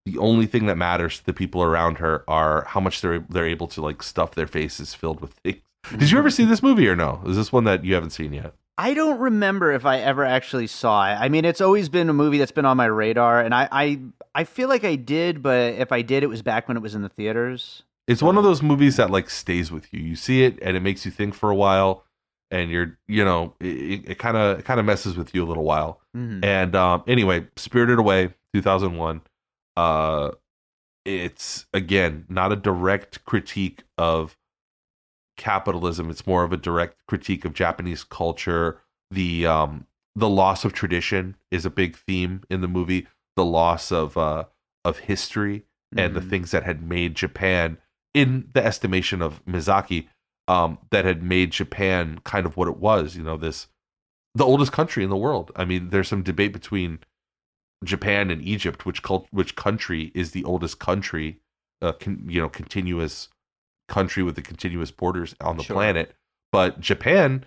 the 0.06 0.18
only 0.18 0.46
thing 0.46 0.66
that 0.66 0.76
matters 0.76 1.18
to 1.18 1.26
the 1.26 1.32
people 1.32 1.62
around 1.62 1.98
her 1.98 2.24
are 2.28 2.64
how 2.68 2.80
much 2.80 3.00
they're 3.00 3.20
they're 3.28 3.46
able 3.46 3.66
to 3.68 3.80
like 3.80 4.02
stuff 4.02 4.34
their 4.34 4.46
faces 4.46 4.94
filled 4.94 5.20
with 5.20 5.32
things. 5.32 5.60
Did 5.96 6.10
you 6.10 6.18
ever 6.18 6.30
see 6.30 6.44
this 6.44 6.62
movie 6.62 6.88
or 6.88 6.96
no? 6.96 7.22
Is 7.26 7.36
this 7.36 7.52
one 7.52 7.64
that 7.64 7.84
you 7.84 7.94
haven't 7.94 8.10
seen 8.10 8.32
yet? 8.32 8.54
I 8.76 8.92
don't 8.94 9.18
remember 9.20 9.70
if 9.72 9.86
I 9.86 10.00
ever 10.00 10.24
actually 10.24 10.66
saw 10.66 11.08
it. 11.10 11.14
I 11.14 11.28
mean, 11.28 11.44
it's 11.44 11.60
always 11.60 11.88
been 11.88 12.08
a 12.08 12.12
movie 12.14 12.38
that's 12.38 12.50
been 12.52 12.64
on 12.64 12.76
my 12.76 12.86
radar, 12.86 13.40
and 13.40 13.54
I, 13.54 13.68
I, 13.70 14.00
I 14.34 14.44
feel 14.44 14.68
like 14.68 14.82
I 14.82 14.96
did, 14.96 15.42
but 15.42 15.74
if 15.74 15.92
I 15.92 16.02
did, 16.02 16.24
it 16.24 16.26
was 16.26 16.42
back 16.42 16.66
when 16.66 16.76
it 16.76 16.80
was 16.80 16.94
in 16.96 17.02
the 17.02 17.08
theaters. 17.08 17.84
It's 18.08 18.20
one 18.22 18.36
of 18.36 18.42
those 18.44 18.62
movies 18.62 18.96
that 18.96 19.10
like 19.10 19.30
stays 19.30 19.70
with 19.70 19.92
you. 19.92 20.00
You 20.00 20.16
see 20.16 20.42
it 20.44 20.58
and 20.60 20.76
it 20.76 20.80
makes 20.80 21.04
you 21.04 21.10
think 21.12 21.34
for 21.34 21.50
a 21.50 21.54
while, 21.54 22.04
and 22.50 22.70
you're 22.70 22.98
you 23.06 23.24
know 23.24 23.54
it 23.60 24.18
kind 24.18 24.36
of 24.36 24.64
kind 24.64 24.80
of 24.80 24.86
messes 24.86 25.16
with 25.16 25.34
you 25.34 25.44
a 25.44 25.46
little 25.46 25.64
while. 25.64 26.00
Mhm. 26.16 26.44
And 26.44 26.74
um, 26.74 27.04
anyway, 27.06 27.46
Spirited 27.56 27.98
Away, 27.98 28.34
2001. 28.54 29.20
Uh, 29.76 30.32
it's 31.04 31.66
again 31.74 32.24
not 32.28 32.52
a 32.52 32.56
direct 32.56 33.24
critique 33.24 33.82
of 33.98 34.36
capitalism. 35.36 36.10
It's 36.10 36.26
more 36.26 36.44
of 36.44 36.52
a 36.52 36.56
direct 36.56 36.96
critique 37.06 37.44
of 37.44 37.52
Japanese 37.54 38.04
culture. 38.04 38.80
The 39.10 39.46
um, 39.46 39.86
the 40.14 40.28
loss 40.28 40.64
of 40.64 40.72
tradition 40.72 41.36
is 41.50 41.66
a 41.66 41.70
big 41.70 41.96
theme 41.96 42.42
in 42.48 42.60
the 42.60 42.68
movie. 42.68 43.06
The 43.36 43.44
loss 43.44 43.90
of 43.92 44.16
uh, 44.16 44.44
of 44.84 44.98
history 45.00 45.64
and 45.96 46.14
the 46.14 46.20
Mhm. 46.20 46.30
things 46.30 46.50
that 46.50 46.64
had 46.64 46.82
made 46.82 47.14
Japan, 47.14 47.78
in 48.14 48.48
the 48.52 48.64
estimation 48.64 49.22
of 49.22 49.44
Miyazaki, 49.44 50.08
um, 50.48 50.78
that 50.90 51.04
had 51.04 51.22
made 51.22 51.52
Japan 51.52 52.20
kind 52.24 52.46
of 52.46 52.56
what 52.56 52.68
it 52.68 52.76
was. 52.78 53.16
You 53.16 53.22
know, 53.22 53.36
this 53.36 53.68
the 54.34 54.44
oldest 54.44 54.72
country 54.72 55.04
in 55.04 55.10
the 55.10 55.16
world. 55.16 55.52
I 55.54 55.64
mean, 55.64 55.90
there's 55.90 56.08
some 56.08 56.22
debate 56.22 56.52
between 56.52 57.00
Japan 57.84 58.30
and 58.30 58.42
Egypt, 58.42 58.86
which 58.86 59.02
cult, 59.02 59.26
which 59.30 59.56
country 59.56 60.10
is 60.14 60.30
the 60.32 60.44
oldest 60.44 60.78
country, 60.78 61.40
uh, 61.82 61.92
con, 61.92 62.24
you 62.28 62.40
know, 62.40 62.48
continuous 62.48 63.28
country 63.88 64.22
with 64.22 64.34
the 64.36 64.42
continuous 64.42 64.90
borders 64.90 65.34
on 65.40 65.56
the 65.56 65.62
Sure. 65.62 65.74
planet. 65.74 66.14
But 66.52 66.80
Japan 66.80 67.44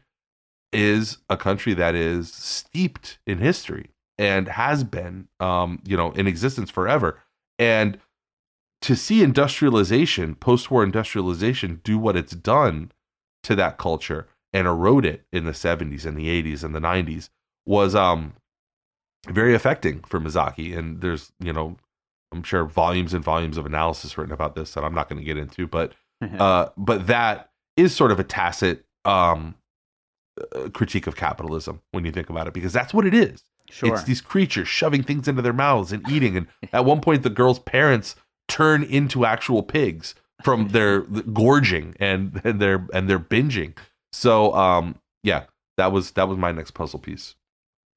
is 0.73 1.17
a 1.29 1.37
country 1.37 1.73
that 1.73 1.95
is 1.95 2.31
steeped 2.33 3.19
in 3.25 3.37
history 3.39 3.91
and 4.17 4.47
has 4.47 4.83
been, 4.83 5.27
um, 5.39 5.81
you 5.85 5.95
know, 5.95 6.11
in 6.11 6.27
existence 6.27 6.69
forever. 6.69 7.21
And 7.57 7.99
to 8.81 8.95
see 8.95 9.23
industrialization, 9.23 10.35
post-war 10.35 10.83
industrialization, 10.83 11.81
do 11.83 11.97
what 11.97 12.15
it's 12.15 12.33
done 12.35 12.91
to 13.43 13.55
that 13.55 13.77
culture 13.77 14.27
and 14.53 14.67
erode 14.67 15.05
it 15.05 15.25
in 15.31 15.45
the 15.45 15.51
70s 15.53 16.05
and 16.05 16.17
the 16.17 16.27
80s 16.27 16.63
and 16.63 16.75
the 16.75 16.79
90s 16.79 17.29
was 17.65 17.95
um 17.95 18.33
very 19.27 19.55
affecting 19.55 20.01
for 20.01 20.19
Miyazaki 20.19 20.77
and 20.77 21.01
there's 21.01 21.31
you 21.39 21.53
know 21.53 21.77
I'm 22.31 22.43
sure 22.43 22.65
volumes 22.65 23.13
and 23.13 23.23
volumes 23.23 23.57
of 23.57 23.65
analysis 23.65 24.17
written 24.17 24.33
about 24.33 24.55
this 24.55 24.73
that 24.73 24.83
I'm 24.83 24.93
not 24.93 25.09
going 25.09 25.19
to 25.19 25.25
get 25.25 25.37
into 25.37 25.67
but 25.67 25.93
uh 26.39 26.69
but 26.77 27.07
that 27.07 27.51
is 27.75 27.95
sort 27.95 28.11
of 28.11 28.19
a 28.19 28.23
tacit 28.23 28.85
um 29.05 29.55
uh, 30.55 30.69
critique 30.69 31.07
of 31.07 31.15
capitalism 31.15 31.81
when 31.91 32.05
you 32.05 32.11
think 32.11 32.29
about 32.29 32.47
it 32.47 32.53
because 32.53 32.73
that's 32.73 32.93
what 32.93 33.05
it 33.05 33.13
is 33.13 33.43
sure. 33.69 33.93
it's 33.93 34.03
these 34.03 34.21
creatures 34.21 34.67
shoving 34.67 35.03
things 35.03 35.27
into 35.27 35.41
their 35.41 35.53
mouths 35.53 35.91
and 35.91 36.07
eating. 36.09 36.37
And 36.37 36.47
at 36.73 36.85
one 36.85 37.01
point, 37.01 37.23
the 37.23 37.29
girl's 37.29 37.59
parents 37.59 38.15
turn 38.47 38.83
into 38.83 39.25
actual 39.25 39.63
pigs 39.63 40.15
from 40.43 40.67
their 40.69 41.01
gorging 41.01 41.95
and, 41.99 42.41
and 42.43 42.59
their 42.59 42.87
and 42.93 43.09
their 43.09 43.19
binging. 43.19 43.77
So, 44.11 44.53
um, 44.53 44.95
yeah, 45.23 45.45
that 45.77 45.91
was 45.91 46.11
that 46.11 46.27
was 46.27 46.37
my 46.37 46.51
next 46.51 46.71
puzzle 46.71 46.99
piece. 46.99 47.35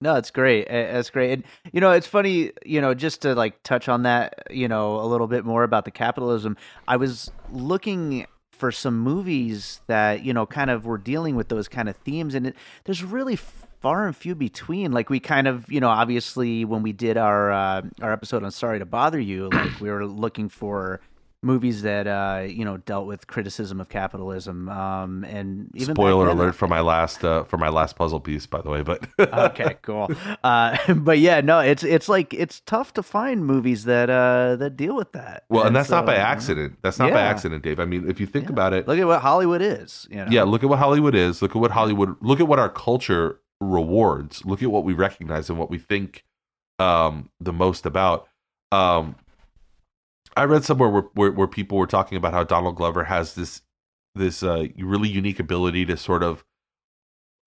No, 0.00 0.16
it's 0.16 0.30
great. 0.30 0.66
That's 0.68 1.10
great. 1.10 1.32
And 1.32 1.44
you 1.72 1.80
know, 1.80 1.90
it's 1.92 2.06
funny, 2.06 2.52
you 2.64 2.80
know, 2.80 2.94
just 2.94 3.22
to 3.22 3.34
like 3.34 3.62
touch 3.62 3.88
on 3.88 4.04
that, 4.04 4.46
you 4.50 4.66
know, 4.66 4.98
a 5.00 5.04
little 5.06 5.26
bit 5.26 5.44
more 5.44 5.62
about 5.62 5.84
the 5.84 5.90
capitalism. 5.90 6.56
I 6.88 6.96
was 6.96 7.30
looking 7.52 8.26
for 8.50 8.72
some 8.72 8.98
movies 8.98 9.80
that, 9.86 10.24
you 10.24 10.32
know, 10.32 10.46
kind 10.46 10.70
of 10.70 10.86
were 10.86 10.98
dealing 10.98 11.36
with 11.36 11.48
those 11.48 11.68
kind 11.68 11.88
of 11.88 11.96
themes 11.96 12.34
and 12.34 12.46
it, 12.48 12.56
there's 12.84 13.02
really 13.04 13.36
far 13.36 14.06
and 14.06 14.16
few 14.16 14.34
between. 14.34 14.92
Like 14.92 15.10
we 15.10 15.20
kind 15.20 15.46
of, 15.46 15.70
you 15.70 15.80
know, 15.80 15.88
obviously 15.88 16.64
when 16.64 16.82
we 16.82 16.92
did 16.92 17.16
our 17.16 17.50
uh, 17.50 17.82
our 18.00 18.12
episode 18.12 18.42
on 18.42 18.50
Sorry 18.50 18.78
to 18.78 18.86
Bother 18.86 19.20
You, 19.20 19.48
like 19.50 19.80
we 19.80 19.90
were 19.90 20.06
looking 20.06 20.48
for 20.48 21.00
movies 21.42 21.80
that 21.82 22.06
uh, 22.06 22.42
you 22.46 22.64
know 22.64 22.76
dealt 22.76 23.06
with 23.06 23.26
criticism 23.26 23.80
of 23.80 23.88
capitalism 23.88 24.68
um 24.68 25.24
and 25.24 25.70
even 25.74 25.94
Spoiler 25.94 26.26
then, 26.26 26.36
alert 26.36 26.54
for 26.54 26.68
my 26.68 26.80
last 26.80 27.24
uh, 27.24 27.44
for 27.44 27.56
my 27.56 27.70
last 27.70 27.96
puzzle 27.96 28.20
piece, 28.20 28.44
by 28.46 28.60
the 28.60 28.68
way. 28.68 28.82
But 28.82 29.06
okay, 29.18 29.76
cool. 29.80 30.10
Uh, 30.44 30.76
but 30.94 31.18
yeah, 31.18 31.40
no, 31.40 31.60
it's 31.60 31.82
it's 31.82 32.08
like 32.10 32.34
it's 32.34 32.60
tough 32.60 32.92
to 32.94 33.02
find 33.02 33.46
movies 33.46 33.84
that 33.84 34.10
uh 34.10 34.56
that 34.56 34.76
deal 34.76 34.94
with 34.94 35.12
that. 35.12 35.44
well, 35.48 35.64
and 35.64 35.74
that's 35.74 35.88
not 35.90 36.04
by 36.04 36.16
accident. 36.16 36.76
That's 36.82 36.98
not 36.98 37.10
by 37.12 37.20
accident, 37.22 37.62
Dave. 37.64 37.80
I 37.80 37.86
mean, 37.86 38.08
if 38.08 38.20
you 38.20 38.26
think 38.26 38.46
Yeah. 38.46 38.52
about 38.52 38.72
it, 38.74 38.86
Look 38.86 38.98
at 38.98 39.06
what 39.06 39.20
Hollywood 39.22 39.62
is. 39.62 40.06
You 40.10 40.16
know? 40.18 40.26
yeah 40.30 40.42
look 40.42 40.62
at 40.62 40.68
what 40.68 40.78
hollywood 40.78 41.14
is 41.14 41.40
look 41.42 41.52
at 41.52 41.56
what 41.60 41.70
hollywood 41.70 42.16
look 42.20 42.40
at 42.40 42.46
what 42.48 42.58
our 42.58 42.68
culture 42.68 43.40
rewards 43.60 44.44
look 44.44 44.62
at 44.62 44.70
what 44.70 44.84
we 44.84 44.92
recognize 44.92 45.48
and 45.50 45.58
what 45.58 45.70
we 45.70 45.78
think 45.78 46.24
um 46.78 47.30
the 47.40 47.52
most 47.52 47.86
about 47.86 48.26
um 48.72 49.14
i 50.40 50.44
read 50.44 50.64
somewhere 50.64 50.88
where, 50.88 51.04
where, 51.14 51.32
where 51.32 51.46
people 51.46 51.78
were 51.78 51.86
talking 51.86 52.16
about 52.16 52.32
how 52.32 52.42
donald 52.44 52.76
glover 52.76 53.04
has 53.04 53.34
this 53.34 53.62
this 54.14 54.42
uh 54.42 54.66
really 54.78 55.08
unique 55.08 55.38
ability 55.40 55.84
to 55.86 55.96
sort 55.96 56.22
of 56.22 56.44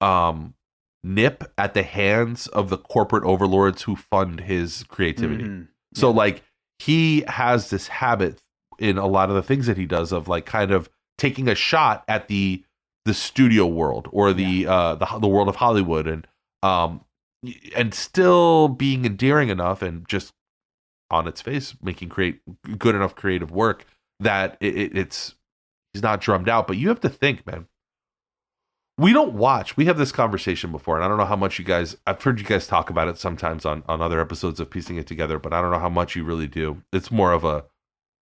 um 0.01 0.53
nip 1.03 1.43
at 1.57 1.73
the 1.73 1.83
hands 1.83 2.47
of 2.47 2.69
the 2.69 2.77
corporate 2.77 3.23
overlords 3.25 3.81
who 3.83 3.95
fund 3.95 4.39
his 4.41 4.83
creativity 4.87 5.43
Mhm. 5.43 5.67
so 5.93 6.09
Yeah. 6.09 6.15
like 6.17 6.43
he 6.79 7.23
has 7.27 7.69
this 7.69 7.87
habit 7.87 8.41
in 8.79 8.97
a 8.97 9.07
lot 9.07 9.29
of 9.29 9.35
the 9.35 9.43
things 9.43 9.67
that 9.67 9.77
he 9.77 9.85
does 9.85 10.11
of 10.11 10.27
like 10.27 10.45
kind 10.45 10.71
of 10.71 10.89
taking 11.17 11.47
a 11.47 11.55
shot 11.55 12.03
at 12.07 12.27
the 12.27 12.63
the 13.05 13.13
studio 13.13 13.67
world 13.67 14.07
or 14.11 14.31
the 14.33 14.65
uh 14.65 14.95
the 14.95 15.05
the 15.19 15.27
world 15.27 15.49
of 15.49 15.57
Hollywood 15.57 16.07
and 16.07 16.25
um 16.63 17.01
and 17.75 17.93
still 17.93 18.69
being 18.69 19.05
endearing 19.05 19.49
enough 19.49 19.81
and 19.81 20.07
just 20.07 20.33
on 21.11 21.27
its 21.27 21.41
face 21.41 21.75
making 21.81 22.09
create 22.09 22.41
good 22.77 22.95
enough 22.95 23.15
creative 23.15 23.51
work 23.51 23.85
that 24.19 24.57
it, 24.59 24.75
it, 24.75 24.97
it's 24.97 25.35
he's 25.93 26.01
not 26.03 26.21
drummed 26.21 26.49
out. 26.49 26.67
But 26.67 26.77
you 26.77 26.87
have 26.89 27.01
to 27.01 27.09
think 27.09 27.45
man. 27.45 27.67
We 28.99 29.11
don't 29.11 29.33
watch. 29.33 29.75
We 29.75 29.85
have 29.85 29.97
this 29.97 30.11
conversation 30.11 30.71
before 30.71 30.95
and 30.95 31.03
i 31.03 31.07
don't 31.07 31.17
know 31.17 31.25
how 31.25 31.35
much 31.35 31.57
you 31.57 31.65
guys 31.65 31.97
i've 32.05 32.21
heard 32.21 32.39
you 32.39 32.45
guys 32.45 32.67
talk 32.67 32.89
about 32.91 33.07
it 33.07 33.17
sometimes 33.17 33.65
on 33.65 33.83
on 33.87 34.01
other 34.01 34.21
episodes 34.21 34.59
of 34.59 34.69
piecing 34.69 34.97
it 34.97 35.07
together 35.07 35.39
but 35.39 35.51
i 35.51 35.61
don't 35.61 35.71
know 35.71 35.79
how 35.79 35.89
much 35.89 36.15
you 36.15 36.23
really 36.23 36.47
do. 36.47 36.81
It's 36.91 37.09
more 37.11 37.31
of 37.33 37.43
a 37.43 37.65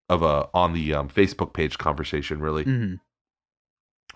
of 0.09 0.21
a 0.23 0.47
on 0.53 0.73
the 0.73 0.93
um, 0.93 1.09
facebook 1.09 1.53
page 1.53 1.77
conversation 1.77 2.39
really. 2.39 2.63
Mhm. 2.65 2.99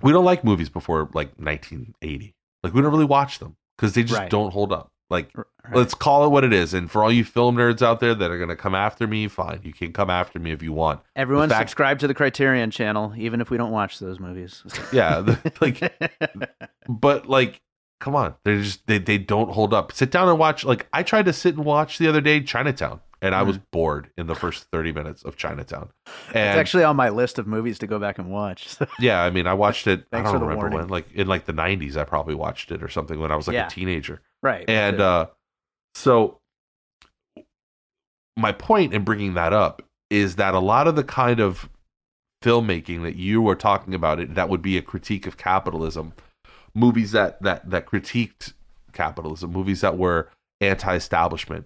we 0.02 0.12
don't 0.14 0.26
like 0.26 0.44
movies 0.44 0.70
before 0.70 1.10
like 1.14 1.38
1980 1.40 2.34
like 2.64 2.74
we 2.74 2.82
don't 2.82 2.92
really 2.92 3.06
watch 3.06 3.40
them 3.40 3.56
because 3.78 3.94
they 3.94 4.04
just 4.04 4.18
Right. 4.20 4.30
don't 4.32 4.52
hold 4.52 4.72
up 4.74 4.92
Like 5.10 5.30
Right. 5.36 5.46
let's 5.76 5.94
call 5.94 6.26
it 6.26 6.30
what 6.30 6.44
it 6.44 6.54
is. 6.54 6.74
And 6.74 6.90
for 6.90 7.04
all 7.04 7.12
you 7.12 7.24
film 7.24 7.56
nerds 7.58 7.82
out 7.82 8.00
there 8.00 8.16
that 8.16 8.32
are 8.32 8.40
gonna 8.40 8.56
come 8.56 8.76
after 8.76 9.08
me, 9.08 9.28
fine. 9.28 9.62
You 9.64 9.74
can 9.74 9.94
come 9.94 10.10
after 10.10 10.40
me 10.40 10.52
if 10.52 10.62
you 10.64 10.74
want. 10.74 11.02
Everyone 11.16 11.50
fact- 11.50 11.70
subscribe 11.70 12.00
to 12.00 12.08
the 12.08 12.14
Criterion 12.14 12.72
channel, 12.72 13.14
even 13.18 13.42
if 13.42 13.50
we 13.50 13.58
don't 13.58 13.72
watch 13.72 14.00
those 14.00 14.20
movies. 14.20 14.64
Yeah. 14.92 15.22
the- 15.22 15.52
like 15.62 16.50
but 16.90 17.28
like 17.28 17.62
come 18.00 18.16
on 18.16 18.36
they're 18.44 18.62
just 18.62 18.86
they, 18.88 18.98
they 18.98 19.18
don't 19.18 19.52
hold 19.52 19.74
up 19.74 19.92
sit 19.92 20.12
down 20.12 20.28
and 20.28 20.38
watch 20.38 20.66
like 20.66 20.86
i 20.92 21.02
tried 21.02 21.26
to 21.26 21.34
sit 21.34 21.56
and 21.56 21.64
watch 21.66 21.98
the 21.98 22.08
other 22.08 22.20
day 22.20 22.42
chinatown 22.42 23.00
and 23.22 23.34
i 23.34 23.42
was 23.42 23.58
mm. 23.58 23.64
bored 23.72 24.10
in 24.18 24.28
the 24.28 24.36
first 24.36 24.66
30 24.66 24.92
minutes 24.92 25.24
of 25.24 25.38
chinatown 25.38 25.90
it's 26.28 26.36
actually 26.36 26.84
on 26.84 26.96
my 26.98 27.10
list 27.10 27.40
of 27.40 27.48
movies 27.48 27.80
to 27.80 27.88
go 27.88 27.98
back 27.98 28.20
and 28.20 28.30
watch. 28.30 28.76
yeah 29.00 29.22
i 29.24 29.30
mean 29.30 29.48
i 29.48 29.54
watched 29.54 29.88
it 29.88 30.06
i 30.12 30.22
don't 30.22 30.42
remember 30.42 30.70
when 30.70 30.88
like 30.90 31.10
in 31.14 31.26
like 31.28 31.46
the 31.46 31.54
90s 31.54 31.96
i 31.96 32.04
probably 32.04 32.36
watched 32.36 32.70
it 32.70 32.84
or 32.84 32.90
something 32.90 33.20
when 33.20 33.32
i 33.32 33.36
was 33.36 33.48
like 33.48 33.56
Yeah. 33.56 33.68
a 33.68 33.70
teenager 33.70 34.22
right. 34.46 34.70
and 34.70 35.02
uh 35.02 35.26
so 35.96 36.40
my 38.38 38.52
point 38.52 38.94
in 38.94 39.04
bringing 39.04 39.34
that 39.34 39.54
up 39.54 39.82
is 40.10 40.36
that 40.36 40.54
a 40.54 40.60
lot 40.60 40.88
of 40.88 40.96
the 40.96 41.04
kind 41.04 41.40
of 41.40 41.70
filmmaking 42.44 43.02
that 43.04 43.16
you 43.16 43.42
were 43.42 43.56
talking 43.56 43.94
about 43.94 44.20
it 44.20 44.36
that 44.36 44.50
would 44.50 44.62
be 44.62 44.78
a 44.78 44.82
critique 44.82 45.26
of 45.26 45.38
capitalism 45.38 46.14
movies 46.74 47.12
that 47.12 47.42
that 47.42 47.68
that 47.70 47.86
critiqued 47.86 48.54
capitalism 48.94 49.52
movies 49.52 49.82
that 49.82 49.98
were 49.98 50.30
anti-establishment 50.62 51.66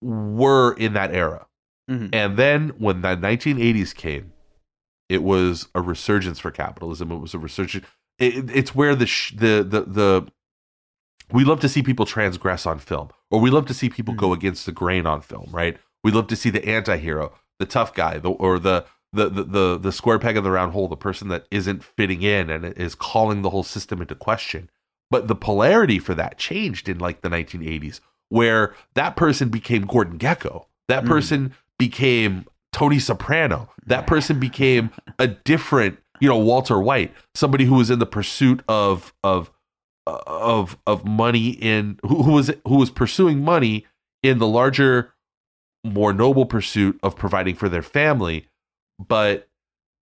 were 0.00 0.72
in 0.74 0.92
that 0.94 1.12
era 1.14 1.46
Mhm. 1.90 2.10
and 2.12 2.36
then 2.36 2.68
when 2.78 3.02
the 3.02 3.16
1980s 3.16 3.94
came 3.94 4.32
it 5.08 5.22
was 5.22 5.68
a 5.74 5.80
resurgence 5.82 6.38
for 6.38 6.50
capitalism 6.50 7.10
it 7.10 7.18
was 7.18 7.34
a 7.34 7.38
resurgence 7.38 7.84
it, 8.18 8.48
it's 8.50 8.74
where 8.74 8.94
the, 8.94 9.06
sh- 9.06 9.34
the 9.36 9.62
the 9.68 9.80
the 9.82 10.26
we 11.32 11.44
love 11.44 11.60
to 11.60 11.68
see 11.68 11.82
people 11.82 12.06
transgress 12.06 12.66
on 12.66 12.78
film 12.78 13.08
or 13.30 13.40
we 13.40 13.50
love 13.50 13.66
to 13.66 13.74
see 13.74 13.88
people 13.88 14.14
go 14.14 14.32
against 14.32 14.66
the 14.66 14.72
grain 14.72 15.06
on 15.06 15.20
film 15.20 15.48
right? 15.52 15.76
We 16.04 16.10
love 16.10 16.26
to 16.28 16.36
see 16.36 16.50
the 16.50 16.64
anti-hero 16.68 17.32
the 17.58 17.66
tough 17.66 17.94
guy 17.94 18.18
the, 18.18 18.30
or 18.30 18.58
the 18.58 18.84
the, 19.12 19.28
the 19.28 19.42
the 19.44 19.78
the 19.78 19.92
square 19.92 20.18
peg 20.18 20.36
in 20.36 20.42
the 20.44 20.50
round 20.50 20.72
hole 20.72 20.88
the 20.88 20.96
person 20.96 21.28
that 21.28 21.46
isn't 21.50 21.84
fitting 21.84 22.22
in 22.22 22.48
and 22.50 22.64
is 22.78 22.94
calling 22.94 23.42
the 23.42 23.50
whole 23.50 23.62
system 23.62 24.00
into 24.00 24.14
question. 24.14 24.70
But 25.10 25.28
the 25.28 25.34
polarity 25.34 25.98
for 25.98 26.14
that 26.14 26.38
changed 26.38 26.88
in 26.88 26.98
like 26.98 27.20
the 27.20 27.28
1980s 27.28 28.00
where 28.30 28.74
that 28.94 29.14
person 29.14 29.50
became 29.50 29.84
gordon 29.84 30.18
Gekko. 30.18 30.64
That 30.88 31.04
Mm. 31.04 31.08
person 31.08 31.54
became 31.78 32.46
tony 32.72 32.98
soprano. 32.98 33.68
That 33.86 34.06
person 34.06 34.40
became 34.40 34.90
a 35.18 35.26
different 35.26 35.98
you 36.20 36.28
know 36.28 36.38
walter 36.38 36.80
white 36.80 37.12
somebody 37.34 37.64
who 37.66 37.74
was 37.74 37.90
in 37.90 37.98
the 37.98 38.06
pursuit 38.06 38.62
of 38.68 39.12
of 39.22 39.50
of 40.06 40.76
of 40.86 41.04
money 41.04 41.50
in 41.50 41.98
who, 42.02 42.22
who 42.22 42.32
was 42.32 42.50
who 42.66 42.76
was 42.76 42.90
pursuing 42.90 43.44
money 43.44 43.86
in 44.22 44.38
the 44.38 44.46
larger 44.46 45.12
more 45.84 46.12
noble 46.12 46.46
pursuit 46.46 46.98
of 47.02 47.16
providing 47.16 47.54
for 47.54 47.68
their 47.68 47.82
family 47.82 48.46
but 48.98 49.48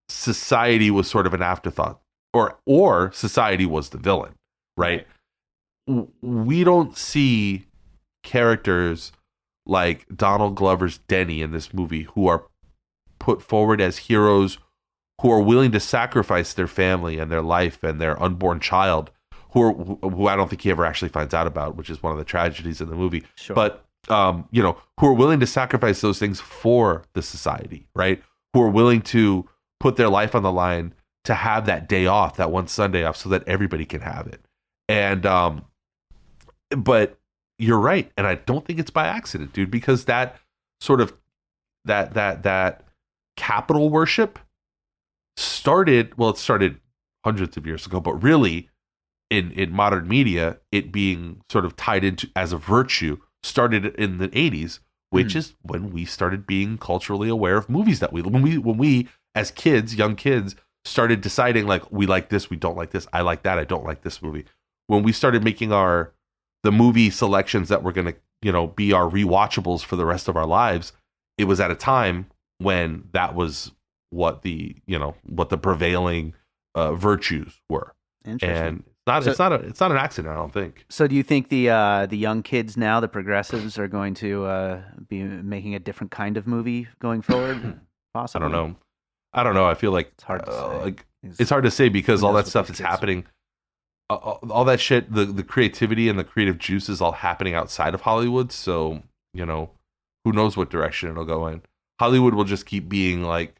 society 0.08 0.90
was 0.90 1.08
sort 1.08 1.26
of 1.26 1.34
an 1.34 1.42
afterthought 1.42 2.00
or 2.32 2.58
or 2.66 3.12
society 3.12 3.66
was 3.66 3.90
the 3.90 3.98
villain 3.98 4.34
right? 4.80 5.06
We 6.22 6.64
don't 6.64 6.96
see 6.96 7.66
characters 8.22 9.12
like 9.66 10.06
Donald 10.14 10.56
Glover's 10.56 11.00
Deni 11.08 11.40
in 11.40 11.52
this 11.52 11.74
movie 11.74 12.04
who 12.14 12.26
are 12.26 12.46
put 13.18 13.42
forward 13.42 13.80
as 13.80 13.98
heroes 13.98 14.58
who 15.20 15.30
are 15.30 15.40
willing 15.40 15.70
to 15.72 15.80
sacrifice 15.80 16.54
their 16.54 16.66
family 16.66 17.18
and 17.18 17.30
their 17.30 17.42
life 17.42 17.82
and 17.82 18.00
their 18.00 18.20
unborn 18.22 18.58
child 18.58 19.10
who 19.52 19.62
are, 19.62 19.72
who 20.10 20.26
I 20.28 20.36
don't 20.36 20.48
think 20.48 20.62
he 20.62 20.70
ever 20.70 20.84
actually 20.84 21.08
finds 21.08 21.34
out 21.34 21.46
about 21.46 21.76
which 21.76 21.90
is 21.90 22.02
one 22.02 22.12
of 22.12 22.18
the 22.18 22.24
tragedies 22.24 22.80
in 22.80 22.88
the 22.88 22.96
movie 22.96 23.24
Sure. 23.36 23.54
but 23.56 23.84
um, 24.08 24.48
you 24.50 24.62
know, 24.62 24.78
who 24.98 25.06
are 25.08 25.12
willing 25.12 25.40
to 25.40 25.46
sacrifice 25.46 26.00
those 26.00 26.18
things 26.18 26.40
for 26.40 27.02
the 27.12 27.20
society, 27.22 27.86
right? 27.94 28.22
Who 28.54 28.62
are 28.62 28.70
willing 28.70 29.02
to 29.02 29.46
put 29.78 29.96
their 29.96 30.08
life 30.08 30.34
on 30.34 30.42
the 30.42 30.50
line 30.50 30.94
to 31.24 31.34
have 31.34 31.66
that 31.66 31.86
day 31.86 32.06
off, 32.06 32.36
that 32.38 32.50
one 32.50 32.66
Sunday 32.66 33.04
off, 33.04 33.16
so 33.18 33.28
that 33.28 33.46
everybody 33.46 33.84
can 33.84 34.00
have 34.00 34.26
it. 34.26 34.40
And 34.88 35.26
um, 35.26 35.66
but 36.70 37.18
you're 37.58 37.78
right, 37.78 38.10
and 38.16 38.26
I 38.26 38.36
don't 38.36 38.64
think 38.64 38.78
it's 38.78 38.90
by 38.90 39.06
accident, 39.06 39.52
dude, 39.52 39.70
because 39.70 40.06
that 40.06 40.36
sort 40.80 41.02
of 41.02 41.12
that 41.84 42.14
that 42.14 42.42
that 42.44 42.84
capital 43.36 43.90
worship 43.90 44.38
started. 45.36 46.16
Well, 46.16 46.30
it 46.30 46.38
started 46.38 46.80
hundreds 47.24 47.56
of 47.58 47.66
years 47.66 47.86
ago, 47.86 48.00
but 48.00 48.14
really 48.14 48.70
in 49.30 49.52
in 49.52 49.72
modern 49.72 50.08
media, 50.08 50.58
it 50.72 50.92
being 50.92 51.42
sort 51.50 51.64
of 51.64 51.76
tied 51.76 52.04
into 52.04 52.28
as 52.36 52.52
a 52.52 52.58
virtue 52.58 53.18
started 53.42 53.86
in 53.94 54.18
the 54.18 54.28
80s, 54.28 54.80
which 55.10 55.32
Hmm. 55.32 55.38
is 55.38 55.54
when 55.62 55.90
we 55.92 56.04
started 56.04 56.46
being 56.46 56.76
culturally 56.76 57.28
aware 57.28 57.56
of 57.56 57.68
movies 57.70 58.00
that 58.00 58.12
we 58.12 58.22
when 58.22 58.42
we 58.42 58.58
when 58.58 58.76
we 58.76 59.08
as 59.34 59.50
kids, 59.50 59.94
young 59.94 60.16
kids, 60.16 60.56
started 60.84 61.20
deciding 61.20 61.66
like 61.66 61.90
we 61.92 62.06
like 62.06 62.28
this, 62.30 62.50
we 62.50 62.56
don't 62.56 62.76
like 62.76 62.90
this, 62.90 63.06
I 63.12 63.20
like 63.22 63.42
that, 63.44 63.58
I 63.58 63.64
don't 63.64 63.84
like 63.84 64.02
this 64.02 64.20
movie. 64.20 64.44
When 64.88 65.02
we 65.04 65.12
started 65.12 65.44
making 65.44 65.72
our 65.72 66.12
the 66.64 66.72
movie 66.72 67.08
selections 67.10 67.68
that 67.70 67.82
were 67.82 67.92
going 67.92 68.08
to, 68.08 68.14
you 68.42 68.52
know, 68.52 68.66
be 68.66 68.92
our 68.92 69.08
rewatchables 69.08 69.82
for 69.82 69.96
the 69.96 70.04
rest 70.04 70.28
of 70.28 70.36
our 70.36 70.46
lives, 70.46 70.92
it 71.38 71.44
was 71.44 71.60
at 71.60 71.70
a 71.70 71.74
time 71.74 72.26
when 72.58 73.08
that 73.12 73.34
was 73.34 73.72
what 74.10 74.42
the, 74.42 74.76
you 74.86 74.98
know, 74.98 75.14
what 75.22 75.48
the 75.48 75.56
prevailing 75.56 76.34
uh, 76.74 76.92
virtues 76.94 77.60
were. 77.70 77.94
Interesting. 78.26 78.66
And 78.66 78.84
not 79.10 79.24
So- 79.24 79.30
it's 79.30 79.38
not 79.38 79.52
a 79.52 79.56
it's 79.56 79.80
not 79.80 79.90
an 79.90 79.96
accident, 79.98 80.32
I 80.32 80.36
don't 80.36 80.52
think. 80.52 80.84
So, 80.88 81.06
do 81.06 81.14
you 81.14 81.22
think 81.22 81.48
the 81.48 81.70
uh, 81.70 82.06
the 82.06 82.16
young 82.16 82.42
kids 82.42 82.76
now, 82.76 83.00
the 83.00 83.08
progressives, 83.08 83.78
are 83.78 83.88
going 83.88 84.14
to 84.14 84.44
uh, 84.46 84.82
be 85.08 85.22
making 85.22 85.74
a 85.74 85.78
different 85.78 86.10
kind 86.10 86.36
of 86.36 86.46
movie 86.46 86.88
going 87.00 87.22
forward? 87.22 87.80
Possibly. 88.14 88.46
I 88.46 88.48
don't 88.48 88.52
know. 88.52 88.76
I 89.32 89.42
don't 89.42 89.54
know. 89.54 89.66
I 89.66 89.74
feel 89.74 89.92
like 89.92 90.08
It's 90.14 90.24
hard 90.24 90.44
to 90.46 90.50
uh, 90.50 90.70
say. 90.70 90.82
like 90.84 91.06
It's- 91.22 91.40
it's 91.40 91.50
hard 91.50 91.64
to 91.64 91.70
say 91.70 91.88
because 91.88 92.22
all 92.24 92.32
that 92.34 92.46
stuff 92.48 92.66
that's 92.68 92.80
happening 92.80 93.24
uh, 94.08 94.14
all 94.14 94.40
all 94.50 94.64
that 94.64 94.80
shit 94.80 95.12
the 95.12 95.24
the 95.24 95.44
creativity 95.44 96.08
and 96.08 96.18
the 96.18 96.24
creative 96.24 96.58
juice 96.58 96.88
is 96.88 97.00
all 97.00 97.12
happening 97.12 97.54
outside 97.54 97.94
of 97.94 98.00
hollywood 98.00 98.50
so 98.50 99.02
you 99.34 99.46
know 99.46 99.70
who 100.24 100.32
knows 100.32 100.56
what 100.56 100.68
direction 100.70 101.08
it'll 101.10 101.24
go 101.24 101.46
in 101.46 101.62
hollywood 102.00 102.34
will 102.34 102.42
just 102.44 102.66
keep 102.66 102.88
being 102.88 103.22
like 103.22 103.54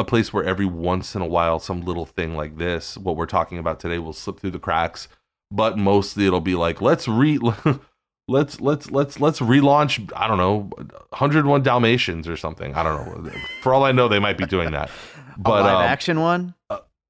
a 0.00 0.04
place 0.04 0.32
where 0.32 0.42
every 0.42 0.66
once 0.66 1.14
in 1.14 1.22
a 1.22 1.26
while 1.26 1.60
some 1.60 1.82
little 1.82 2.06
thing 2.06 2.34
like 2.34 2.56
this 2.56 2.96
what 2.96 3.16
we're 3.16 3.26
talking 3.26 3.58
about 3.58 3.78
today 3.78 3.98
will 3.98 4.12
slip 4.12 4.40
through 4.40 4.50
the 4.50 4.58
cracks 4.58 5.06
but 5.50 5.78
mostly 5.78 6.26
it'll 6.26 6.40
be 6.40 6.54
like 6.54 6.80
let's 6.80 7.06
re 7.06 7.38
let's 8.28 8.60
let's 8.60 8.90
let's 8.90 9.20
let's 9.20 9.40
relaunch 9.40 10.10
i 10.16 10.26
don't 10.26 10.38
know 10.38 10.70
101 11.10 11.62
dalmatians 11.62 12.26
or 12.26 12.36
something 12.36 12.74
i 12.74 12.82
don't 12.82 13.24
know 13.24 13.30
for 13.62 13.74
all 13.74 13.84
i 13.84 13.92
know 13.92 14.08
they 14.08 14.18
might 14.18 14.38
be 14.38 14.46
doing 14.46 14.70
that 14.70 14.90
but 15.36 15.60
a 15.60 15.64
live 15.64 15.76
um, 15.76 15.82
action 15.82 16.20
one? 16.20 16.54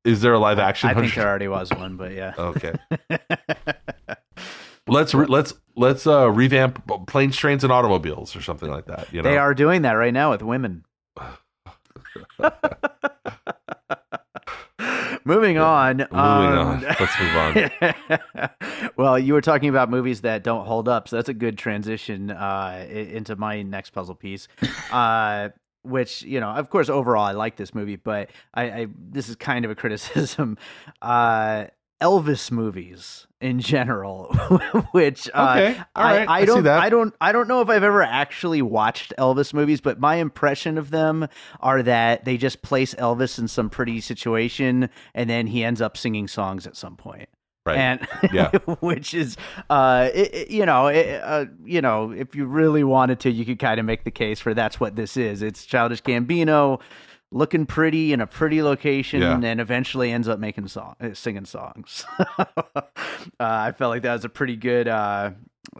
is 0.05 0.21
there 0.21 0.35
a 0.35 0.39
live 0.39 0.59
action 0.59 0.91
I 0.91 0.95
think 0.95 1.15
there 1.15 1.29
already 1.29 1.49
was 1.49 1.71
one, 1.71 1.97
but 1.97 2.13
yeah. 2.13 2.35
okay 2.39 2.75
let's 4.89 5.15
re- 5.15 5.27
let's 5.27 5.55
let's 5.77 6.07
uh 6.07 6.31
revamp 6.31 6.83
planes 7.07 7.37
trains 7.37 7.63
and 7.65 7.73
automobiles 7.73 8.35
or 8.35 8.41
something 8.41 8.71
like 8.71 8.87
that 8.87 9.13
you 9.13 9.23
know 9.23 9.31
They 9.31 9.39
are 9.39 9.55
doing 9.55 9.83
that 9.83 9.93
right 9.93 10.13
now 10.13 10.31
with 10.31 10.43
women. 10.43 10.85
Moving 15.25 15.59
on. 15.59 15.99
moving 15.99 16.15
um, 16.15 16.19
on 16.19 16.81
let's 16.83 17.21
move 17.21 17.37
on 17.37 17.71
well, 18.97 19.19
you 19.19 19.35
were 19.35 19.43
talking 19.43 19.69
about 19.69 19.91
movies 19.91 20.23
that 20.23 20.43
don't 20.43 20.67
hold 20.67 20.89
up, 20.89 21.09
so 21.09 21.17
that's 21.17 21.29
a 21.29 21.35
good 21.35 21.59
transition 21.59 22.31
uh, 22.31 22.87
into 22.89 23.37
my 23.37 23.63
next 23.63 23.91
puzzle 23.91 24.15
piece. 24.15 24.49
Uh, 24.91 25.51
which 25.83 26.23
you 26.23 26.41
know, 26.41 26.49
of 26.49 26.71
course, 26.71 26.89
overall 26.89 27.25
I 27.25 27.33
like 27.33 27.57
this 27.57 27.75
movie, 27.75 27.97
but 27.97 28.31
I, 28.55 28.63
I 28.63 28.87
this 28.97 29.29
is 29.29 29.37
kind 29.37 29.65
of 29.65 29.71
a 29.71 29.75
criticism. 29.75 30.57
Uh, 31.01 31.67
Elvis 32.01 32.51
movies 32.51 33.27
in 33.41 33.61
general, 33.61 34.25
which 34.93 35.29
uh, 35.35 35.55
Okay, 35.57 35.81
all 35.97 36.05
right, 36.05 36.29
I, 36.29 36.33
I 36.33 36.39
I 36.41 36.45
don't, 36.45 36.63
that. 36.65 36.81
I 36.81 36.89
don't, 36.91 37.15
I 37.21 37.33
don't 37.33 37.49
know 37.49 37.61
if 37.63 37.69
I've 37.69 37.83
ever 37.83 38.03
actually 38.03 38.63
watched 38.63 39.13
Elvis 39.19 39.53
movies, 39.55 39.81
but 39.81 39.99
my 40.01 40.17
impression 40.17 40.79
of 40.79 40.91
them 40.91 41.27
are 41.61 41.83
that 41.83 42.25
they 42.25 42.37
just 42.37 42.63
place 42.63 42.95
Elvis 42.95 43.39
in 43.39 43.49
some 43.49 43.71
pretty 43.71 44.01
situation, 44.01 44.89
and 45.15 45.29
then 45.31 45.47
he 45.47 45.65
ends 45.65 45.81
up 45.81 45.97
singing 45.97 46.29
songs 46.29 46.67
at 46.67 46.77
some 46.77 46.97
point. 46.97 47.29
right 47.67 47.79
And 47.79 48.07
Yeah. 48.33 48.51
which 48.81 49.15
is, 49.15 49.37
uh, 49.71 50.09
it, 50.15 50.35
it- 50.35 50.51
you 50.51 50.67
know, 50.67 50.89
it, 50.89 51.21
uh, 51.23 51.47
you 51.65 51.81
know, 51.83 52.11
if 52.13 52.35
you 52.35 52.45
really 52.47 52.85
wanted 52.85 53.21
to, 53.21 53.31
you 53.31 53.45
could 53.45 53.59
kind 53.59 53.79
of 53.81 53.87
make 53.87 54.05
the 54.05 54.11
case 54.11 54.39
for 54.41 54.53
that's 54.55 54.79
what 54.81 54.97
this 54.97 55.17
is. 55.17 55.41
It's 55.43 55.65
Childish 55.67 56.03
Gambino 56.03 56.81
looking 57.33 57.65
pretty 57.67 58.13
in 58.13 58.21
a 58.21 58.27
pretty 58.27 58.63
location, 58.63 59.23
Yeah. 59.23 59.41
and 59.43 59.61
eventually 59.61 60.11
ends 60.13 60.29
up 60.29 60.39
making 60.41 60.69
song, 60.69 60.97
uh, 61.01 61.15
singing 61.15 61.45
songs. 61.45 62.05
uh, 62.39 62.45
I 63.39 63.73
felt 63.73 63.91
like 63.91 64.03
that 64.03 64.15
was 64.15 64.25
a 64.25 64.29
pretty 64.29 64.57
good, 64.57 64.89
uh, 64.89 65.31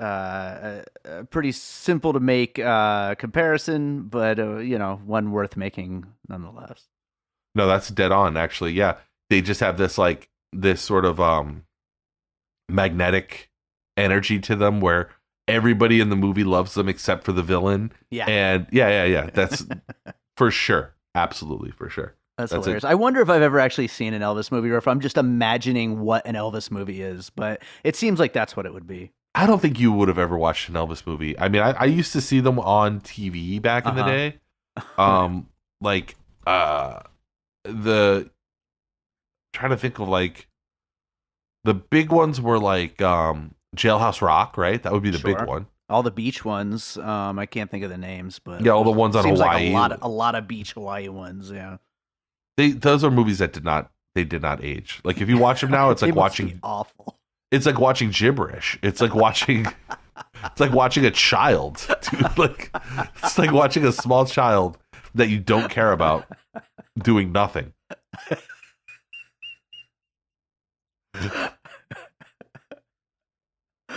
uh, 0.01 0.03
uh, 0.05 0.83
uh, 1.09 1.23
pretty 1.25 1.53
simple 1.53 2.13
to 2.13 2.21
make 2.21 2.59
uh, 2.59 3.15
comparison, 3.17 4.03
but 4.05 4.39
uh, 4.39 4.59
you 4.59 4.79
know, 4.79 5.01
one 5.05 5.33
worth 5.33 5.57
making 5.57 6.07
nonetheless. 6.29 6.87
no 7.57 7.67
that's 7.67 7.89
dead 7.89 8.13
on 8.13 8.37
actually 8.37 8.71
yeah 8.73 8.95
they 9.29 9.41
just 9.43 9.59
have 9.59 9.77
this 9.77 9.99
like 9.99 10.29
this 10.53 10.81
sort 10.81 11.05
of 11.05 11.19
um 11.19 11.65
magnetic 12.69 13.51
energy 13.97 14.39
to 14.39 14.55
them 14.57 14.81
where 14.81 15.11
everybody 15.49 16.01
in 16.01 16.09
the 16.11 16.17
movie 16.17 16.45
loves 16.45 16.75
them 16.75 16.89
except 16.89 17.25
for 17.25 17.33
the 17.33 17.43
villain. 17.43 17.93
Yeah. 18.11 18.27
And 18.27 18.67
yeah, 18.71 18.89
yeah, 18.89 19.05
yeah. 19.05 19.31
That's 19.33 19.67
for 20.37 20.51
sure. 20.51 20.95
Absolutely, 21.15 21.71
for 21.71 21.89
sure. 21.89 22.15
That's, 22.39 22.53
That's 22.53 22.65
hilarious. 22.65 22.85
I 22.85 22.95
wonder 22.95 23.21
if 23.21 23.29
I've 23.29 23.43
ever 23.43 23.59
actually 23.59 23.89
seen 23.89 24.15
an 24.15 24.23
Elvis 24.23 24.51
movie 24.51 24.71
or 24.71 24.79
if 24.79 24.89
I'm 24.89 25.01
just 25.01 25.19
imagining 25.19 26.01
what 26.01 26.27
an 26.27 26.35
Elvis 26.37 26.71
movie 26.71 27.03
is, 27.03 27.29
but 27.31 27.63
it 27.85 27.97
seems 27.97 28.19
like 28.19 28.33
that's 28.33 28.57
what 28.57 28.65
it 28.67 28.73
would 28.73 28.87
be. 28.87 29.11
I 29.35 29.47
don't 29.47 29.61
think 29.61 29.79
you 29.79 29.93
would 29.93 30.09
have 30.09 30.19
ever 30.19 30.37
watched 30.39 30.69
an 30.69 30.75
Elvis 30.75 31.07
movie. 31.07 31.39
I 31.39 31.49
mean, 31.49 31.63
I, 31.63 31.73
I 31.73 31.85
used 31.85 32.13
to 32.15 32.21
see 32.21 32.41
them 32.41 32.59
on 32.59 33.01
TV 33.01 33.61
back 33.61 33.87
in 33.87 33.95
the 33.95 34.01
Uh-huh. 34.01 34.11
day. 34.11 34.35
Um, 34.99 35.49
like 35.83 36.17
uh, 36.47 37.01
the 37.65 38.31
trying 39.53 39.71
to 39.71 39.77
think 39.77 39.99
of 39.99 40.09
like 40.09 40.47
the 41.65 41.75
big 41.75 42.11
ones 42.13 42.41
were 42.41 42.59
like 42.59 43.03
um 43.03 43.55
Jailhouse 43.77 44.23
Rock, 44.23 44.57
right? 44.57 44.83
That 44.83 44.93
would 44.93 45.03
be 45.03 45.11
the 45.11 45.19
Sure. 45.19 45.35
big 45.37 45.47
one. 45.47 45.67
All 45.91 46.03
the 46.03 46.11
beach 46.11 46.45
ones, 46.45 46.97
um, 46.99 47.39
I 47.39 47.47
can't 47.47 47.71
think 47.71 47.83
of 47.85 47.91
the 47.91 47.99
names, 47.99 48.39
but 48.39 48.63
Yeah, 48.65 48.73
all 48.73 48.85
the 48.85 48.91
ones 48.93 49.17
on 49.17 49.25
seems 49.25 49.41
like 49.41 49.61
a 49.61 49.73
lot, 49.73 49.93
of, 49.93 49.99
a 50.03 50.09
lot 50.09 50.35
of 50.35 50.47
beach 50.47 50.73
Hawaii 50.73 51.09
ones. 51.09 51.51
Yeah, 51.51 51.79
They 52.57 52.71
those 52.71 53.03
are 53.05 53.11
movies 53.11 53.39
that 53.39 53.53
did 53.53 53.65
not 53.65 53.91
they 54.15 54.25
did 54.25 54.43
not 54.43 54.63
age. 54.65 55.01
Like 55.05 55.21
if 55.21 55.29
you 55.29 55.37
watch 55.39 55.61
them 55.61 55.71
now, 55.71 55.91
it's 55.91 56.03
like 56.07 56.15
watching 56.15 56.61
awful. 56.63 57.19
it's 57.51 57.67
like 57.67 57.79
watching 57.79 58.11
gibberish. 58.11 58.79
It's 58.83 59.01
like 59.01 59.15
watching 59.15 59.67
it's 60.45 60.61
like 60.61 60.73
watching 60.73 61.05
a 61.05 61.11
child. 61.11 61.87
Dude. 62.11 62.27
Like 62.39 62.71
it's 63.23 63.39
like 63.39 63.53
watching 63.53 63.85
a 63.85 63.93
small 63.93 64.25
child 64.27 64.79
that 65.15 65.29
you 65.29 65.39
don't 65.41 65.69
care 65.71 65.93
about 65.93 66.25
doing 66.99 67.33
nothing. 67.33 67.73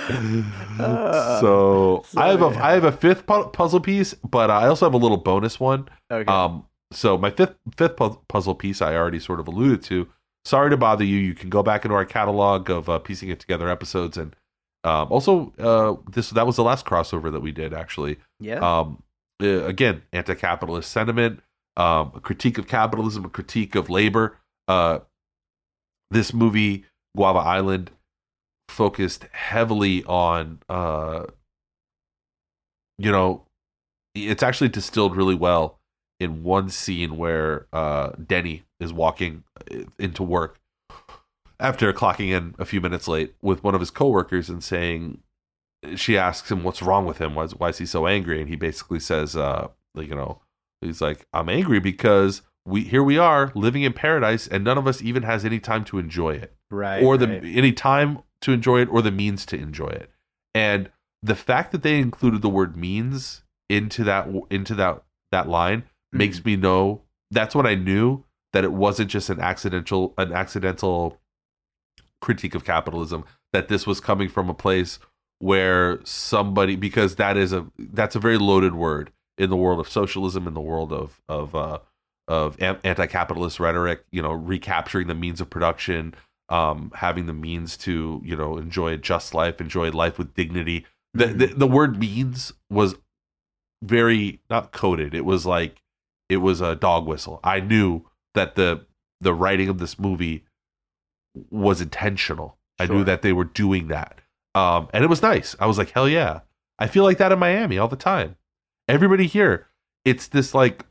Uh, 0.09 1.39
so 1.39 2.03
so 2.07 2.21
I 2.21 2.29
have 2.29 2.41
a. 2.41 2.47
I 2.63 2.71
have 2.73 2.83
a 2.83 2.91
fifth 2.91 3.25
pu- 3.25 3.49
puzzle 3.49 3.79
piece, 3.79 4.13
but 4.15 4.49
I 4.49 4.67
also 4.67 4.85
have 4.85 4.93
a 4.93 4.97
little 4.97 5.17
bonus 5.17 5.59
one. 5.59 5.87
Okay. 6.11 6.29
Um, 6.31 6.65
so 6.91 7.17
my 7.17 7.31
fifth 7.31 7.55
fifth 7.77 7.95
pu- 7.97 8.19
puzzle 8.27 8.55
piece 8.55 8.81
I 8.81 8.95
already 8.95 9.19
sort 9.19 9.39
of 9.39 9.47
alluded 9.47 9.81
to. 9.83 10.07
Sorry 10.45 10.69
to 10.69 10.77
bother 10.77 11.03
you. 11.05 11.17
You 11.17 11.33
can 11.33 11.49
go 11.49 11.63
back 11.63 11.85
into 11.85 11.95
our 11.95 12.05
catalog 12.05 12.69
of 12.69 12.89
uh, 12.89 12.99
piecing 12.99 13.29
it 13.29 13.39
together 13.39 13.69
episodes, 13.69 14.17
and 14.17 14.35
um, 14.83 15.07
also 15.11 15.53
uh, 15.57 15.95
this 16.11 16.29
that 16.31 16.45
was 16.45 16.55
the 16.55 16.63
last 16.63 16.85
crossover 16.85 17.31
that 17.31 17.41
we 17.41 17.51
did 17.51 17.73
actually. 17.73 18.17
yeah. 18.39 18.59
Um, 18.59 19.01
uh, 19.41 19.63
again, 19.65 20.03
anti-capitalist 20.13 20.91
sentiment, 20.91 21.41
um, 21.75 22.11
a 22.15 22.19
critique 22.19 22.57
of 22.57 22.67
capitalism, 22.67 23.25
a 23.25 23.29
critique 23.29 23.75
of 23.75 23.89
labor. 23.89 24.37
Uh, 24.67 24.99
this 26.11 26.33
movie, 26.33 26.85
Guava 27.17 27.39
Island, 27.39 27.89
focused 28.73 29.25
heavily 29.31 30.03
on, 30.05 30.59
uh, 30.67 31.25
you 32.97 33.11
know, 33.11 33.45
it's 34.15 34.43
actually 34.43 34.69
distilled 34.69 35.15
really 35.15 35.35
well 35.35 35.79
in 36.19 36.43
one 36.43 36.69
scene 36.69 37.17
where 37.17 37.67
uh, 37.71 38.11
Deni 38.11 38.63
is 38.79 38.91
walking 38.91 39.43
uh, 39.71 39.83
into 39.97 40.23
work 40.23 40.59
after 41.59 41.91
clocking 41.93 42.29
in 42.29 42.55
a 42.59 42.65
few 42.65 42.81
minutes 42.81 43.07
late 43.07 43.35
with 43.41 43.63
one 43.63 43.75
of 43.75 43.79
his 43.79 43.91
coworkers 43.91 44.49
and 44.49 44.63
saying, 44.63 45.19
she 45.95 46.17
asks 46.17 46.51
him 46.51 46.63
what's 46.63 46.81
wrong 46.81 47.05
with 47.05 47.19
him. 47.19 47.35
Why 47.35 47.43
is, 47.43 47.55
why 47.55 47.69
is 47.69 47.77
he 47.77 47.85
so 47.85 48.07
angry? 48.07 48.39
And 48.39 48.49
he 48.49 48.55
basically 48.55 48.99
says, 48.99 49.35
uh, 49.35 49.67
like, 49.95 50.07
you 50.07 50.15
know, 50.15 50.41
he's 50.81 51.01
like, 51.01 51.27
I'm 51.33 51.49
angry 51.49 51.79
because 51.79 52.41
we 52.65 52.81
here 52.81 53.03
we 53.03 53.17
are 53.17 53.51
living 53.55 53.83
in 53.83 53.93
paradise 53.93 54.47
and 54.47 54.63
none 54.63 54.77
of 54.77 54.87
us 54.87 55.01
even 55.01 55.23
has 55.23 55.43
any 55.43 55.59
time 55.59 55.83
to 55.83 55.99
enjoy 55.99 56.31
it 56.31 56.55
right. 56.71 57.03
or 57.03 57.17
the 57.17 57.27
right. 57.27 57.43
any 57.43 57.73
time 57.73 58.19
to 58.43 58.51
enjoy 58.51 58.81
it 58.81 58.89
or 58.89 59.01
the 59.01 59.11
means 59.11 59.45
to 59.47 59.57
enjoy 59.57 59.87
it. 59.87 60.09
And 60.53 60.89
the 61.21 61.35
fact 61.35 61.71
that 61.71 61.83
they 61.83 61.99
included 61.99 62.41
the 62.41 62.49
word 62.49 62.77
means 62.77 63.43
into 63.69 64.03
that 64.03 64.29
into 64.49 64.75
that 64.75 65.03
that 65.31 65.49
line 65.49 65.83
Mm-hmm. 66.13 66.19
makes 66.19 66.45
me 66.45 66.55
know 66.55 67.01
that's 67.31 67.55
when 67.55 67.65
I 67.65 67.73
knew 67.73 68.23
that 68.53 68.63
it 68.63 68.71
wasn't 68.71 69.09
just 69.09 69.29
an 69.31 69.39
accidental 69.39 70.13
an 70.19 70.31
accidental 70.31 71.19
critique 72.21 72.53
of 72.53 72.63
capitalism 72.63 73.25
that 73.51 73.67
this 73.67 73.87
was 73.87 73.99
coming 73.99 74.29
from 74.29 74.47
a 74.47 74.53
place 74.53 74.99
where 75.39 75.99
somebody 76.05 76.75
because 76.75 77.15
that 77.15 77.35
is 77.35 77.51
a 77.51 77.65
that's 77.79 78.15
a 78.15 78.19
very 78.19 78.37
loaded 78.37 78.75
word 78.75 79.11
in 79.39 79.49
the 79.49 79.57
world 79.57 79.79
of 79.79 79.89
socialism 79.89 80.47
in 80.47 80.53
the 80.53 80.61
world 80.61 80.93
of 80.93 81.19
of 81.27 81.55
uh 81.55 81.79
of 82.27 82.61
anti-capitalist 82.61 83.59
rhetoric 83.59 84.05
you 84.11 84.21
know 84.21 84.31
recapturing 84.31 85.07
the 85.07 85.15
means 85.15 85.41
of 85.41 85.49
production 85.49 86.13
um 86.53 86.91
having 86.93 87.25
the 87.25 87.33
means 87.33 87.75
to 87.75 88.21
you 88.23 88.35
know 88.35 88.57
enjoy 88.57 88.93
a 88.93 88.97
just 88.97 89.33
life 89.33 89.59
enjoy 89.59 89.89
life 89.89 90.19
with 90.19 90.35
dignity. 90.35 90.85
The, 91.15 91.27
the 91.27 91.47
the 91.47 91.67
word 91.67 91.97
means 91.97 92.53
was 92.69 92.95
very 93.83 94.39
not 94.49 94.71
coded. 94.71 95.15
It 95.15 95.25
was 95.25 95.45
like 95.47 95.81
it 96.29 96.37
was 96.37 96.61
a 96.61 96.75
dog 96.75 97.07
whistle. 97.07 97.39
I 97.43 97.59
knew 97.59 98.03
that 98.35 98.55
the 98.55 98.85
the 99.19 99.33
writing 99.33 99.67
of 99.67 99.79
this 99.79 99.97
movie 99.97 100.45
was 101.49 101.81
intentional. 101.81 102.57
I 102.79 102.85
knew 102.85 103.03
that 103.03 103.23
they 103.23 103.33
were 103.33 103.45
doing 103.45 103.87
that. 103.87 104.21
Um 104.53 104.89
and 104.93 105.03
it 105.03 105.09
was 105.09 105.23
nice. 105.23 105.55
I 105.59 105.65
was 105.65 105.79
like 105.79 105.91
hell 105.91 106.07
yeah. 106.07 106.41
I 106.77 106.87
feel 106.87 107.03
like 107.03 107.17
that 107.17 107.31
in 107.31 107.39
miami 107.39 107.79
all 107.79 107.87
the 107.87 107.95
time. 107.95 108.35
Everybody 108.87 109.25
here 109.25 109.69
it's 110.05 110.27
this 110.27 110.53
like 110.53 110.85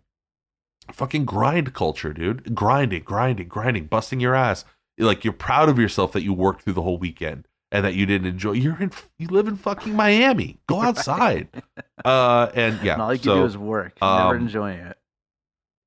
fucking 0.90 1.24
grind 1.24 1.72
culture 1.72 2.12
dude. 2.12 2.52
Grinding 2.52 3.04
grinding 3.04 3.46
grinding 3.46 3.86
busting 3.86 4.18
your 4.18 4.34
ass 4.34 4.64
like 4.98 5.24
you're 5.24 5.32
proud 5.32 5.68
of 5.68 5.78
yourself 5.78 6.12
that 6.12 6.22
you 6.22 6.32
worked 6.32 6.62
through 6.62 6.74
the 6.74 6.82
whole 6.82 6.98
weekend 6.98 7.46
and 7.70 7.84
that 7.84 7.94
you 7.94 8.04
didn't 8.06 8.26
enjoy 8.26 8.52
you're 8.52 8.80
in 8.80 8.90
you 9.18 9.26
live 9.28 9.48
in 9.48 9.56
fucking 9.56 9.94
miami 9.94 10.58
go 10.66 10.80
outside 10.82 11.48
uh 12.04 12.50
and 12.54 12.80
yeah 12.82 12.94
And 12.94 13.02
all 13.02 13.12
you 13.14 13.18
can 13.20 13.36
do 13.36 13.44
is 13.44 13.56
work, 13.56 13.94
never 14.00 14.36
um, 14.36 14.36
enjoying 14.36 14.78
it. 14.78 14.98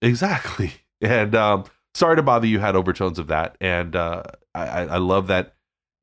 Exactly. 0.02 0.74
And 1.02 1.36
um, 1.36 1.66
sorry 1.94 2.16
to 2.16 2.24
bother 2.24 2.48
you 2.48 2.60
had 2.60 2.76
overtones 2.76 3.20
of 3.20 3.28
that. 3.28 3.58
And 3.60 3.98
uh, 3.98 4.24
I, 4.56 4.66
I 4.66 4.82
I 4.86 4.98
love 4.98 5.28
that 5.28 5.56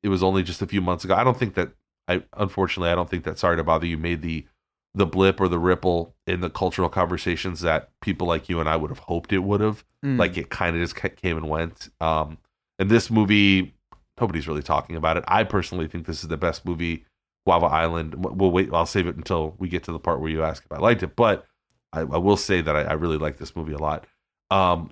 it 0.03 0.11
was 0.11 0.23
only 0.23 0.43
just 0.43 0.61
a 0.61 0.67
few 0.67 0.83
months 0.83 1.03
ago. 1.05 1.15
I 1.15 1.25
don't 1.25 1.37
think 1.37 1.55
that 1.55 1.73
I 2.07 2.23
unfortunately 2.37 2.91
I 2.91 2.95
don't 2.95 3.09
think 3.09 3.25
that 3.25 3.39
sorry 3.39 3.57
to 3.57 3.65
bother 3.65 3.87
you 3.87 3.97
made 3.97 4.21
the 4.21 4.47
the 4.95 5.07
blip 5.07 5.41
or 5.41 5.49
the 5.49 5.59
ripple 5.59 6.15
in 6.27 6.41
the 6.41 6.51
cultural 6.51 6.91
conversations 6.91 7.63
that 7.63 7.91
people 8.03 8.27
like 8.27 8.51
you 8.51 8.61
and 8.61 8.69
I 8.69 8.77
would 8.77 8.91
have 8.91 8.99
hoped 8.99 9.33
it 9.33 9.39
would 9.39 9.63
have. 9.63 9.83
Mm. 10.05 10.19
Like 10.19 10.37
it 10.37 10.51
kind 10.51 10.77
of 10.77 10.83
just 10.83 10.95
came 11.17 11.39
and 11.39 11.49
went. 11.49 11.89
Um, 12.01 12.37
and 12.83 12.91
this 12.91 13.12
movie, 13.12 13.76
nobody's 14.20 14.49
really 14.49 14.62
talking 14.62 14.97
about 14.97 15.16
it. 15.16 15.22
I 15.28 15.45
personally 15.45 15.87
think 15.87 16.05
this 16.05 16.24
is 16.24 16.28
the 16.28 16.37
best 16.37 16.66
movie. 16.66 17.05
Guava 17.47 17.66
Island. 17.66 18.16
We'll 18.16 18.51
wait. 18.51 18.70
I'll 18.72 18.87
save 18.87 19.07
it 19.07 19.14
until 19.14 19.55
we 19.61 19.68
get 19.68 19.85
to 19.85 19.93
the 19.93 20.01
part 20.01 20.20
where 20.20 20.30
you 20.30 20.43
ask 20.43 20.64
if 20.64 20.72
I 20.72 20.80
liked 20.80 21.05
it. 21.05 21.14
But 21.14 21.47
I, 21.93 22.01
I 22.01 22.18
will 22.18 22.37
say 22.37 22.61
that 22.61 22.74
I, 22.74 22.83
I 22.83 22.93
really 22.95 23.18
like 23.18 23.37
this 23.37 23.55
movie 23.55 23.72
a 23.72 23.78
lot. 23.78 24.09
Um, 24.51 24.91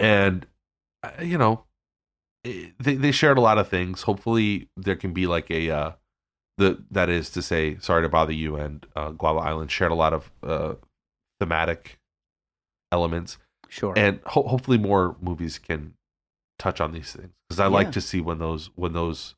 and 0.00 0.48
uh, 1.04 1.10
you 1.22 1.38
know, 1.38 1.62
eh, 2.44 2.70
they 2.80 2.96
they 2.96 3.12
shared 3.12 3.38
a 3.38 3.40
lot 3.40 3.58
of 3.58 3.68
things. 3.68 4.02
Hopefully, 4.02 4.68
there 4.76 4.96
can 4.96 5.12
be 5.12 5.28
like 5.28 5.48
a 5.52 5.70
uh, 5.70 5.92
the 6.58 6.82
that 6.90 7.08
is 7.08 7.30
to 7.30 7.42
say, 7.42 7.76
sorry 7.78 8.02
to 8.02 8.08
bother 8.08 8.32
you 8.32 8.56
and 8.56 8.84
uh, 8.96 9.10
Guava 9.10 9.38
Island 9.38 9.70
shared 9.70 9.92
a 9.92 9.96
lot 9.96 10.12
of 10.12 10.28
uh, 10.42 10.74
thematic 11.38 12.00
elements, 12.90 13.38
sure. 13.68 13.92
and 13.96 14.18
ho- 14.26 14.48
hopefully 14.48 14.78
more 14.78 15.14
movies 15.20 15.58
can 15.60 15.94
touch 16.58 16.80
on 16.80 16.92
these 16.92 17.12
things 17.12 17.30
because 17.48 17.60
I 17.60 17.66
like 17.66 17.92
to 17.92 18.00
see 18.00 18.20
when 18.20 18.38
those 18.38 18.70
when 18.74 18.92
those 18.92 19.34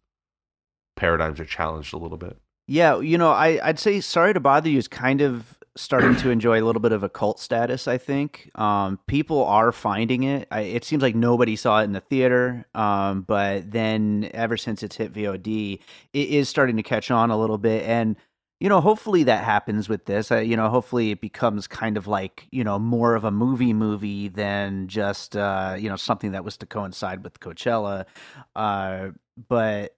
paradigms 0.97 1.41
are 1.41 1.45
challenged 1.45 1.95
a 1.95 1.99
little 1.99 2.19
bit. 2.19 2.37
Yeah, 2.69 2.99
you 2.99 3.17
know, 3.17 3.31
I, 3.31 3.61
I'd 3.63 3.79
say 3.79 4.01
Sorry 4.01 4.35
to 4.35 4.41
Bother 4.41 4.69
You 4.69 4.79
is 4.79 4.89
kind 4.89 5.21
of 5.21 5.57
starting 5.77 6.17
to 6.17 6.31
enjoy 6.31 6.61
a 6.61 6.65
little 6.65 6.81
bit 6.81 6.93
of 6.93 7.03
a 7.03 7.09
cult 7.09 7.39
status, 7.39 7.87
I 7.87 7.99
think. 7.99 8.51
Um, 8.55 8.99
people 9.07 9.45
are 9.45 9.73
finding 9.73 10.25
it. 10.25 10.49
I, 10.51 10.63
it 10.63 10.85
seems 10.85 11.03
like 11.03 11.15
nobody 11.15 11.55
saw 11.55 11.81
it 11.81 11.85
in 11.85 11.93
the 11.93 12.01
theater, 12.01 12.67
um, 12.75 13.23
but 13.23 13.71
then 13.71 14.31
ever 14.33 14.57
since 14.57 14.83
it's 14.83 14.97
hit 14.97 15.13
VOD, 15.13 15.81
it 16.13 16.29
is 16.29 16.49
starting 16.49 16.77
to 16.77 16.83
catch 16.83 17.11
on 17.11 17.31
a 17.31 17.39
little 17.39 17.59
bit. 17.59 17.85
And, 17.85 18.17
you 18.61 18.69
know, 18.69 18.81
hopefully 18.81 19.25
that 19.25 19.45
happens 19.45 19.89
with 19.89 20.07
this. 20.07 20.31
Uh, 20.31 20.39
you 20.39 20.57
know, 20.57 20.69
hopefully 20.69 21.11
it 21.11 21.21
becomes 21.21 21.67
kind 21.67 21.97
of 21.97 22.07
like, 22.07 22.49
you 22.51 22.65
know, 22.65 22.79
more 22.79 23.15
of 23.15 23.25
a 23.25 23.31
movie 23.31 23.75
movie 23.75 24.29
than 24.29 24.89
just, 24.89 25.37
uh, 25.37 25.77
you 25.79 25.89
know, 25.89 25.97
something 25.97 26.33
that 26.33 26.45
was 26.45 26.57
to 26.59 26.67
coincide 26.67 27.23
with 27.23 27.39
Coachella. 27.41 28.07
Uh, 28.55 29.09
but 29.49 29.97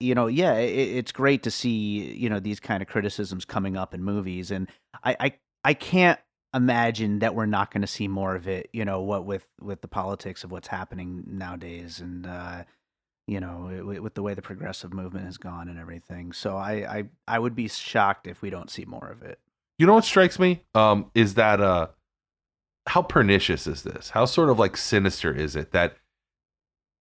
you 0.00 0.14
know, 0.14 0.26
yeah, 0.26 0.54
it, 0.54 0.96
it's 0.96 1.12
great 1.12 1.42
to 1.44 1.50
see 1.50 2.14
you 2.14 2.28
know 2.28 2.40
these 2.40 2.58
kind 2.58 2.82
of 2.82 2.88
criticisms 2.88 3.44
coming 3.44 3.76
up 3.76 3.94
in 3.94 4.02
movies, 4.02 4.50
and 4.50 4.68
I 5.04 5.16
I, 5.20 5.32
I 5.62 5.74
can't 5.74 6.18
imagine 6.54 7.20
that 7.20 7.34
we're 7.34 7.46
not 7.46 7.70
going 7.70 7.82
to 7.82 7.86
see 7.86 8.08
more 8.08 8.34
of 8.34 8.48
it. 8.48 8.70
You 8.72 8.84
know, 8.84 9.02
what 9.02 9.26
with 9.26 9.46
with 9.60 9.82
the 9.82 9.88
politics 9.88 10.42
of 10.42 10.50
what's 10.50 10.68
happening 10.68 11.24
nowadays, 11.26 12.00
and 12.00 12.26
uh, 12.26 12.64
you 13.30 13.38
know, 13.38 13.70
with, 13.84 14.14
the 14.14 14.22
way 14.22 14.34
the 14.34 14.42
progressive 14.42 14.92
movement 14.92 15.24
has 15.24 15.38
gone 15.38 15.68
and 15.68 15.78
everything. 15.78 16.32
So 16.32 16.56
I, 16.56 16.72
I 16.98 17.04
I 17.28 17.38
would 17.38 17.54
be 17.54 17.68
shocked 17.68 18.26
if 18.26 18.42
we 18.42 18.50
don't 18.50 18.68
see 18.68 18.84
more 18.84 19.08
of 19.08 19.22
it. 19.22 19.38
You 19.78 19.86
know 19.86 19.94
what 19.94 20.04
strikes 20.04 20.40
me? 20.40 20.64
Um, 20.74 21.12
is 21.14 21.34
that 21.34 21.60
uh 21.60 21.88
how 22.88 23.02
pernicious 23.02 23.68
is 23.68 23.84
this? 23.84 24.10
How 24.10 24.24
sort 24.24 24.50
of 24.50 24.58
like 24.58 24.76
sinister 24.76 25.32
is 25.32 25.54
it 25.54 25.70
that 25.70 25.96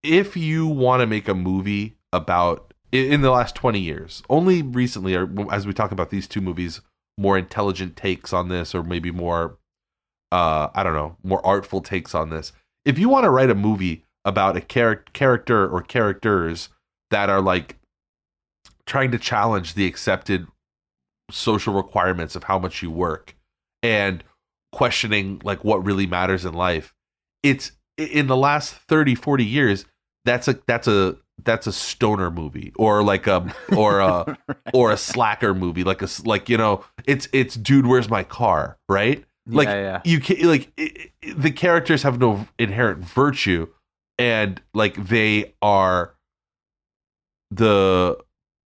if 0.04 0.38
you 0.38 0.68
want 0.68 1.02
to 1.02 1.08
make 1.08 1.28
a 1.28 1.34
movie 1.34 1.98
about 2.14 2.74
in, 2.92 3.22
the 3.22 3.32
last 3.32 3.56
20 3.56 3.80
years. 3.80 4.24
Only 4.30 4.62
recently, 4.62 5.16
are, 5.16 5.30
as 5.52 5.68
we 5.68 5.74
talk 5.74 5.92
about 5.92 6.10
these 6.10 6.28
two 6.28 6.42
movies, 6.42 6.82
more 7.18 7.38
intelligent 7.38 7.96
takes 7.96 8.34
on 8.34 8.50
this, 8.50 8.74
or 8.74 8.84
maybe 8.84 9.12
more, 9.12 9.60
uh, 10.32 10.70
I 10.74 10.84
don't 10.84 10.94
know, 10.94 11.18
more 11.24 11.46
artful 11.46 11.82
takes 11.82 12.16
on 12.16 12.30
this. 12.30 12.52
If 12.86 12.98
you 12.98 13.10
want 13.10 13.26
to 13.26 13.30
write 13.30 13.52
a 13.52 13.56
movie 13.56 14.06
about 14.26 14.58
a 14.58 14.62
char- 14.62 15.04
character 15.14 15.68
or 15.68 15.82
characters 15.82 16.70
that 17.12 17.30
are 17.30 17.42
like 17.42 17.78
trying 18.86 19.12
to 19.12 19.18
challenge 19.20 19.74
the 19.76 19.86
accepted 19.86 20.48
social 21.32 21.74
requirements 21.74 22.36
of 22.36 22.44
how 22.44 22.58
much 22.58 22.82
you 22.82 22.90
work 22.90 23.36
and 23.84 24.24
questioning 24.72 25.42
like 25.44 25.64
what 25.64 25.84
really 25.86 26.08
matters 26.08 26.46
in 26.46 26.54
life. 26.54 26.94
It's 27.44 27.72
in 27.98 28.28
the 28.28 28.38
last 28.38 28.74
30 28.74 29.16
40 29.16 29.46
years 29.46 29.86
that's 30.26 30.48
a 30.48 30.60
that's 30.68 30.88
a 30.88 31.18
that's 31.44 31.68
a 31.68 31.72
stoner 31.72 32.30
movie 32.30 32.72
or 32.78 33.02
like 33.04 33.28
a 33.28 33.54
or 33.76 34.00
a 34.00 34.38
or 34.74 34.92
a 34.92 34.98
slacker 34.98 35.54
movie 35.54 35.84
like 35.84 36.02
a 36.02 36.08
like 36.26 36.50
you 36.50 36.58
know 36.58 36.84
it's 37.06 37.28
it's 37.32 37.56
dude 37.56 37.86
where's 37.88 38.10
my 38.10 38.24
car? 38.24 38.78
right? 38.90 39.24
Like 39.48 39.68
yeah, 39.68 39.82
yeah. 39.82 40.02
you 40.06 40.20
can 40.20 40.48
like 40.48 40.72
it, 40.78 41.12
it- 41.22 41.42
the 41.42 41.52
characters 41.52 42.04
have 42.04 42.20
no 42.20 42.48
inherent 42.58 43.04
virtue 43.04 43.68
and 44.20 44.62
like 44.74 44.96
they 45.08 45.54
are 45.62 46.14
the 47.52 48.18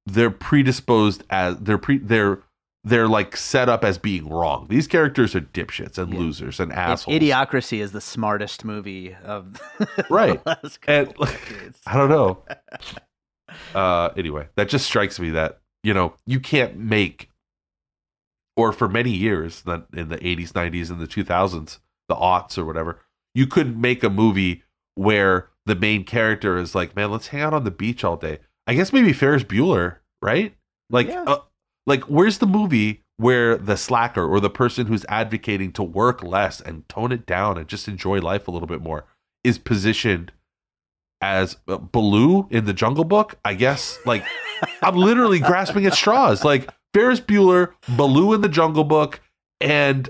they're 0.06 0.32
predisposed 0.32 1.24
as 1.30 1.58
they're 1.60 1.78
pre 1.78 1.97
they're 1.99 2.41
they're 2.84 3.08
like 3.08 3.38
set 3.38 3.70
up 3.70 3.86
as 3.86 3.97
being 3.97 4.28
wrong 4.28 4.66
these 4.70 4.88
characters 4.88 5.34
are 5.36 5.41
dipshits 5.41 5.97
and 5.97 6.14
Yeah. 6.14 6.20
losers 6.20 6.60
and 6.60 6.74
assholes 6.74 7.18
Idiocracy 7.18 7.80
is 7.80 7.93
the 7.93 8.01
smartest 8.01 8.66
movie 8.66 9.16
of 9.24 9.54
the 9.80 10.06
Right. 10.10 10.45
last 10.45 10.80
And, 10.88 11.14
i 11.88 11.95
don't 11.95 12.10
know 12.10 12.43
uh 13.76 14.10
anyway 14.18 14.47
that 14.56 14.68
just 14.68 14.86
strikes 14.86 15.20
me 15.20 15.30
that 15.30 15.62
you 15.84 15.93
know 15.93 16.14
you 16.26 16.39
can't 16.41 16.76
make 16.78 17.30
or 18.58 18.74
for 18.74 18.89
many 18.89 19.12
years 19.12 19.62
that 19.62 19.86
in 19.93 20.10
the 20.10 20.18
80s 20.18 20.51
90s 20.51 20.89
and 20.89 20.99
the 20.99 21.08
2000s 21.08 21.80
the 22.10 22.16
aughts 22.16 22.58
or 22.58 22.66
whatever 22.66 22.99
you 23.34 23.47
couldn't 23.47 23.80
make 23.80 24.04
a 24.04 24.10
movie 24.10 24.64
where 24.96 25.50
the 25.66 25.76
main 25.76 26.04
character 26.04 26.58
is 26.58 26.76
like 26.76 26.96
man 26.96 27.12
let's 27.12 27.28
hang 27.28 27.41
out 27.41 27.54
on 27.54 27.64
the 27.64 27.72
beach 27.72 28.04
all 28.04 28.18
day 28.18 28.39
i 28.68 28.74
guess 28.74 28.91
maybe 28.94 29.14
ferris 29.14 29.44
bueller 29.44 29.98
right 30.22 30.56
like 30.89 31.08
Yeah. 31.08 31.24
uh, 31.24 31.39
like 31.88 32.04
where's 32.04 32.38
the 32.39 32.46
movie 32.48 33.02
where 33.18 33.58
the 33.58 33.78
slacker 33.78 34.26
or 34.26 34.39
the 34.39 34.50
person 34.50 34.88
who's 34.88 35.06
advocating 35.10 35.72
to 35.74 35.84
work 35.84 36.24
less 36.24 36.60
and 36.60 36.88
tone 36.89 37.12
it 37.12 37.26
down 37.26 37.58
and 37.58 37.68
just 37.68 37.88
enjoy 37.88 38.20
life 38.20 38.48
a 38.48 38.52
little 38.52 38.68
bit 38.68 38.82
more 38.82 39.06
is 39.44 39.58
positioned 39.58 40.32
as 41.22 41.56
Baloo 41.66 42.48
in 42.50 42.66
the 42.66 42.74
Jungle 42.74 43.06
Book, 43.06 43.36
I 43.46 43.54
guess. 43.54 43.98
Like 44.06 44.26
I'm 44.82 44.96
literally 44.96 45.39
grasping 45.39 45.86
at 45.86 45.94
straws. 45.94 46.44
Like 46.44 46.70
Ferris 46.94 47.22
Bueller, 47.22 47.74
Baloo 47.96 48.34
in 48.34 48.41
the 48.41 48.50
Jungle 48.50 48.84
Book, 48.84 49.22
and 49.62 50.10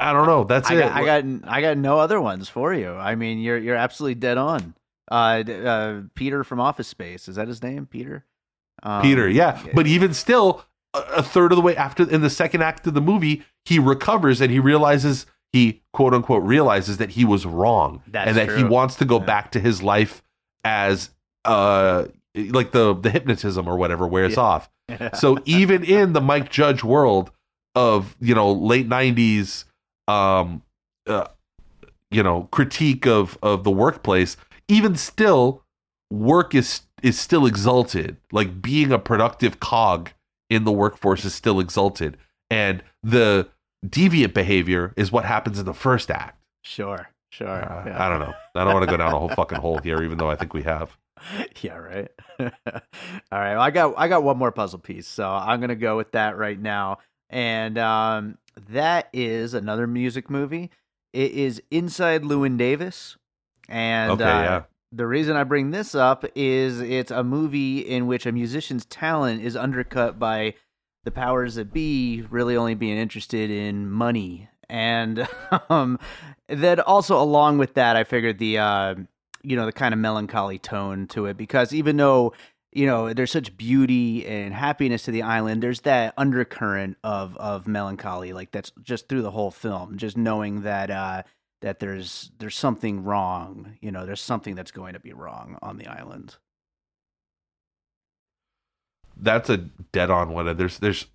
I 0.00 0.12
don't 0.12 0.26
know. 0.26 0.44
That's 0.44 0.70
I 0.70 0.74
it. 0.74 0.80
got, 0.80 0.92
I 0.92 1.04
got 1.04 1.24
I 1.48 1.60
got 1.60 1.76
no 1.78 1.98
other 1.98 2.20
ones 2.20 2.48
for 2.48 2.72
you. 2.74 2.92
I 2.92 3.14
mean, 3.14 3.38
you're 3.38 3.58
you're 3.58 3.76
absolutely 3.76 4.14
dead 4.16 4.38
on. 4.38 4.74
Uh, 5.10 5.42
uh, 5.64 6.00
Peter 6.14 6.44
from 6.44 6.60
Office 6.60 6.86
Space 6.88 7.28
is 7.28 7.36
that 7.36 7.48
his 7.48 7.62
name? 7.62 7.86
Peter. 7.86 8.24
Um, 8.82 9.02
Peter, 9.02 9.28
yeah. 9.28 9.62
But 9.74 9.86
even 9.86 10.14
still, 10.14 10.64
a, 10.94 11.00
a 11.16 11.22
third 11.22 11.52
of 11.52 11.56
the 11.56 11.62
way 11.62 11.76
after 11.76 12.08
in 12.08 12.20
the 12.22 12.30
second 12.30 12.62
act 12.62 12.86
of 12.86 12.94
the 12.94 13.00
movie, 13.00 13.42
he 13.64 13.78
recovers 13.78 14.40
and 14.40 14.50
he 14.50 14.58
realizes 14.58 15.26
he 15.52 15.82
quote 15.92 16.14
unquote 16.14 16.44
realizes 16.44 16.98
that 16.98 17.10
he 17.10 17.24
was 17.24 17.44
wrong 17.44 18.02
That's 18.06 18.28
and 18.28 18.36
that 18.36 18.56
he 18.56 18.62
wants 18.64 18.94
to 18.96 19.04
go 19.04 19.18
Yeah. 19.18 19.24
back 19.26 19.50
to 19.52 19.60
his 19.60 19.82
life 19.82 20.22
as 20.64 21.10
uh 21.44 22.04
like 22.36 22.70
the 22.70 22.94
the 22.94 23.10
hypnotism 23.10 23.66
or 23.68 23.76
whatever 23.76 24.06
wears 24.06 24.34
Yeah. 24.34 24.40
off. 24.40 24.70
so 25.18 25.38
even 25.44 25.82
in 25.84 26.12
the 26.12 26.20
Mike 26.20 26.50
Judge 26.50 26.84
world 26.84 27.32
of 27.74 28.16
you 28.20 28.34
know 28.34 28.52
late 28.52 28.88
'90s, 28.88 29.64
um, 30.10 30.62
uh, 31.06 31.26
you 32.10 32.22
know 32.22 32.48
critique 32.50 33.06
of 33.06 33.38
of 33.42 33.64
the 33.64 33.70
workplace, 33.70 34.36
even 34.68 34.96
still, 34.96 35.62
work 36.10 36.54
is 36.54 36.82
is 37.02 37.18
still 37.18 37.46
exalted. 37.46 38.16
Like 38.32 38.60
being 38.60 38.92
a 38.92 38.98
productive 38.98 39.60
cog 39.60 40.10
in 40.48 40.64
the 40.64 40.72
workforce 40.72 41.24
is 41.24 41.34
still 41.34 41.60
exalted, 41.60 42.16
and 42.50 42.82
the 43.02 43.48
deviant 43.86 44.34
behavior 44.34 44.92
is 44.96 45.12
what 45.12 45.24
happens 45.24 45.58
in 45.58 45.64
the 45.64 45.74
first 45.74 46.10
act. 46.10 46.38
Sure, 46.62 47.08
sure. 47.30 47.48
Uh, 47.48 47.84
yeah. 47.86 48.04
I 48.04 48.08
don't 48.08 48.20
know. 48.20 48.34
I 48.54 48.64
don't 48.64 48.74
want 48.74 48.84
to 48.84 48.90
go 48.90 48.96
down 48.96 49.14
a 49.14 49.18
whole 49.18 49.30
fucking 49.30 49.58
hole 49.58 49.78
here, 49.78 50.02
even 50.02 50.18
though 50.18 50.30
I 50.30 50.36
think 50.36 50.52
we 50.52 50.62
have. 50.64 50.96
yeah, 51.62 51.76
right. 51.76 52.08
All 52.40 52.48
right. 53.30 53.52
Well, 53.52 53.60
I 53.60 53.70
got 53.70 53.94
I 53.96 54.08
got 54.08 54.22
one 54.22 54.38
more 54.38 54.52
puzzle 54.52 54.78
piece, 54.78 55.06
so 55.06 55.28
I'm 55.28 55.60
gonna 55.60 55.76
go 55.76 55.96
with 55.96 56.12
that 56.12 56.36
right 56.36 56.58
now, 56.58 56.98
and 57.30 57.78
um, 57.78 58.36
that 58.68 59.08
is 59.12 59.54
another 59.54 59.86
music 59.86 60.28
movie. 60.28 60.70
It 61.12 61.32
is 61.32 61.62
Inside 61.70 62.22
Llewyn 62.22 62.58
Davis, 62.58 63.16
and 63.68 64.12
Okay, 64.12 64.24
uh, 64.24 64.42
yeah. 64.42 64.62
the 64.92 65.06
reason 65.06 65.36
I 65.36 65.44
bring 65.44 65.70
this 65.70 65.94
up 65.94 66.24
is 66.34 66.80
it's 66.80 67.10
a 67.10 67.24
movie 67.24 67.78
in 67.78 68.06
which 68.06 68.26
a 68.26 68.32
musician's 68.32 68.84
talent 68.84 69.42
is 69.42 69.56
undercut 69.56 70.18
by 70.18 70.54
the 71.04 71.10
powers 71.10 71.54
that 71.54 71.72
be 71.72 72.26
really 72.28 72.56
only 72.56 72.74
being 72.74 72.98
interested 72.98 73.50
in 73.50 73.90
money 73.90 74.48
and 74.68 75.26
um 75.70 75.98
then 76.48 76.78
also 76.80 77.20
along 77.20 77.56
with 77.56 77.72
that 77.72 77.96
i 77.96 78.04
figured 78.04 78.38
the 78.38 78.58
uh 78.58 78.94
you 79.42 79.56
know 79.56 79.64
the 79.64 79.72
kind 79.72 79.94
of 79.94 79.98
melancholy 79.98 80.58
tone 80.58 81.06
to 81.06 81.24
it 81.24 81.38
because 81.38 81.72
even 81.72 81.96
though 81.96 82.34
you 82.72 82.86
know 82.86 83.12
there's 83.12 83.30
such 83.30 83.56
beauty 83.56 84.26
and 84.26 84.54
happiness 84.54 85.04
to 85.04 85.10
the 85.10 85.22
island 85.22 85.62
there's 85.62 85.80
that 85.80 86.14
undercurrent 86.16 86.96
of 87.02 87.36
of 87.36 87.66
melancholy 87.66 88.32
like 88.32 88.50
that's 88.50 88.72
just 88.82 89.08
through 89.08 89.22
the 89.22 89.30
whole 89.30 89.50
film 89.50 89.96
just 89.96 90.16
knowing 90.16 90.62
that 90.62 90.90
uh 90.90 91.22
that 91.62 91.78
there's 91.80 92.30
there's 92.38 92.56
something 92.56 93.04
wrong 93.04 93.76
you 93.80 93.90
know 93.90 94.06
there's 94.06 94.20
something 94.20 94.54
that's 94.54 94.70
going 94.70 94.94
to 94.94 95.00
be 95.00 95.12
wrong 95.12 95.58
on 95.62 95.78
the 95.78 95.86
island 95.86 96.36
that's 99.22 99.50
a 99.50 99.58
dead 99.92 100.10
on 100.10 100.32
one. 100.32 100.56
There's 100.56 100.78
there's 100.78 101.06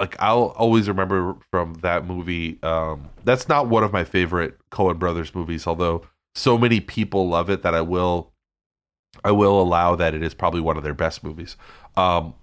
like 0.00 0.16
I'll 0.20 0.54
always 0.56 0.88
remember 0.88 1.36
from 1.50 1.74
that 1.82 2.06
movie. 2.06 2.58
Um, 2.62 3.08
that's 3.24 3.48
not 3.48 3.68
one 3.68 3.84
of 3.84 3.92
my 3.92 4.04
favorite 4.04 4.58
Coen 4.70 4.98
Brothers 4.98 5.34
movies, 5.34 5.66
although 5.66 6.02
so 6.34 6.58
many 6.58 6.80
people 6.80 7.28
love 7.28 7.50
it 7.50 7.62
that 7.62 7.74
I 7.74 7.80
will 7.80 8.32
I 9.24 9.30
will 9.32 9.60
allow 9.60 9.94
that 9.96 10.14
it 10.14 10.22
is 10.22 10.34
probably 10.34 10.60
one 10.60 10.76
of 10.76 10.82
their 10.82 10.94
best 10.94 11.22
movies. 11.24 11.56
Um, 11.96 12.34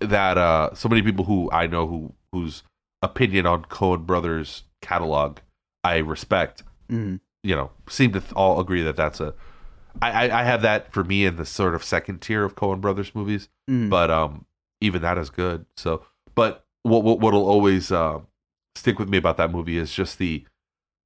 that 0.00 0.36
uh, 0.38 0.74
so 0.74 0.88
many 0.88 1.02
people 1.02 1.24
who 1.24 1.50
I 1.52 1.66
know 1.66 1.86
who 1.86 2.12
whose 2.32 2.62
opinion 3.02 3.46
on 3.46 3.64
Coen 3.66 4.04
Brothers 4.06 4.64
catalog 4.82 5.38
I 5.84 5.98
respect 5.98 6.62
mm 6.90 7.20
you 7.42 7.54
know, 7.54 7.70
seem 7.88 8.12
to 8.12 8.18
th- 8.18 8.32
all 8.32 8.58
agree 8.58 8.82
that 8.82 8.96
that's 8.96 9.20
a. 9.20 9.32
I, 10.02 10.26
I 10.28 10.40
I 10.40 10.42
have 10.44 10.62
that 10.62 10.92
for 10.92 11.04
me 11.04 11.24
in 11.24 11.36
the 11.36 11.46
sort 11.46 11.76
of 11.76 11.84
second 11.84 12.20
tier 12.20 12.42
of 12.42 12.56
Coen 12.56 12.80
Brothers 12.80 13.14
movies, 13.14 13.48
Mm. 13.70 13.88
but 13.88 14.10
um, 14.10 14.46
even 14.80 15.00
that 15.02 15.16
is 15.16 15.30
good. 15.30 15.64
So, 15.76 16.04
but 16.34 16.64
what 16.82 17.04
what 17.04 17.20
what'll 17.20 17.48
always 17.48 17.92
uh, 17.92 18.18
stick 18.74 18.98
with 18.98 19.08
me 19.08 19.16
about 19.16 19.36
that 19.36 19.52
movie 19.52 19.78
is 19.78 19.94
just 19.94 20.18
the 20.18 20.44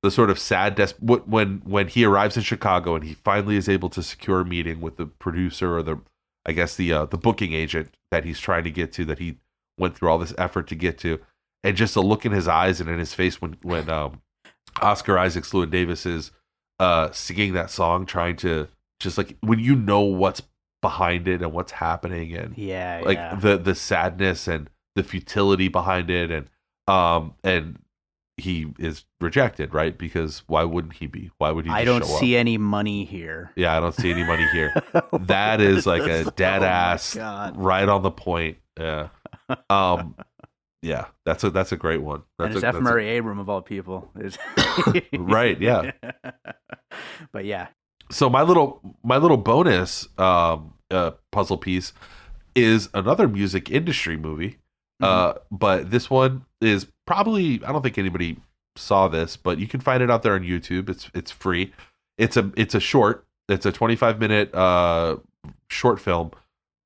the 0.03 0.11
sort 0.11 0.31
of 0.31 0.39
sad 0.39 0.75
des- 0.75 0.95
what 0.99 1.29
when 1.29 1.63
when 1.65 1.89
he 1.89 2.05
arrives 2.05 2.37
in 2.37 2.43
Chicago 2.43 2.95
and 2.95 3.05
he 3.05 3.15
finally 3.15 3.57
is 3.57 3.69
able 3.69 3.91
to 3.91 4.03
secure 4.03 4.41
a 4.41 4.45
meeting 4.45 4.81
with 4.81 4.97
the 4.97 5.07
producer 5.07 5.77
or 5.77 5.83
the 5.83 5.99
I 6.47 6.53
guess 6.53 6.77
the 6.77 6.93
uh, 6.93 7.07
the 7.07 7.19
booking 7.19 7.53
agent 7.53 7.95
that 8.11 8.25
he's 8.25 8.41
trying 8.41 8.65
to 8.65 8.71
get 8.71 8.93
to 8.95 9.05
that 9.07 9.19
he 9.19 9.37
went 9.79 9.97
through 9.97 10.09
all 10.09 10.19
this 10.19 10.35
effort 10.39 10.69
to 10.69 10.75
get 10.75 10.99
to, 10.99 11.21
and 11.63 11.77
just 11.77 11.95
the 11.95 12.03
look 12.03 12.25
in 12.25 12.33
his 12.33 12.49
eyes 12.49 12.81
and 12.81 12.89
in 12.89 12.99
his 12.99 13.15
face 13.15 13.43
when 13.43 13.57
when 13.63 13.91
um, 13.91 14.23
Oscar 14.81 15.19
Isaac's 15.19 15.53
Llewyn 15.53 15.71
Davis 15.71 16.07
is 16.07 16.31
uh, 16.79 17.11
singing 17.13 17.53
that 17.53 17.71
song, 17.71 18.07
trying 18.07 18.37
to 18.37 18.69
just 19.01 19.19
like 19.19 19.37
when 19.41 19.59
you 19.59 19.75
know 19.75 20.01
what's 20.01 20.43
behind 20.81 21.29
it 21.29 21.43
and 21.43 21.53
what's 21.53 21.73
happening 21.73 22.35
and 22.35 22.57
yeah 22.57 23.03
like 23.05 23.19
yeah. 23.19 23.35
the 23.35 23.59
the 23.59 23.75
sadness 23.75 24.49
and 24.49 24.71
the 24.97 25.03
futility 25.03 25.69
behind 25.69 26.09
it 26.09 26.31
and 26.31 26.49
um 26.89 27.35
and 27.45 27.79
he 28.41 28.73
is 28.79 29.05
rejected 29.21 29.73
right? 29.73 29.97
Because 29.97 30.43
why 30.49 30.65
wouldn't 30.65 30.95
he 30.95 31.07
be? 31.07 31.31
Why 31.39 31.51
would 31.53 31.65
he 31.67 31.71
i 31.71 31.85
don't 31.85 32.05
see 32.05 32.35
up? 32.37 32.41
any 32.41 32.59
money 32.59 33.05
here. 33.05 33.53
Yeah 33.55 33.77
i 33.77 33.81
don't 33.81 33.95
see 33.95 34.11
any 34.11 34.25
money 34.25 34.47
here. 34.53 34.75
That 35.21 35.61
is 35.61 35.87
like 35.87 36.03
a 36.03 36.31
dead 36.33 36.63
Oh 36.63 36.67
ass 36.67 37.17
right 37.17 37.89
on 37.89 38.03
the 38.03 38.11
point. 38.11 38.57
Yeah. 38.79 39.09
Um 39.69 40.17
yeah 40.83 41.07
that's 41.25 41.45
a 41.45 41.51
that's 41.51 41.73
a 41.73 41.77
great 41.77 42.03
one. 42.03 42.23
And 42.39 42.47
that's 42.49 42.55
it's 42.57 42.65
a, 42.65 42.69
F. 42.69 42.73
that's 42.75 42.81
a- 42.81 42.85
Murray 42.85 43.09
Abraham 43.11 43.39
of 43.39 43.49
all 43.49 43.63
people. 43.63 44.11
Is- 44.19 44.39
Right, 45.13 45.61
yeah. 45.61 45.93
but 47.33 47.45
yeah, 47.45 47.69
so 48.11 48.29
my 48.31 48.43
little 48.43 48.81
my 49.05 49.17
little 49.19 49.37
bonus 49.37 50.09
um 50.19 50.75
uh 50.91 51.13
puzzle 51.31 51.59
piece 51.59 51.93
is 52.57 52.89
another 52.95 53.29
music 53.29 53.71
industry 53.71 54.17
movie 54.17 54.57
uh 55.01 55.35
but 55.51 55.91
this 55.91 56.11
one 56.11 56.45
is 56.61 56.87
probably 57.07 57.63
i 57.65 57.73
don't 57.73 57.83
think 57.83 57.99
anybody 57.99 58.37
saw 58.77 59.09
this 59.09 59.37
but 59.37 59.59
you 59.59 59.67
can 59.67 59.81
find 59.81 60.03
it 60.03 60.11
out 60.11 60.23
there 60.23 60.35
on 60.35 60.43
youtube. 60.43 60.89
It's 60.89 61.11
it's 61.15 61.31
free. 61.31 61.73
It's 62.19 62.37
a 62.37 62.51
it's 62.57 62.75
a 62.75 62.81
short 62.81 63.27
it's 63.49 63.67
a 63.67 63.73
25 63.73 64.19
minute 64.21 64.55
uh 64.55 65.17
short 65.69 66.01
film. 66.01 66.33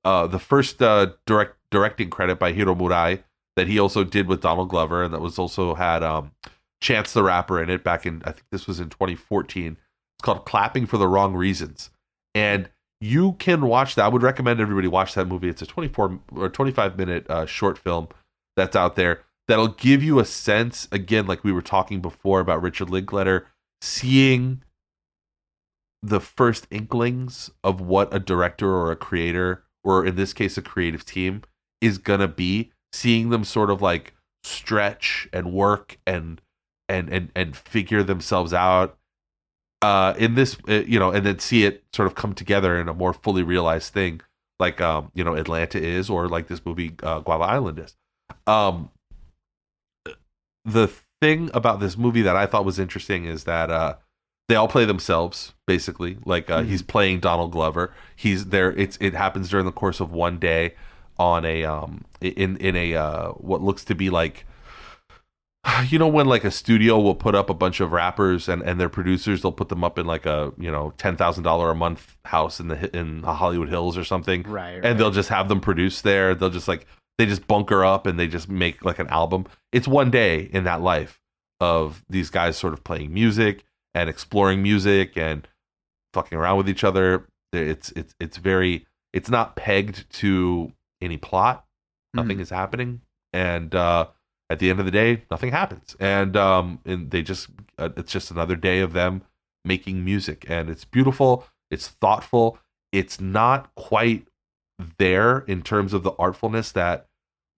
Uh, 0.05 0.27
the 0.27 0.39
first 0.39 0.83
uh, 0.83 1.12
direct 1.27 1.57
directing 1.71 2.11
credit 2.11 2.39
by 2.39 2.53
Hiro 2.53 2.75
Murai 2.75 3.23
that 3.57 3.69
he 3.69 3.79
also 3.79 4.05
did 4.05 4.27
with 4.27 4.43
Donald 4.43 4.69
Glover, 4.69 5.03
and 5.03 5.15
that 5.15 5.21
was 5.21 5.39
also 5.39 5.75
had 5.75 6.03
um, 6.03 6.33
Chance 6.81 7.15
the 7.15 7.23
Rapper 7.23 7.62
in 7.62 7.71
it 7.71 7.83
back 7.83 8.05
in 8.05 8.23
I 8.25 8.33
think 8.33 8.45
this 8.51 8.67
was 8.67 8.81
in 8.81 8.91
2014. 8.91 9.73
It's 9.73 10.23
called 10.23 10.45
Clapping 10.45 10.87
for 10.87 10.99
the 10.99 11.09
Wrong 11.09 11.35
Reasons, 11.35 11.91
and 12.35 12.69
you 13.05 13.32
can 13.34 13.66
watch 13.66 13.96
that. 13.96 14.05
I 14.07 14.09
would 14.09 14.22
recommend 14.22 14.61
everybody 14.61 14.88
watch 14.88 15.12
that 15.14 15.28
movie. 15.28 15.50
It's 15.50 15.61
a 15.61 15.66
24 15.66 16.20
or 16.36 16.48
25 16.48 16.96
minute 16.96 17.28
uh, 17.28 17.44
short 17.44 17.76
film 17.76 18.09
that's 18.57 18.74
out 18.74 18.96
there 18.96 19.20
that'll 19.46 19.68
give 19.68 20.02
you 20.02 20.18
a 20.20 20.24
sense 20.24 20.88
again, 20.90 21.26
like 21.26 21.44
we 21.44 21.52
were 21.52 21.61
talking 21.61 22.00
before 22.00 22.40
about 22.40 22.62
Richard 22.62 22.88
Linklater, 22.88 23.46
seeing 23.82 24.62
the 26.02 26.20
first 26.20 26.66
inklings 26.70 27.50
of 27.62 27.78
what 27.78 28.12
a 28.14 28.18
director 28.18 28.70
or 28.70 28.90
a 28.90 28.96
creator 28.96 29.64
or 29.82 30.07
in 30.07 30.16
this 30.16 30.32
case 30.32 30.57
a 30.57 30.62
creative 30.62 31.05
team 31.05 31.42
is 31.82 31.98
gonna 31.98 32.28
be 32.28 32.72
seeing 32.92 33.28
them 33.28 33.44
sort 33.44 33.70
of 33.70 33.82
like 33.82 34.14
stretch 34.44 35.28
and 35.32 35.52
work 35.52 35.98
and 36.07 36.40
and 36.88 37.11
and 37.11 37.30
and 37.34 37.55
figure 37.57 38.02
themselves 38.02 38.55
out 38.55 38.98
uh 39.83 40.14
in 40.18 40.35
this 40.35 40.57
uh, 40.68 40.83
you 40.87 40.99
know 40.99 41.11
and 41.11 41.27
then 41.27 41.39
see 41.39 41.64
it 41.64 41.85
sort 41.93 42.07
of 42.07 42.14
come 42.14 42.35
together 42.35 42.79
in 42.81 42.89
a 42.89 42.95
more 42.95 43.12
fully 43.12 43.43
realized 43.43 43.93
thing 43.93 44.20
like 44.61 44.81
um 44.81 45.11
you 45.14 45.25
know 45.25 45.35
Atlanta 45.35 45.83
is 45.83 46.09
or 46.09 46.29
like 46.29 46.49
this 46.49 46.64
movie 46.64 46.95
uh, 47.03 47.20
Guava 47.20 47.45
Island 47.45 47.79
is. 47.79 47.97
Um 48.47 48.91
the 50.64 50.89
thing 51.20 51.51
about 51.53 51.81
this 51.81 51.97
movie 51.97 52.22
that 52.22 52.37
I 52.37 52.47
thought 52.47 52.64
was 52.64 52.79
interesting 52.79 53.25
is 53.25 53.45
that 53.45 53.70
uh 53.70 53.97
they 54.49 54.57
all 54.57 54.68
play 54.68 54.85
themselves 54.85 55.55
basically. 55.66 56.18
Like 56.25 56.51
uh, 56.51 56.61
mm-hmm. 56.61 56.70
he's 56.70 56.83
playing 56.83 57.20
donald 57.20 57.53
glover. 57.53 57.93
He's 58.16 58.47
there 58.47 58.72
it's 58.72 58.97
it 59.01 59.14
happens 59.14 59.49
during 59.51 59.66
the 59.66 59.72
course 59.72 60.01
of 60.01 60.12
one 60.12 60.39
day 60.39 60.75
on 61.18 61.45
a 61.45 61.64
um 61.64 62.05
in 62.20 62.57
in 62.59 62.77
a 62.77 62.95
uh 62.95 63.29
what 63.33 63.62
looks 63.62 63.85
to 63.85 63.95
be 63.95 64.11
like 64.11 64.47
you 65.89 65.99
know 65.99 66.09
when 66.09 66.27
like 66.27 66.45
a 66.45 66.51
studio 66.51 66.99
will 66.99 67.15
put 67.15 67.35
up 67.35 67.51
a 67.51 67.55
bunch 67.55 67.81
of 67.81 67.93
rappers 67.93 68.49
and 68.49 68.62
and 68.62 68.81
their 68.81 68.89
producers 68.89 69.43
they'll 69.43 69.53
put 69.53 69.69
them 69.69 69.85
up 69.85 69.99
in 69.99 70.07
like 70.07 70.27
a 70.27 70.53
you 70.59 70.71
know 70.71 70.93
ten 70.99 71.17
thousand 71.17 71.45
dollar 71.45 71.71
a 71.71 71.75
month 71.75 72.17
house 72.25 72.61
in 72.61 72.69
the 72.69 72.97
in 72.97 73.21
the 73.23 73.35
Hollywood 73.35 73.69
Hills 73.69 73.97
or 73.97 74.05
something 74.05 74.43
right, 74.45 74.85
and 74.85 74.99
they'll 74.99 75.11
just 75.11 75.29
have 75.29 75.49
them 75.49 75.61
produce 75.61 76.01
there 76.01 76.35
they'll 76.35 76.51
just 76.51 76.69
like 76.69 76.87
they 77.19 77.27
just 77.27 77.47
bunker 77.47 77.85
up 77.85 78.07
and 78.07 78.19
they 78.19 78.27
just 78.27 78.49
make 78.49 78.85
like 78.85 78.99
an 78.99 79.07
album 79.09 79.47
it's 79.73 79.89
one 79.89 80.11
day 80.11 80.49
in 80.53 80.65
that 80.65 80.81
life 80.81 81.21
of 81.61 82.05
these 82.09 82.31
guys 82.31 82.57
sort 82.57 82.73
of 82.73 82.85
playing 82.85 83.12
music 83.12 83.65
and 83.95 84.11
exploring 84.11 84.62
music 84.62 85.17
and 85.17 85.49
fucking 86.12 86.37
around 86.37 86.59
with 86.59 86.69
each 86.69 86.85
other. 86.85 87.27
It's 87.53 87.91
it's 87.93 88.15
it's 88.21 88.37
very 88.37 88.87
it's 89.12 89.31
not 89.31 89.57
pegged 89.57 90.11
to 90.15 90.73
any 91.01 91.17
plot. 91.17 91.65
Nothing 92.12 92.39
mm. 92.39 92.43
is 92.43 92.51
happening, 92.51 93.01
and 93.33 93.75
uh, 93.75 94.09
at 94.51 94.59
the 94.59 94.70
end 94.70 94.78
of 94.78 94.86
the 94.86 94.92
day, 94.92 95.22
nothing 95.30 95.51
happens. 95.51 95.97
And 95.99 96.36
um, 96.36 96.80
and 96.84 97.11
they 97.11 97.22
just 97.22 97.49
uh, 97.78 97.90
it's 97.97 98.12
just 98.12 98.30
another 98.30 98.57
day 98.57 98.80
of 98.80 98.92
them 98.92 99.22
making 99.64 100.05
music, 100.05 100.45
and 100.49 100.68
it's 100.68 100.84
beautiful. 100.84 101.47
It's 101.70 101.88
thoughtful. 101.88 102.59
It's 102.92 103.20
not 103.20 103.74
quite 103.74 104.26
there 104.99 105.40
in 105.40 105.62
terms 105.62 105.92
of 105.92 106.03
the 106.03 106.12
artfulness 106.12 106.72
that 106.72 107.07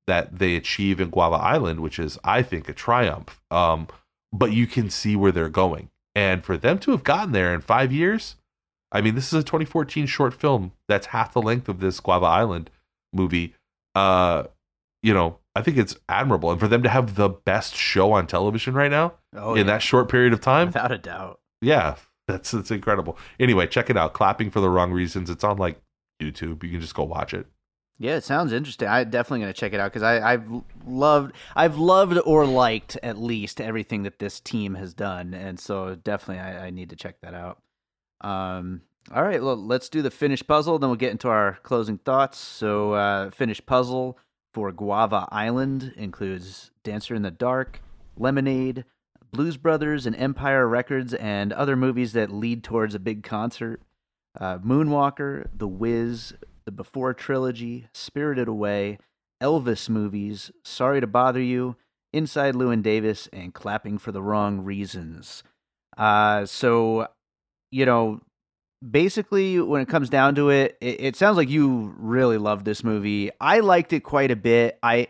that 0.07 0.39
they 0.39 0.55
achieve 0.55 1.01
in 1.01 1.11
Guava 1.11 1.37
Island, 1.37 1.80
which 1.80 1.99
is, 1.99 2.18
I 2.22 2.43
think, 2.43 2.68
a 2.68 2.72
triumph. 2.72 3.41
Um, 3.51 3.89
but 4.32 4.53
you 4.53 4.66
can 4.66 4.89
see 4.89 5.16
where 5.16 5.32
they're 5.32 5.49
going. 5.49 5.91
And 6.14 6.45
for 6.45 6.57
them 6.57 6.78
to 6.80 6.93
have 6.93 7.05
gotten 7.05 7.32
there 7.32 7.53
in 7.53 7.61
five 7.61 7.93
years, 7.93 8.37
I 8.93 9.01
mean, 9.01 9.14
this 9.14 9.32
is 9.32 9.41
a 9.41 9.43
2014 9.43 10.07
short 10.07 10.32
film 10.32 10.72
that's 10.89 11.09
half 11.09 11.32
the 11.32 11.43
length 11.43 11.68
of 11.68 11.80
this 11.80 12.01
Guava 12.01 12.26
Island 12.26 12.70
movie. 13.12 13.55
Uh, 13.95 14.45
you 15.03 15.12
know, 15.12 15.39
I 15.57 15.63
think 15.63 15.79
it's 15.79 15.97
admirable. 16.09 16.51
And 16.51 16.61
for 16.61 16.69
them 16.69 16.83
to 16.83 16.89
have 16.89 17.15
the 17.15 17.31
best 17.31 17.75
show 17.75 18.13
on 18.13 18.27
television 18.27 18.75
right 18.75 18.91
now 18.91 19.15
oh, 19.35 19.53
in 19.53 19.59
yeah. 19.67 19.73
that 19.73 19.83
short 19.83 20.11
period 20.11 20.33
of 20.33 20.41
time, 20.41 20.69
without 20.69 20.93
a 20.93 20.99
doubt. 20.99 21.41
Yeah, 21.63 21.97
that's 22.29 22.51
that's 22.51 22.71
incredible. 22.71 23.17
Anyway, 23.41 23.67
check 23.67 23.89
it 23.89 23.97
out. 23.97 24.13
Clapping 24.13 24.51
for 24.51 24.61
the 24.61 24.69
wrong 24.69 24.93
reasons. 24.93 25.31
It's 25.31 25.45
on 25.45 25.57
like 25.57 25.81
YouTube. 26.23 26.63
You 26.63 26.71
can 26.71 26.81
just 26.81 26.95
go 26.95 27.05
watch 27.05 27.33
it. 27.33 27.47
Yeah, 27.99 28.17
it 28.17 28.25
sounds 28.25 28.53
interesting. 28.53 28.89
I'm 28.89 29.09
definitely 29.09 29.41
going 29.41 29.55
to 29.55 29.59
check 29.59 29.73
it 29.73 29.81
out 29.81 29.91
because 29.91 30.03
I've 30.03 30.45
loved, 30.87 31.35
I've 31.55 31.79
loved 31.79 32.19
or 32.27 32.45
liked 32.45 32.99
at 33.03 33.17
least 33.17 33.59
everything 33.59 34.03
that 34.03 34.19
this 34.19 34.39
team 34.39 34.75
has 34.75 34.93
done, 34.93 35.33
and 35.33 35.59
so 35.59 35.95
definitely 35.95 36.43
I, 36.43 36.67
I 36.67 36.71
need 36.71 36.91
to 36.91 36.97
check 36.97 37.23
that 37.23 37.33
out. 37.33 37.63
Um, 38.21 38.83
all 39.15 39.23
right, 39.23 39.43
well, 39.43 39.57
let's 39.57 39.89
do 39.89 40.03
the 40.03 40.11
finished 40.11 40.47
puzzle, 40.47 40.79
then 40.79 40.91
we'll 40.91 40.99
get 40.99 41.13
into 41.13 41.29
our 41.29 41.59
closing 41.63 41.97
thoughts. 41.97 42.37
So, 42.37 42.93
uh, 42.93 43.31
finished 43.31 43.65
puzzle 43.65 44.19
for 44.57 44.73
Guava 44.73 45.29
Island 45.31 45.93
includes 45.99 46.71
Dancer 46.83 47.15
in 47.15 47.21
the 47.21 47.31
Dark, 47.31 47.83
Lemonade, 48.17 48.87
Blues 49.31 49.59
Brothers, 49.59 50.07
and 50.07 50.17
Empire 50.17 50.67
Records, 50.67 51.13
and 51.13 51.53
other 51.53 51.77
movies 51.77 52.15
that 52.15 52.33
lead 52.33 52.65
towards 52.65 52.95
a 52.95 52.99
big 52.99 53.23
concert. 53.23 53.83
Uh, 54.41 54.57
Moonwalker, 54.57 55.49
The 55.55 55.69
Wiz, 55.69 56.33
the 56.65 56.73
Before 56.73 57.13
trilogy, 57.13 57.89
Spirited 57.93 58.49
Away, 58.49 58.97
Elvis 59.43 59.91
movies, 59.91 60.51
Sorry 60.65 61.03
to 61.03 61.07
Bother 61.07 61.43
You, 61.43 61.77
Inside 62.15 62.55
Llewyn 62.55 62.81
Davis, 62.81 63.29
and 63.35 63.53
Clapping 63.53 63.99
for 63.99 64.11
the 64.11 64.23
Wrong 64.23 64.65
Reasons. 64.65 65.43
Uh, 65.99 66.47
so, 66.47 67.09
you 67.71 67.85
know, 67.85 68.23
basically, 68.89 69.61
when 69.61 69.80
it 69.80 69.89
comes 69.89 70.09
down 70.09 70.34
to 70.37 70.51
it, 70.51 70.76
it, 70.80 71.01
it 71.01 71.16
sounds 71.16 71.37
like 71.37 71.49
you 71.49 71.95
really 71.99 72.39
loved 72.39 72.64
this 72.64 72.84
movie. 72.84 73.30
I 73.41 73.61
liked 73.61 73.93
it 73.93 74.01
quite 74.01 74.30
a 74.30 74.37
bit. 74.37 74.78
I 74.82 75.09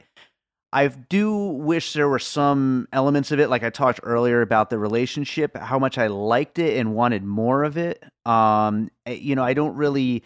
I 0.73 0.89
do 0.89 1.35
wish 1.35 1.93
there 1.93 2.09
were 2.09 2.19
some 2.19 2.89
elements 2.93 3.31
of 3.31 3.41
it, 3.41 3.49
like 3.49 3.63
I 3.63 3.71
talked 3.71 4.01
earlier 4.03 4.43
about 4.43 4.69
the 4.69 4.79
relationship, 4.79 5.57
how 5.57 5.79
much 5.79 5.97
I 5.97 6.09
liked 6.09 6.59
it 6.59 6.79
and 6.79 6.95
wanted 6.95 7.25
more 7.25 7.65
of 7.65 7.77
it. 7.77 8.05
Um, 8.27 8.91
eh, 9.07 9.13
you 9.13 9.35
know, 9.35 9.45
I 9.45 9.55
don't 9.55 9.77
really 9.77 10.23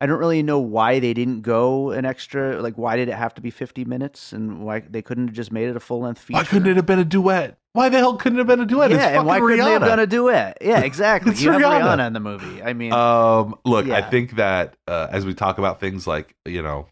I 0.00 0.06
don't 0.06 0.18
really 0.18 0.42
know 0.42 0.60
why 0.60 1.00
they 1.00 1.12
didn't 1.12 1.40
go 1.40 1.90
an 1.90 2.04
extra. 2.04 2.62
Like, 2.62 2.78
why 2.78 2.96
did 2.96 3.08
it 3.08 3.14
have 3.14 3.34
to 3.34 3.40
be 3.40 3.50
50 3.50 3.84
minutes, 3.84 4.32
and 4.32 4.64
why 4.64 4.80
they 4.80 5.02
couldn't 5.02 5.28
have 5.28 5.34
just 5.34 5.50
made 5.50 5.68
it 5.68 5.76
a 5.76 5.80
full 5.80 6.00
length 6.00 6.20
feature? 6.20 6.38
Why 6.38 6.44
couldn't 6.44 6.68
it 6.68 6.76
have 6.76 6.86
been 6.86 7.00
a 7.00 7.04
duet? 7.04 7.58
Why 7.78 7.90
the 7.90 7.98
hell 7.98 8.16
couldn't 8.16 8.38
it 8.38 8.40
have 8.40 8.48
been 8.48 8.58
a 8.58 8.66
duet? 8.66 8.90
Yeah, 8.90 9.18
and 9.18 9.24
why 9.24 9.38
couldn't 9.38 9.60
Rihanna. 9.60 9.64
they 9.64 9.70
have 9.70 9.82
done 9.82 10.00
a 10.00 10.06
duet? 10.08 10.58
Yeah, 10.60 10.80
exactly. 10.80 11.32
you 11.36 11.50
Rihanna. 11.50 11.60
have 11.60 11.82
Rihanna 11.82 12.06
in 12.08 12.12
the 12.12 12.18
movie. 12.18 12.60
I 12.60 12.72
mean, 12.72 12.92
um, 12.92 13.54
look, 13.64 13.86
yeah. 13.86 13.94
I 13.98 14.02
think 14.02 14.34
that 14.34 14.74
uh, 14.88 15.06
as 15.12 15.24
we 15.24 15.32
talk 15.32 15.58
about 15.58 15.78
things 15.78 16.04
like 16.04 16.34
you 16.44 16.60
know 16.60 16.88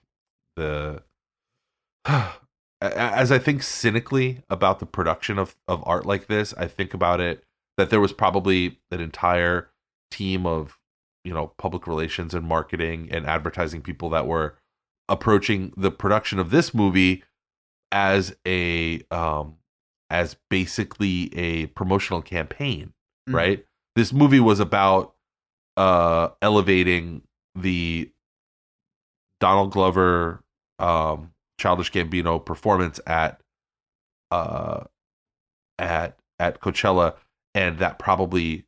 the 0.55 1.03
as 2.80 3.32
I 3.32 3.39
think 3.41 3.64
cynically 3.64 4.45
about 4.49 4.78
the 4.78 4.87
production 4.87 5.41
of 5.41 5.57
of 5.66 5.82
art 5.84 6.07
like 6.07 6.28
this, 6.28 6.55
I 6.55 6.68
think 6.68 6.95
about 6.95 7.20
it 7.20 7.43
that 7.76 7.91
there 7.91 8.01
was 8.01 8.12
probably 8.12 8.78
an 8.93 9.01
entire 9.01 9.70
team 10.12 10.47
of 10.47 10.78
you 11.24 11.34
know 11.34 11.49
public 11.59 11.89
relations 11.89 12.32
and 12.32 12.47
marketing 12.47 13.09
and 13.11 13.26
advertising 13.26 13.82
people 13.82 14.09
that 14.11 14.28
were 14.28 14.57
approaching 15.09 15.72
the 15.76 15.91
production 15.91 16.39
of 16.39 16.51
this 16.51 16.72
movie 16.72 17.24
as 17.91 18.37
a 18.47 19.01
um 19.11 19.57
as 20.11 20.36
basically 20.50 21.34
a 21.36 21.66
promotional 21.66 22.22
campaign 22.22 22.92
mm-hmm. 23.28 23.36
right 23.36 23.66
this 23.94 24.12
movie 24.12 24.40
was 24.40 24.61
about 24.61 25.14
uh 25.76 26.28
elevating 26.42 27.22
the 27.54 28.11
Donald 29.40 29.72
Glover 29.72 30.42
um 30.78 31.32
Childish 31.59 31.92
Gambino 31.92 32.44
performance 32.44 33.00
at 33.07 33.40
uh 34.30 34.84
at 35.78 36.18
at 36.38 36.61
Coachella 36.61 37.14
and 37.54 37.78
that 37.78 37.98
probably 37.98 38.64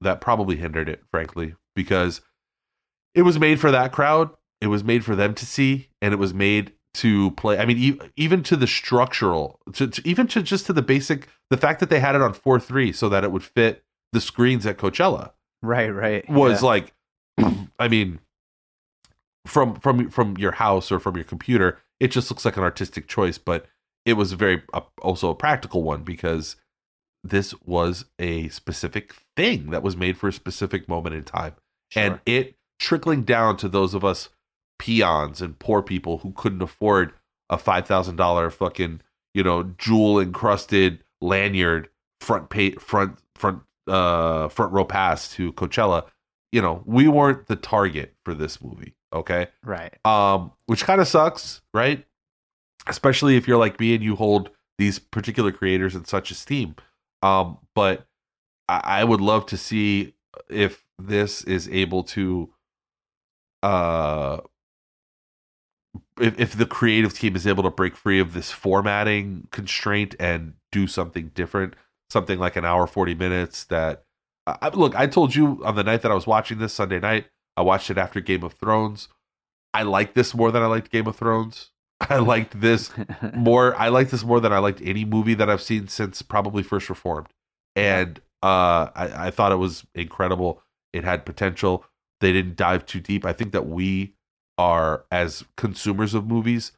that 0.00 0.20
probably 0.20 0.56
hindered 0.56 0.88
it 0.88 1.02
frankly 1.10 1.54
because 1.74 2.20
it 3.16 3.22
was 3.22 3.38
made 3.38 3.58
for 3.58 3.70
that 3.70 3.92
crowd. 3.92 4.30
It 4.60 4.66
was 4.68 4.84
made 4.84 5.04
for 5.04 5.16
them 5.16 5.34
to 5.34 5.46
see, 5.46 5.88
and 6.02 6.12
it 6.12 6.18
was 6.18 6.34
made 6.34 6.72
to 6.96 7.30
play. 7.32 7.58
I 7.58 7.66
mean, 7.66 7.78
e- 7.78 8.00
even 8.16 8.42
to 8.44 8.56
the 8.56 8.66
structural, 8.66 9.60
to, 9.74 9.86
to, 9.86 10.08
even 10.08 10.26
to 10.28 10.42
just 10.42 10.66
to 10.66 10.72
the 10.72 10.82
basic, 10.82 11.28
the 11.50 11.56
fact 11.56 11.80
that 11.80 11.90
they 11.90 12.00
had 12.00 12.14
it 12.14 12.22
on 12.22 12.32
four 12.32 12.58
three 12.58 12.92
so 12.92 13.08
that 13.08 13.24
it 13.24 13.32
would 13.32 13.44
fit 13.44 13.84
the 14.12 14.20
screens 14.20 14.66
at 14.66 14.78
Coachella. 14.78 15.32
Right, 15.62 15.90
right. 15.90 16.28
Was 16.28 16.62
yeah. 16.62 16.68
like, 16.68 16.94
I 17.78 17.88
mean, 17.88 18.20
from 19.46 19.76
from 19.76 20.10
from 20.10 20.36
your 20.36 20.52
house 20.52 20.90
or 20.90 20.98
from 20.98 21.16
your 21.16 21.24
computer, 21.24 21.78
it 22.00 22.08
just 22.08 22.30
looks 22.30 22.44
like 22.44 22.56
an 22.56 22.62
artistic 22.62 23.08
choice, 23.08 23.38
but 23.38 23.66
it 24.04 24.14
was 24.14 24.32
very 24.32 24.62
uh, 24.72 24.80
also 25.02 25.30
a 25.30 25.34
practical 25.34 25.82
one 25.82 26.02
because 26.02 26.56
this 27.22 27.54
was 27.62 28.04
a 28.18 28.48
specific 28.48 29.14
thing 29.36 29.70
that 29.70 29.82
was 29.82 29.96
made 29.96 30.16
for 30.16 30.28
a 30.28 30.32
specific 30.32 30.88
moment 30.88 31.14
in 31.14 31.24
time. 31.24 31.54
Sure. 31.90 32.02
And 32.02 32.20
it 32.24 32.56
trickling 32.78 33.22
down 33.22 33.56
to 33.56 33.68
those 33.68 33.94
of 33.94 34.04
us 34.04 34.28
peons 34.78 35.40
and 35.40 35.58
poor 35.58 35.82
people 35.82 36.18
who 36.18 36.32
couldn't 36.32 36.62
afford 36.62 37.12
a 37.50 37.56
$5,000 37.56 38.52
fucking, 38.52 39.00
you 39.34 39.42
know, 39.42 39.62
jewel 39.78 40.20
encrusted 40.20 41.02
lanyard 41.20 41.88
front 42.20 42.50
pay, 42.50 42.72
front 42.72 43.18
front 43.34 43.62
uh 43.86 44.48
front 44.48 44.72
row 44.72 44.84
pass 44.84 45.30
to 45.32 45.52
Coachella, 45.52 46.04
you 46.50 46.60
know, 46.60 46.82
we 46.84 47.06
weren't 47.06 47.46
the 47.46 47.56
target 47.56 48.14
for 48.24 48.34
this 48.34 48.60
movie, 48.60 48.94
Okay. 49.12 49.48
Right. 49.64 49.94
Um, 50.04 50.52
which 50.66 50.84
kind 50.84 51.00
of 51.00 51.08
sucks, 51.08 51.62
right? 51.72 52.04
Especially 52.86 53.36
if 53.36 53.48
you're 53.48 53.58
like 53.58 53.80
me 53.80 53.94
and 53.94 54.02
you 54.02 54.16
hold 54.16 54.50
these 54.78 54.98
particular 54.98 55.52
creators 55.52 55.94
in 55.94 56.04
such 56.04 56.30
esteem. 56.30 56.76
Um, 57.22 57.58
but 57.74 58.06
I, 58.68 58.80
I 58.84 59.04
would 59.04 59.20
love 59.20 59.46
to 59.46 59.56
see 59.56 60.14
if 60.50 60.84
this 60.98 61.42
is 61.44 61.68
able 61.68 62.02
to 62.02 62.50
uh 63.62 64.38
if, 66.20 66.38
if 66.38 66.52
the 66.56 66.66
creative 66.66 67.14
team 67.14 67.36
is 67.36 67.46
able 67.46 67.62
to 67.62 67.70
break 67.70 67.96
free 67.96 68.20
of 68.20 68.32
this 68.32 68.50
formatting 68.50 69.48
constraint 69.50 70.14
and 70.18 70.54
do 70.72 70.86
something 70.86 71.30
different, 71.34 71.74
something 72.10 72.38
like 72.38 72.56
an 72.56 72.64
hour 72.64 72.86
40 72.86 73.14
minutes 73.14 73.64
that 73.64 74.04
I, 74.46 74.68
look, 74.68 74.94
I 74.94 75.06
told 75.06 75.34
you 75.34 75.60
on 75.64 75.74
the 75.74 75.82
night 75.84 76.02
that 76.02 76.12
I 76.12 76.14
was 76.14 76.26
watching 76.26 76.58
this 76.58 76.72
Sunday 76.72 77.00
night, 77.00 77.26
I 77.56 77.62
watched 77.62 77.90
it 77.90 77.98
after 77.98 78.20
Game 78.20 78.44
of 78.44 78.52
Thrones. 78.52 79.08
I 79.74 79.82
like 79.82 80.14
this 80.14 80.34
more 80.34 80.52
than 80.52 80.62
I 80.62 80.66
liked 80.66 80.92
Game 80.92 81.06
of 81.06 81.16
Thrones. 81.16 81.70
I 82.00 82.18
liked 82.18 82.60
this 82.60 82.90
more. 83.34 83.74
I 83.76 83.88
like 83.88 84.10
this 84.10 84.24
more 84.24 84.40
than 84.40 84.52
I 84.52 84.58
liked 84.58 84.80
any 84.82 85.04
movie 85.04 85.34
that 85.34 85.50
I've 85.50 85.62
seen 85.62 85.88
since 85.88 86.22
probably 86.22 86.62
First 86.62 86.88
Reformed. 86.88 87.28
And 87.74 88.20
uh, 88.42 88.88
I, 88.94 89.26
I 89.26 89.30
thought 89.30 89.52
it 89.52 89.56
was 89.56 89.84
incredible. 89.94 90.62
It 90.92 91.04
had 91.04 91.26
potential. 91.26 91.84
They 92.20 92.32
didn't 92.32 92.56
dive 92.56 92.86
too 92.86 93.00
deep. 93.00 93.24
I 93.24 93.32
think 93.32 93.52
that 93.52 93.66
we 93.66 94.14
are, 94.58 95.04
as 95.10 95.44
consumers 95.56 96.14
of 96.14 96.26
movies, 96.26 96.72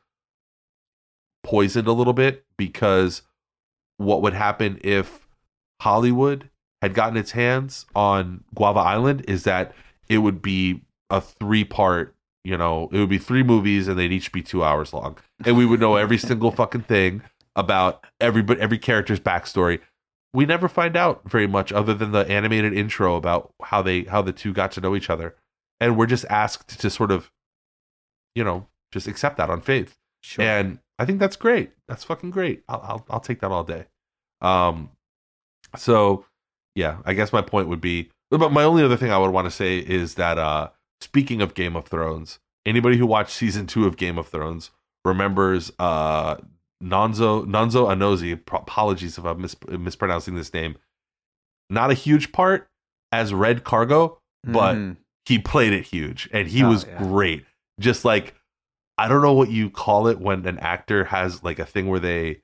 poisoned 1.43 1.89
a 1.89 1.93
little 1.93 2.13
bit 2.13 2.45
because 2.57 3.23
what 3.97 4.23
would 4.23 4.35
happen 4.35 4.81
if 4.83 5.27
Hollywood 5.81 6.51
had 6.83 6.95
gotten 6.95 7.17
its 7.17 7.33
hands 7.33 7.87
on 7.95 8.45
Guava 8.55 8.81
Island 8.81 9.25
is 9.29 9.45
that 9.45 9.73
it 10.09 10.19
would 10.19 10.41
be 10.41 10.83
a 11.11 11.21
three 11.21 11.65
part, 11.65 12.15
you 12.45 12.57
know, 12.57 12.89
it 12.93 12.99
would 12.99 13.09
be 13.09 13.19
three 13.19 13.43
movies 13.43 13.89
and 13.89 13.99
they'd 13.99 14.13
each 14.13 14.33
be 14.33 14.43
two 14.43 14.63
hours 14.63 14.93
long. 14.93 15.17
And 15.45 15.57
we 15.57 15.67
would 15.67 15.81
know 15.81 15.97
every 15.97 16.19
single 16.29 16.51
fucking 16.51 16.83
thing 16.83 17.23
about 17.57 18.05
every 18.21 18.45
every 18.59 18.79
character's 18.79 19.21
backstory. 19.21 19.81
We 20.33 20.47
never 20.47 20.69
find 20.69 20.97
out 20.97 21.29
very 21.29 21.47
much 21.47 21.73
other 21.73 21.95
than 21.95 22.13
the 22.13 22.29
animated 22.31 22.73
intro 22.73 23.17
about 23.17 23.53
how 23.63 23.83
they 23.83 24.05
how 24.05 24.23
the 24.23 24.33
two 24.33 24.53
got 24.53 24.73
to 24.73 24.81
know 24.81 24.95
each 24.95 25.11
other. 25.11 25.35
And 25.81 25.97
we're 25.97 26.07
just 26.07 26.25
asked 26.29 26.81
to 26.81 26.91
sort 26.91 27.11
of, 27.11 27.31
you 28.39 28.45
know, 28.45 28.69
just 28.93 29.09
accept 29.09 29.37
that 29.39 29.51
on 29.51 29.61
faith. 29.61 29.99
Sure. 30.23 30.45
And 30.45 30.79
I 31.01 31.05
think 31.05 31.19
that's 31.19 31.37
great. 31.37 31.73
That's 31.89 32.05
fucking 32.05 32.31
great. 32.31 32.63
I'll, 32.69 32.81
I'll 32.85 33.07
I'll 33.11 33.21
take 33.21 33.41
that 33.41 33.51
all 33.51 33.65
day. 33.65 33.87
Um, 34.41 34.91
so 35.77 36.25
yeah, 36.77 36.99
I 37.05 37.15
guess 37.15 37.33
my 37.33 37.43
point 37.43 37.69
would 37.69 37.81
be, 37.81 38.11
but 38.31 38.53
my 38.53 38.63
only 38.63 38.85
other 38.85 38.97
thing 38.97 39.11
I 39.11 39.19
would 39.19 39.33
want 39.33 39.47
to 39.47 39.51
say 39.51 39.79
is 39.79 40.15
that 40.15 40.39
uh, 40.39 40.71
speaking 41.01 41.43
of 41.43 41.55
Game 41.55 41.75
of 41.75 41.87
Thrones, 41.87 42.39
anybody 42.65 42.97
who 42.97 43.07
watched 43.07 43.33
season 43.33 43.67
two 43.67 43.87
of 43.87 43.97
Game 43.97 44.19
of 44.19 44.29
Thrones 44.29 44.71
remembers 45.05 45.73
uh, 45.81 46.37
Nonzo 46.83 47.45
Nonso 47.47 47.89
Anozie. 47.89 48.33
Apologies 48.33 49.19
if 49.19 49.25
I'm 49.25 49.41
mis- 49.41 49.57
mispronouncing 49.69 50.37
this 50.37 50.55
name. 50.55 50.77
Not 51.71 51.91
a 51.91 51.95
huge 51.95 52.33
part 52.33 52.69
as 53.13 53.35
Red 53.35 53.65
Cargo, 53.65 54.21
but 54.45 54.77
mm. 54.77 54.97
he 55.27 55.39
played 55.39 55.73
it 55.73 55.85
huge, 55.85 56.29
and 56.33 56.49
he 56.49 56.63
oh, 56.63 56.71
was 56.71 56.87
yeah. 56.87 56.99
great. 56.99 57.45
Just 57.79 58.05
like 58.05 58.35
I 58.99 59.09
don't 59.09 59.23
know 59.23 59.33
what 59.33 59.51
you 59.51 59.71
call 59.71 60.09
it 60.09 60.21
when 60.21 60.47
an 60.47 60.59
actor 60.59 61.05
has 61.05 61.43
like 61.45 61.59
a 61.59 61.65
thing 61.65 61.89
where 61.89 62.01
they 62.01 62.43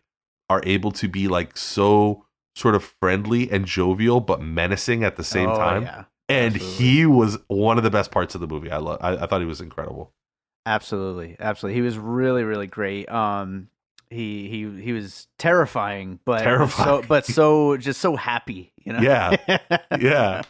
are 0.49 0.62
able 0.64 0.93
to 0.93 1.09
be 1.09 1.26
like 1.28 1.57
so 1.57 2.26
sort 2.55 2.76
of 2.76 2.85
friendly 3.01 3.51
and 3.51 3.66
jovial 3.66 4.20
but 4.20 4.41
menacing 4.41 5.03
at 5.03 5.16
the 5.16 5.24
same 5.24 5.51
oh, 5.51 5.57
time. 5.57 5.82
Yeah. 5.82 6.05
And 6.28 6.55
Absolutely. 6.55 6.85
he 6.85 7.07
was 7.07 7.39
one 7.49 7.76
of 7.76 7.85
the 7.85 7.91
best 7.91 8.11
parts 8.11 8.35
of 8.35 8.41
the 8.41 8.47
movie. 8.47 8.70
I 8.70 8.78
love. 8.78 8.99
I, 9.03 9.16
I, 9.16 9.26
thought 9.26 9.41
he 9.41 9.47
was 9.47 9.61
incredible. 9.61 10.14
Absolutely, 10.64 11.37
absolutely. 11.39 11.74
He 11.74 11.82
was 11.82 11.99
really, 11.99 12.45
really 12.45 12.66
great. 12.66 13.11
Um, 13.11 13.68
he 14.09 14.49
he 14.49 14.82
he 14.82 14.93
was 14.93 15.26
terrifying, 15.39 16.20
but 16.24 16.41
terrifying. 16.41 17.03
so 17.03 17.09
but 17.09 17.26
so 17.26 17.76
just 17.76 18.01
so 18.01 18.16
happy, 18.16 18.72
you 18.82 18.95
know. 18.95 19.01
Yeah, 19.01 19.37
yeah, 20.01 20.43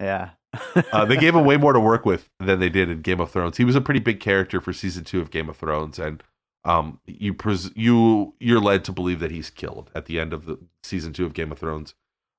yeah. 0.00 0.30
uh, 0.92 1.04
they 1.04 1.16
gave 1.16 1.34
him 1.34 1.44
way 1.44 1.56
more 1.56 1.72
to 1.72 1.80
work 1.80 2.04
with 2.04 2.28
than 2.38 2.60
they 2.60 2.68
did 2.68 2.90
in 2.90 3.00
Game 3.00 3.20
of 3.20 3.30
Thrones. 3.30 3.56
He 3.56 3.64
was 3.64 3.76
a 3.76 3.80
pretty 3.80 4.00
big 4.00 4.20
character 4.20 4.60
for 4.60 4.72
season 4.72 5.04
two 5.04 5.20
of 5.20 5.30
Game 5.30 5.48
of 5.48 5.56
Thrones, 5.56 5.98
and 5.98 6.22
um, 6.64 7.00
you 7.06 7.34
pres- 7.34 7.74
you 7.74 8.34
you're 8.38 8.60
led 8.60 8.84
to 8.84 8.92
believe 8.92 9.20
that 9.20 9.30
he's 9.30 9.50
killed 9.50 9.90
at 9.94 10.06
the 10.06 10.20
end 10.20 10.32
of 10.32 10.46
the 10.46 10.58
season 10.82 11.12
two 11.12 11.24
of 11.24 11.34
Game 11.34 11.52
of 11.52 11.58
Thrones. 11.58 11.94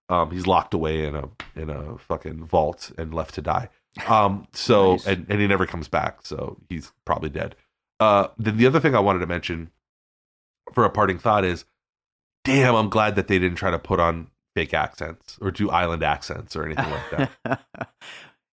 Um, 0.10 0.32
he's 0.32 0.46
locked 0.46 0.74
away 0.74 1.06
in 1.06 1.16
a 1.16 1.30
in 1.56 1.70
a 1.70 1.98
fucking 1.98 2.46
vault 2.46 2.92
and 2.98 3.14
left 3.14 3.36
to 3.36 3.42
die. 3.42 3.70
Um, 4.08 4.48
so 4.54 4.94
nice. 4.94 5.08
and 5.08 5.26
and 5.30 5.42
he 5.42 5.48
never 5.48 5.66
comes 5.66 5.88
back, 5.88 6.26
so 6.26 6.58
he's 6.70 6.92
probably 7.06 7.30
dead. 7.30 7.56
Uh, 8.00 8.28
then 8.38 8.58
the 8.58 8.68
other 8.68 8.80
thing 8.80 8.96
I 8.96 9.00
wanted 9.00 9.20
to 9.20 9.28
mention 9.28 9.72
for 10.74 10.84
a 10.84 10.90
parting 10.90 11.20
thought 11.20 11.46
is, 11.46 11.66
damn, 12.44 12.76
I'm 12.76 12.90
glad 12.90 13.16
that 13.16 13.28
they 13.28 13.40
didn't 13.40 13.58
try 13.58 13.72
to 13.72 13.80
put 13.80 14.00
on 14.00 14.28
fake 14.56 14.74
accents 14.74 15.38
or 15.42 15.52
do 15.52 15.70
island 15.70 16.04
accents 16.04 16.56
or 16.56 16.66
anything 16.66 16.90
like 16.90 17.30
that. 17.46 17.66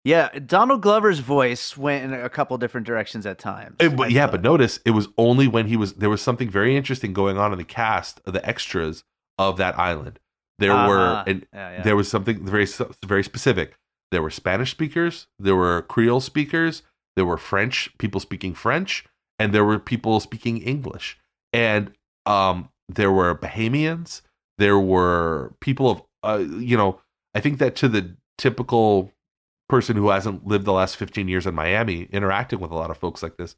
Yeah, 0.05 0.29
Donald 0.45 0.83
Glover's 0.83 1.17
voice 1.17 1.75
went 1.75 2.05
in 2.05 2.13
a 2.13 2.29
couple 2.29 2.55
different 2.59 2.85
directions 2.85 3.25
at 3.25 3.39
times. 3.39 3.75
It, 3.79 3.95
but 3.95 4.11
yeah, 4.11 4.27
but 4.27 4.43
notice 4.43 4.79
it 4.85 4.91
was 4.91 5.07
only 5.17 5.47
when 5.47 5.65
he 5.65 5.75
was 5.75 5.93
there 5.93 6.11
was 6.11 6.21
something 6.21 6.47
very 6.47 6.77
interesting 6.77 7.11
going 7.11 7.39
on 7.39 7.51
in 7.51 7.57
the 7.57 7.65
cast 7.65 8.21
of 8.23 8.33
the 8.33 8.47
extras 8.47 9.03
of 9.39 9.57
that 9.57 9.77
island. 9.79 10.19
There 10.59 10.71
uh-huh. 10.71 10.87
were 10.87 11.23
and 11.25 11.47
yeah, 11.51 11.71
yeah. 11.71 11.81
there 11.81 11.95
was 11.95 12.07
something 12.07 12.45
very 12.45 12.67
very 13.03 13.23
specific. 13.23 13.77
There 14.11 14.21
were 14.21 14.29
Spanish 14.29 14.69
speakers, 14.69 15.25
there 15.39 15.55
were 15.55 15.81
Creole 15.81 16.21
speakers, 16.21 16.83
there 17.15 17.25
were 17.25 17.39
French 17.39 17.89
people 17.97 18.21
speaking 18.21 18.53
French, 18.53 19.05
and 19.39 19.53
there 19.53 19.65
were 19.65 19.79
people 19.79 20.19
speaking 20.19 20.59
English. 20.59 21.17
And 21.51 21.93
um 22.27 22.69
there 22.87 23.11
were 23.11 23.33
Bahamians, 23.33 24.21
there 24.57 24.79
were 24.79 25.53
people 25.59 25.89
of 25.89 26.01
uh, 26.23 26.37
you 26.37 26.75
know, 26.75 26.99
I 27.35 27.39
think 27.39 27.59
that 27.59 27.75
to 27.77 27.87
the 27.87 28.15
typical 28.37 29.11
person 29.69 29.95
who 29.95 30.09
hasn't 30.09 30.45
lived 30.45 30.65
the 30.65 30.73
last 30.73 30.97
15 30.97 31.27
years 31.27 31.45
in 31.45 31.55
Miami 31.55 32.03
interacting 32.11 32.59
with 32.59 32.71
a 32.71 32.75
lot 32.75 32.91
of 32.91 32.97
folks 32.97 33.23
like 33.23 33.37
this 33.37 33.55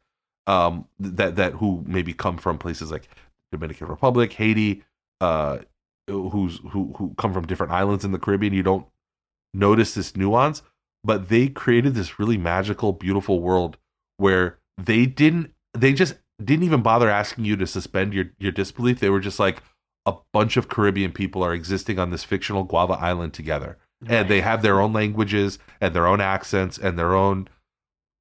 um, 0.47 0.87
that 0.99 1.35
that 1.35 1.53
who 1.53 1.83
maybe 1.85 2.13
come 2.13 2.37
from 2.37 2.57
places 2.57 2.89
like 2.89 3.07
Dominican 3.51 3.87
Republic, 3.87 4.33
Haiti, 4.33 4.83
uh, 5.21 5.59
who's 6.07 6.59
who 6.71 6.93
who 6.97 7.13
come 7.17 7.33
from 7.33 7.45
different 7.45 7.73
islands 7.73 8.03
in 8.03 8.11
the 8.11 8.19
Caribbean. 8.19 8.53
You 8.53 8.63
don't 8.63 8.87
notice 9.53 9.93
this 9.93 10.15
nuance, 10.15 10.63
but 11.03 11.29
they 11.29 11.49
created 11.49 11.93
this 11.93 12.17
really 12.17 12.37
magical, 12.37 12.93
beautiful 12.93 13.41
world 13.41 13.77
where 14.15 14.57
they 14.77 15.05
didn't 15.05 15.53
they 15.73 15.93
just 15.93 16.15
didn't 16.43 16.63
even 16.63 16.81
bother 16.81 17.09
asking 17.09 17.45
you 17.45 17.57
to 17.57 17.67
suspend 17.67 18.13
your 18.13 18.25
your 18.39 18.53
disbelief. 18.53 18.99
They 18.99 19.09
were 19.09 19.19
just 19.19 19.39
like 19.39 19.61
a 20.07 20.15
bunch 20.31 20.57
of 20.57 20.69
Caribbean 20.69 21.11
people 21.11 21.43
are 21.43 21.53
existing 21.53 21.99
on 21.99 22.09
this 22.09 22.23
fictional 22.23 22.63
Guava 22.63 22.93
island 22.93 23.33
together 23.33 23.77
Right. 24.01 24.11
And 24.11 24.29
they 24.29 24.41
have 24.41 24.61
their 24.61 24.79
own 24.79 24.93
languages 24.93 25.57
and 25.81 25.95
their 25.95 26.05
own 26.05 26.21
accents 26.21 26.77
and 26.77 26.99
their 26.99 27.15
own 27.15 27.47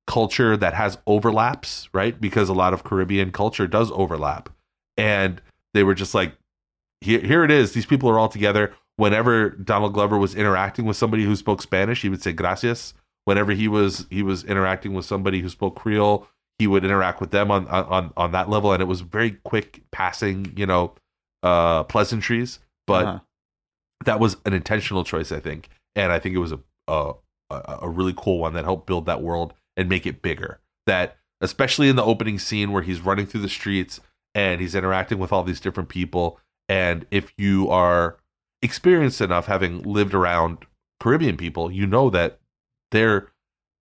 culture 0.06 0.56
that 0.56 0.74
has 0.74 0.98
overlaps, 1.06 1.88
right? 1.92 2.18
Because 2.18 2.48
a 2.48 2.54
lot 2.54 2.72
of 2.72 2.84
Caribbean 2.84 3.30
culture 3.30 3.66
does 3.66 3.90
overlap. 3.92 4.48
And 4.96 5.42
they 5.74 5.84
were 5.84 5.94
just 5.94 6.14
like, 6.14 6.32
here, 7.02 7.20
here 7.20 7.44
it 7.44 7.50
is. 7.50 7.72
These 7.72 7.86
people 7.86 8.08
are 8.08 8.18
all 8.18 8.28
together. 8.28 8.72
Whenever 8.96 9.50
Donald 9.50 9.92
Glover 9.92 10.16
was 10.16 10.34
interacting 10.34 10.86
with 10.86 10.96
somebody 10.96 11.24
who 11.24 11.36
spoke 11.36 11.60
Spanish, 11.60 12.00
he 12.00 12.08
would 12.08 12.22
say 12.22 12.32
gracias. 12.32 12.94
Whenever 13.26 13.52
he 13.52 13.68
was 13.68 14.06
he 14.08 14.22
was 14.22 14.44
interacting 14.44 14.94
with 14.94 15.04
somebody 15.04 15.40
who 15.40 15.50
spoke 15.50 15.76
Creole, 15.76 16.26
he 16.58 16.66
would 16.66 16.84
interact 16.84 17.20
with 17.20 17.32
them 17.32 17.50
on 17.50 17.66
on 17.66 18.12
on 18.16 18.32
that 18.32 18.48
level, 18.48 18.72
and 18.72 18.80
it 18.80 18.86
was 18.86 19.02
very 19.02 19.32
quick 19.44 19.82
passing, 19.90 20.54
you 20.56 20.64
know, 20.64 20.94
uh, 21.46 21.84
pleasantries. 21.84 22.58
But 22.86 23.06
uh-huh 23.06 23.18
that 24.04 24.20
was 24.20 24.36
an 24.44 24.52
intentional 24.52 25.04
choice, 25.04 25.32
I 25.32 25.40
think, 25.40 25.68
and 25.94 26.12
I 26.12 26.18
think 26.18 26.34
it 26.34 26.38
was 26.38 26.52
a 26.52 26.58
a, 26.88 27.14
a 27.82 27.88
really 27.88 28.14
cool 28.16 28.38
one 28.38 28.54
that 28.54 28.64
helped 28.64 28.86
build 28.86 29.06
that 29.06 29.22
world 29.22 29.54
and 29.76 29.88
make 29.88 30.06
it 30.06 30.22
bigger. 30.22 30.60
That 30.86 31.16
especially 31.40 31.88
in 31.88 31.96
the 31.96 32.04
opening 32.04 32.38
scene 32.38 32.72
where 32.72 32.82
he's 32.82 33.00
running 33.00 33.26
through 33.26 33.42
the 33.42 33.48
streets 33.48 34.00
and 34.34 34.60
he's 34.60 34.74
interacting 34.74 35.18
with 35.18 35.32
all 35.32 35.42
these 35.42 35.60
different 35.60 35.88
people, 35.88 36.40
and 36.68 37.06
if 37.10 37.32
you 37.36 37.68
are 37.68 38.18
experienced 38.62 39.20
enough, 39.20 39.46
having 39.46 39.82
lived 39.82 40.14
around 40.14 40.58
Caribbean 41.00 41.36
people, 41.36 41.70
you 41.70 41.86
know 41.86 42.10
that 42.10 42.40
they're 42.90 43.32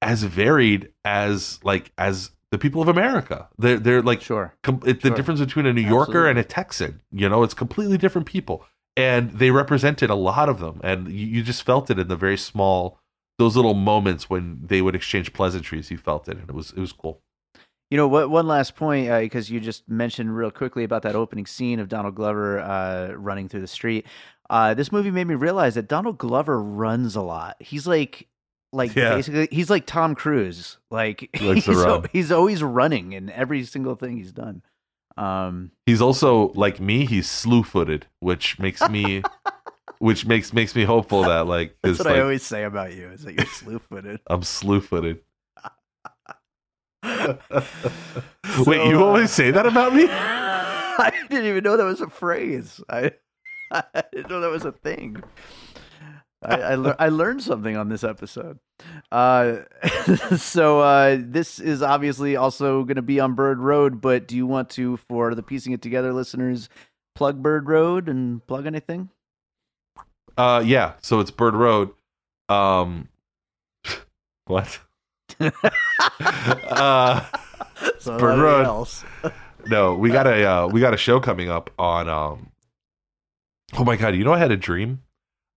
as 0.01 0.23
varied 0.23 0.91
as 1.03 1.59
like 1.63 1.91
as 1.97 2.31
the 2.55 2.59
people 2.59 2.81
of 2.81 2.87
America. 2.87 3.49
They're 3.57 3.79
they're 3.79 4.01
like 4.01 4.21
sure. 4.21 4.53
Com- 4.63 4.81
it, 4.85 5.01
the 5.01 5.09
difference 5.11 5.39
between 5.39 5.65
a 5.65 5.73
New 5.73 5.81
Yorker 5.81 6.27
Absolutely. 6.27 6.29
and 6.29 6.39
a 6.39 6.43
Texan. 6.43 7.01
You 7.11 7.27
know, 7.27 7.43
it's 7.43 7.53
completely 7.53 7.97
different 7.97 8.27
people 8.27 8.65
and 8.97 9.31
they 9.31 9.51
represented 9.51 10.09
a 10.09 10.15
lot 10.15 10.49
of 10.49 10.59
them 10.59 10.79
and 10.83 11.07
you, 11.11 11.27
you, 11.27 11.43
just 11.43 11.63
felt 11.63 11.89
it 11.89 11.99
in 11.99 12.07
the 12.07 12.15
very 12.15 12.37
small 12.37 12.99
those 13.37 13.55
little 13.55 13.73
moments 13.73 14.29
when 14.29 14.59
they 14.63 14.81
would 14.81 14.95
exchange 14.95 15.33
pleasantries 15.33 15.91
you 15.91 15.97
felt 15.97 16.27
it 16.27 16.37
and 16.37 16.49
it 16.49 16.55
was 16.55 16.71
it 16.71 16.79
was 16.79 16.91
cool 16.91 17.21
you 17.89 17.97
know 17.97 18.07
what 18.07 18.29
one 18.29 18.47
last 18.47 18.75
point 18.75 19.09
because 19.21 19.49
uh, 19.49 19.53
you 19.53 19.59
just 19.59 19.87
mentioned 19.89 20.35
real 20.35 20.51
quickly 20.51 20.83
about 20.83 21.01
that 21.01 21.15
opening 21.15 21.45
scene 21.45 21.79
of 21.79 21.89
donald 21.89 22.15
glover 22.15 22.59
uh, 22.59 23.11
running 23.15 23.49
through 23.49 23.61
the 23.61 23.67
street 23.67 24.05
uh, 24.49 24.75
this 24.75 24.91
movie 24.91 25.11
made 25.11 25.27
me 25.27 25.35
realize 25.35 25.75
that 25.75 25.87
donald 25.87 26.17
glover 26.17 26.61
runs 26.61 27.15
a 27.15 27.21
lot 27.21 27.57
he's 27.59 27.85
like 27.85 28.27
like 28.75 28.95
Yeah. 28.95 29.15
basically 29.15 29.47
he's 29.51 29.69
like 29.69 29.85
Tom 29.85 30.15
Cruise. 30.15 30.77
Like 30.91 31.29
He 31.33 31.47
likes 31.47 31.65
to 31.65 32.01
he's, 32.11 32.11
he's 32.11 32.31
always 32.31 32.61
running 32.61 33.13
in 33.13 33.29
every 33.29 33.63
single 33.63 33.95
thing 33.95 34.17
he's 34.17 34.31
done. 34.31 34.61
Um, 35.17 35.71
He's 35.85 36.01
also 36.01 36.49
like 36.53 36.79
me. 36.79 37.05
He's 37.05 37.29
slew-footed, 37.29 38.07
which 38.19 38.59
makes 38.59 38.87
me, 38.89 39.23
which 39.99 40.25
makes 40.25 40.51
makes 40.51 40.75
me 40.75 40.83
hopeful 40.83 41.23
that 41.23 41.47
like 41.47 41.77
that's 41.81 41.99
what 41.99 42.07
I 42.07 42.19
always 42.19 42.43
say 42.43 42.63
about 42.63 42.93
you 42.93 43.07
is 43.09 43.23
that 43.23 43.33
you're 43.33 43.45
slew-footed. 43.45 44.19
I'm 44.27 44.43
slew-footed. 44.43 45.21
Wait, 47.05 48.87
you 48.89 48.99
uh, 48.99 49.05
always 49.05 49.31
say 49.31 49.51
that 49.51 49.65
about 49.65 49.93
me? 49.93 50.07
I 50.09 51.11
didn't 51.29 51.45
even 51.45 51.63
know 51.63 51.77
that 51.77 51.83
was 51.83 52.01
a 52.01 52.09
phrase. 52.09 52.81
I, 52.89 53.11
I 53.71 54.03
didn't 54.11 54.29
know 54.29 54.41
that 54.41 54.49
was 54.49 54.65
a 54.65 54.71
thing. 54.71 55.23
I 56.45 56.61
I, 56.61 56.75
lear- 56.75 56.95
I 56.99 57.09
learned 57.09 57.41
something 57.41 57.75
on 57.75 57.89
this 57.89 58.03
episode. 58.03 58.59
Uh, 59.11 59.57
so 60.37 60.79
uh, 60.79 61.17
this 61.19 61.59
is 61.59 61.81
obviously 61.81 62.35
also 62.35 62.83
going 62.83 62.95
to 62.97 63.01
be 63.01 63.19
on 63.19 63.33
Bird 63.33 63.59
Road. 63.59 64.01
But 64.01 64.27
do 64.27 64.35
you 64.35 64.45
want 64.45 64.69
to, 64.71 64.97
for 64.97 65.33
the 65.33 65.43
piecing 65.43 65.73
it 65.73 65.81
together 65.81 66.13
listeners, 66.13 66.69
plug 67.15 67.41
Bird 67.41 67.67
Road 67.67 68.07
and 68.07 68.45
plug 68.45 68.65
anything? 68.65 69.09
Uh, 70.37 70.61
yeah. 70.65 70.93
So 71.01 71.19
it's 71.19 71.31
Bird 71.31 71.55
Road. 71.55 71.91
Um, 72.49 73.09
what? 74.45 74.79
uh, 75.39 77.25
So 77.99 78.17
Bird 78.19 78.39
Road. 78.39 78.65
Else. 78.65 79.03
no, 79.67 79.95
we 79.95 80.09
got 80.11 80.27
a 80.27 80.45
uh, 80.45 80.67
we 80.67 80.79
got 80.79 80.93
a 80.93 80.97
show 80.97 81.19
coming 81.19 81.49
up 81.49 81.71
on. 81.79 82.07
Um, 82.07 82.51
oh 83.77 83.83
my 83.83 83.95
god! 83.95 84.15
You 84.15 84.23
know, 84.23 84.33
I 84.33 84.37
had 84.37 84.51
a 84.51 84.57
dream. 84.57 85.01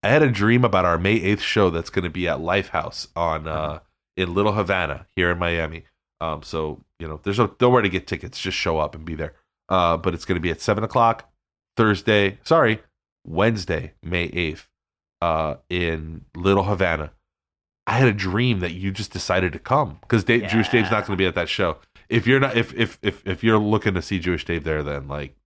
I 0.03 0.09
had 0.09 0.23
a 0.23 0.31
dream 0.31 0.65
about 0.65 0.85
our 0.85 0.99
May 0.99 1.15
eighth 1.15 1.43
show 1.43 1.71
that's 1.71 1.91
going 1.91 2.05
to 2.05 2.11
be 2.11 2.29
at 2.29 2.39
Lifehouse 2.39 3.09
on 3.17 3.49
uh, 3.49 3.81
in 4.17 4.35
Little 4.35 4.53
Havana 4.53 5.07
here 5.17 5.31
in 5.31 5.39
Miami. 5.39 5.85
Um, 6.21 6.43
so 6.43 6.85
you 6.99 7.09
know, 7.09 7.21
there's 7.23 7.39
no 7.39 7.55
nowhere 7.61 7.83
to 7.83 7.89
get 7.89 8.07
tickets. 8.07 8.39
Just 8.39 8.57
show 8.57 8.79
up 8.79 8.95
and 8.95 9.05
be 9.05 9.15
there. 9.15 9.35
Uh, 9.69 9.97
but 9.97 10.15
it's 10.15 10.25
going 10.25 10.37
to 10.37 10.41
be 10.41 10.51
at 10.51 10.61
seven 10.61 10.85
o'clock 10.85 11.31
Thursday. 11.77 12.39
Sorry, 12.45 12.81
Wednesday, 13.25 13.95
May 14.03 14.25
eighth, 14.25 14.69
uh, 15.21 15.57
in 15.69 16.25
Little 16.37 16.65
Havana. 16.65 17.13
I 17.87 17.93
had 17.93 18.09
a 18.09 18.13
dream 18.13 18.61
that 18.61 18.73
you 18.73 18.93
just 18.93 19.13
decided 19.13 19.53
to 19.55 19.59
come 19.59 19.99
because 20.03 20.23
Dave, 20.25 20.49
Jewish 20.49 20.69
Dave's 20.69 20.91
not 20.91 21.07
going 21.07 21.17
to 21.17 21.23
be 21.23 21.27
at 21.27 21.35
that 21.35 21.49
show. 21.49 21.79
If 22.09 22.27
you're 22.27 22.41
not, 22.41 22.57
if 22.57 22.75
if 22.75 22.99
if 23.03 23.27
if 23.27 23.43
you're 23.43 23.59
looking 23.59 23.95
to 23.95 24.03
see 24.03 24.19
Jewish 24.19 24.45
Dave 24.45 24.65
there, 24.65 24.83
then 24.83 25.09
like, 25.09 25.37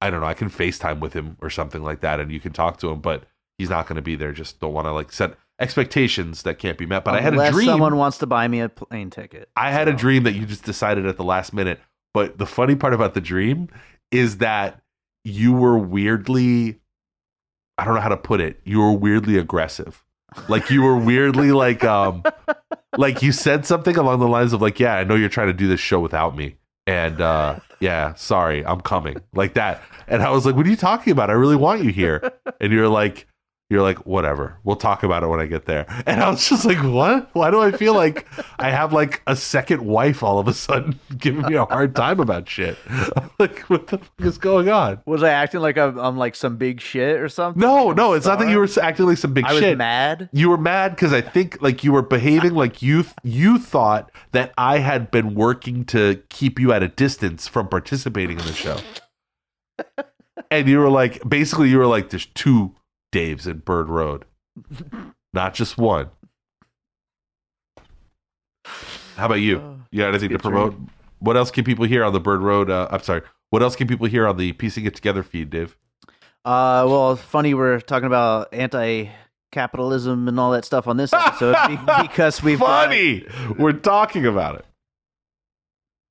I 0.00 0.10
don't 0.10 0.20
know, 0.20 0.26
I 0.26 0.34
can 0.34 0.48
FaceTime 0.48 1.00
with 1.00 1.12
him 1.12 1.36
or 1.40 1.50
something 1.50 1.82
like 1.82 2.00
that, 2.00 2.20
and 2.20 2.30
you 2.30 2.40
can 2.40 2.52
talk 2.52 2.78
to 2.78 2.90
him. 2.90 3.00
But 3.00 3.24
he's 3.58 3.70
not 3.70 3.86
going 3.86 3.96
to 3.96 4.02
be 4.02 4.16
there. 4.16 4.32
Just 4.32 4.60
don't 4.60 4.72
want 4.72 4.86
to 4.86 4.92
like 4.92 5.12
set 5.12 5.36
expectations 5.58 6.42
that 6.42 6.58
can't 6.58 6.78
be 6.78 6.86
met. 6.86 7.04
But 7.04 7.14
I 7.14 7.20
had 7.20 7.34
a 7.34 7.50
dream. 7.50 7.66
someone 7.66 7.96
wants 7.96 8.18
to 8.18 8.26
buy 8.26 8.46
me 8.48 8.60
a 8.60 8.68
plane 8.68 9.10
ticket. 9.10 9.48
I 9.56 9.70
had 9.70 9.88
a 9.88 9.92
dream 9.92 10.24
that 10.24 10.32
you 10.32 10.46
just 10.46 10.64
decided 10.64 11.06
at 11.06 11.16
the 11.16 11.24
last 11.24 11.52
minute. 11.52 11.80
But 12.12 12.38
the 12.38 12.46
funny 12.46 12.76
part 12.76 12.94
about 12.94 13.14
the 13.14 13.20
dream 13.20 13.68
is 14.10 14.38
that 14.38 14.80
you 15.24 15.52
were 15.52 15.76
weirdly 15.76 16.80
I 17.78 17.84
don't 17.84 17.94
know 17.94 18.00
how 18.00 18.08
to 18.08 18.16
put 18.16 18.40
it. 18.40 18.60
You 18.64 18.80
were 18.80 18.92
weirdly 18.92 19.36
aggressive. 19.36 20.02
Like 20.48 20.70
you 20.70 20.82
were 20.82 20.96
weirdly 20.96 21.52
like 21.52 21.84
um 21.84 22.22
like 22.96 23.22
you 23.22 23.32
said 23.32 23.66
something 23.66 23.96
along 23.96 24.20
the 24.20 24.28
lines 24.28 24.52
of 24.52 24.62
like, 24.62 24.80
"Yeah, 24.80 24.94
I 24.94 25.04
know 25.04 25.14
you're 25.14 25.28
trying 25.28 25.48
to 25.48 25.52
do 25.52 25.68
this 25.68 25.80
show 25.80 26.00
without 26.00 26.36
me." 26.36 26.56
And 26.86 27.20
uh 27.20 27.58
yeah, 27.80 28.14
sorry, 28.14 28.64
I'm 28.64 28.80
coming. 28.80 29.16
Like 29.34 29.54
that. 29.54 29.82
And 30.08 30.22
I 30.22 30.30
was 30.30 30.46
like, 30.46 30.56
"What 30.56 30.66
are 30.66 30.70
you 30.70 30.76
talking 30.76 31.12
about? 31.12 31.30
I 31.30 31.34
really 31.34 31.56
want 31.56 31.84
you 31.84 31.90
here." 31.90 32.32
And 32.60 32.72
you're 32.72 32.88
like 32.88 33.26
you're 33.68 33.82
like, 33.82 34.06
whatever. 34.06 34.58
We'll 34.62 34.76
talk 34.76 35.02
about 35.02 35.24
it 35.24 35.26
when 35.26 35.40
I 35.40 35.46
get 35.46 35.64
there. 35.66 35.86
And 36.06 36.22
I 36.22 36.30
was 36.30 36.48
just 36.48 36.64
like, 36.64 36.78
what? 36.78 37.30
Why 37.34 37.50
do 37.50 37.60
I 37.60 37.72
feel 37.72 37.94
like 37.94 38.26
I 38.60 38.70
have 38.70 38.92
like 38.92 39.22
a 39.26 39.34
second 39.34 39.84
wife 39.84 40.22
all 40.22 40.38
of 40.38 40.46
a 40.46 40.54
sudden 40.54 41.00
giving 41.18 41.42
me 41.46 41.54
a 41.56 41.64
hard 41.64 41.96
time 41.96 42.20
about 42.20 42.48
shit? 42.48 42.78
I'm 43.16 43.28
like, 43.40 43.58
what 43.62 43.88
the 43.88 43.98
fuck 43.98 44.20
is 44.20 44.38
going 44.38 44.68
on? 44.68 45.00
Was 45.04 45.24
I 45.24 45.30
acting 45.30 45.60
like 45.60 45.76
I'm, 45.78 45.98
I'm 45.98 46.16
like 46.16 46.36
some 46.36 46.56
big 46.56 46.80
shit 46.80 47.20
or 47.20 47.28
something? 47.28 47.60
No, 47.60 47.86
Like 47.86 47.96
no, 47.96 48.12
it's 48.12 48.26
not 48.26 48.38
that 48.38 48.48
you 48.50 48.58
were 48.58 48.68
acting 48.80 49.06
like 49.06 49.18
some 49.18 49.34
big 49.34 49.44
I 49.44 49.52
was 49.52 49.60
shit. 49.60 49.76
mad. 49.76 50.28
You 50.32 50.48
were 50.50 50.58
mad 50.58 50.90
because 50.94 51.12
I 51.12 51.20
think 51.20 51.60
like 51.60 51.82
you 51.82 51.90
were 51.92 52.02
behaving 52.02 52.54
like 52.54 52.82
you 52.82 53.04
you 53.24 53.58
thought 53.58 54.12
that 54.30 54.52
I 54.56 54.78
had 54.78 55.10
been 55.10 55.34
working 55.34 55.84
to 55.86 56.22
keep 56.28 56.60
you 56.60 56.72
at 56.72 56.84
a 56.84 56.88
distance 56.88 57.48
from 57.48 57.66
participating 57.68 58.38
in 58.38 58.46
the 58.46 58.52
show. 58.52 58.78
and 60.52 60.68
you 60.68 60.78
were 60.78 60.90
like 60.90 61.28
basically 61.28 61.68
you 61.68 61.78
were 61.78 61.86
like 61.86 62.10
there's 62.10 62.26
two 62.26 62.75
Daves 63.12 63.46
in 63.46 63.58
Bird 63.58 63.88
Road. 63.88 64.24
Not 65.32 65.54
just 65.54 65.76
one. 65.78 66.10
How 69.16 69.26
about 69.26 69.36
you? 69.40 69.58
Oh, 69.58 69.78
You 69.90 70.00
got 70.02 70.08
anything 70.08 70.30
to 70.30 70.38
promote? 70.38 70.72
dream. 70.72 70.90
What 71.18 71.36
else 71.36 71.50
can 71.50 71.64
people 71.64 71.84
hear 71.86 72.04
on 72.04 72.12
the 72.12 72.20
Bird 72.20 72.40
Road? 72.42 72.68
Uh, 72.70 72.88
I'm 72.90 73.02
sorry. 73.02 73.22
What 73.50 73.62
else 73.62 73.76
can 73.76 73.86
people 73.88 74.06
hear 74.06 74.26
on 74.26 74.36
the 74.36 74.52
Piecing 74.52 74.84
It 74.84 74.94
Together 74.94 75.22
feed, 75.22 75.50
Dave? 75.50 75.76
Uh, 76.44 76.84
well, 76.88 77.12
it's 77.12 77.22
funny 77.22 77.54
we're 77.54 77.80
talking 77.80 78.06
about 78.06 78.52
anti-capitalism 78.52 80.28
and 80.28 80.38
all 80.38 80.52
that 80.52 80.64
stuff 80.64 80.86
on 80.86 80.96
this 80.96 81.12
episode 81.14 81.56
be- 81.68 81.78
because 82.02 82.42
we've 82.42 82.60
got- 82.60 82.86
funny. 82.88 83.24
We're 83.58 83.72
talking 83.72 84.26
about 84.26 84.56
it. 84.56 84.64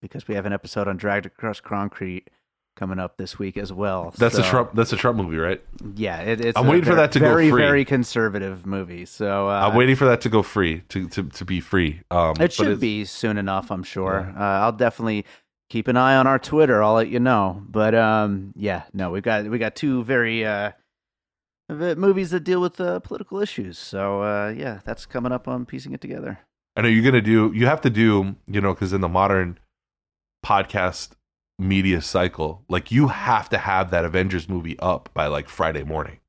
because 0.01 0.27
we 0.27 0.35
have 0.35 0.45
an 0.45 0.53
episode 0.53 0.87
on 0.87 0.97
Dragged 0.97 1.25
Across 1.27 1.61
Concrete 1.61 2.29
coming 2.75 2.99
up 2.99 3.17
this 3.17 3.39
week 3.39 3.57
as 3.57 3.71
well. 3.71 4.13
That's 4.17 4.37
a 4.37 4.43
Trump. 4.43 4.71
That's 4.73 4.93
a 4.93 4.97
Trump 4.97 5.17
movie, 5.17 5.37
right? 5.37 5.61
Yeah, 5.95 6.19
it, 6.21 6.43
it's. 6.43 6.57
I'm 6.57 6.67
waiting 6.67 6.85
for 6.85 6.95
that 6.95 7.11
to 7.13 7.19
go 7.19 7.33
free. 7.33 7.49
very 7.51 7.85
conservative 7.85 8.65
movie. 8.65 9.05
So 9.05 9.49
uh, 9.49 9.67
I'm 9.67 9.75
waiting 9.75 9.95
for 9.95 10.05
that 10.05 10.21
to 10.21 10.29
go 10.29 10.43
free 10.43 10.81
to 10.89 11.07
to, 11.09 11.23
to 11.23 11.45
be 11.45 11.59
free. 11.59 12.01
Um, 12.11 12.35
It 12.39 12.53
should 12.53 12.79
be 12.79 13.05
soon 13.05 13.37
enough, 13.37 13.71
I'm 13.71 13.83
sure. 13.83 14.33
Uh, 14.37 14.41
I'll 14.41 14.71
definitely 14.71 15.25
keep 15.69 15.87
an 15.87 15.97
eye 15.97 16.15
on 16.15 16.27
our 16.27 16.39
Twitter. 16.39 16.83
I'll 16.83 16.95
let 16.95 17.09
you 17.09 17.19
know. 17.19 17.63
But 17.67 17.95
um, 17.95 18.53
yeah, 18.55 18.83
no, 18.93 19.11
we've 19.11 19.23
got 19.23 19.45
we 19.45 19.57
got 19.57 19.75
two 19.75 20.03
very 20.03 20.45
uh, 20.45 20.71
movies 21.69 22.31
that 22.31 22.41
deal 22.43 22.61
with 22.61 22.79
uh, 22.79 22.99
political 22.99 23.39
issues. 23.41 23.77
So 23.77 24.21
uh, 24.21 24.53
yeah, 24.55 24.79
that's 24.85 25.05
coming 25.05 25.31
up 25.31 25.47
on 25.47 25.65
piecing 25.65 25.93
it 25.93 26.01
together. 26.01 26.39
I 26.75 26.81
know 26.81 26.89
you're 26.89 27.03
gonna 27.03 27.21
do. 27.21 27.51
You 27.55 27.65
have 27.67 27.81
to 27.81 27.89
do. 27.89 28.35
You 28.47 28.61
know, 28.61 28.73
because 28.73 28.93
in 28.93 29.01
the 29.01 29.09
modern 29.09 29.59
podcast 30.45 31.14
media 31.57 32.01
cycle, 32.01 32.63
like 32.69 32.91
you 32.91 33.07
have 33.07 33.49
to 33.49 33.57
have 33.57 33.91
that 33.91 34.05
Avengers 34.05 34.49
movie 34.49 34.77
up 34.79 35.09
by 35.13 35.27
like 35.27 35.49
Friday 35.49 35.83
morning. 35.83 36.19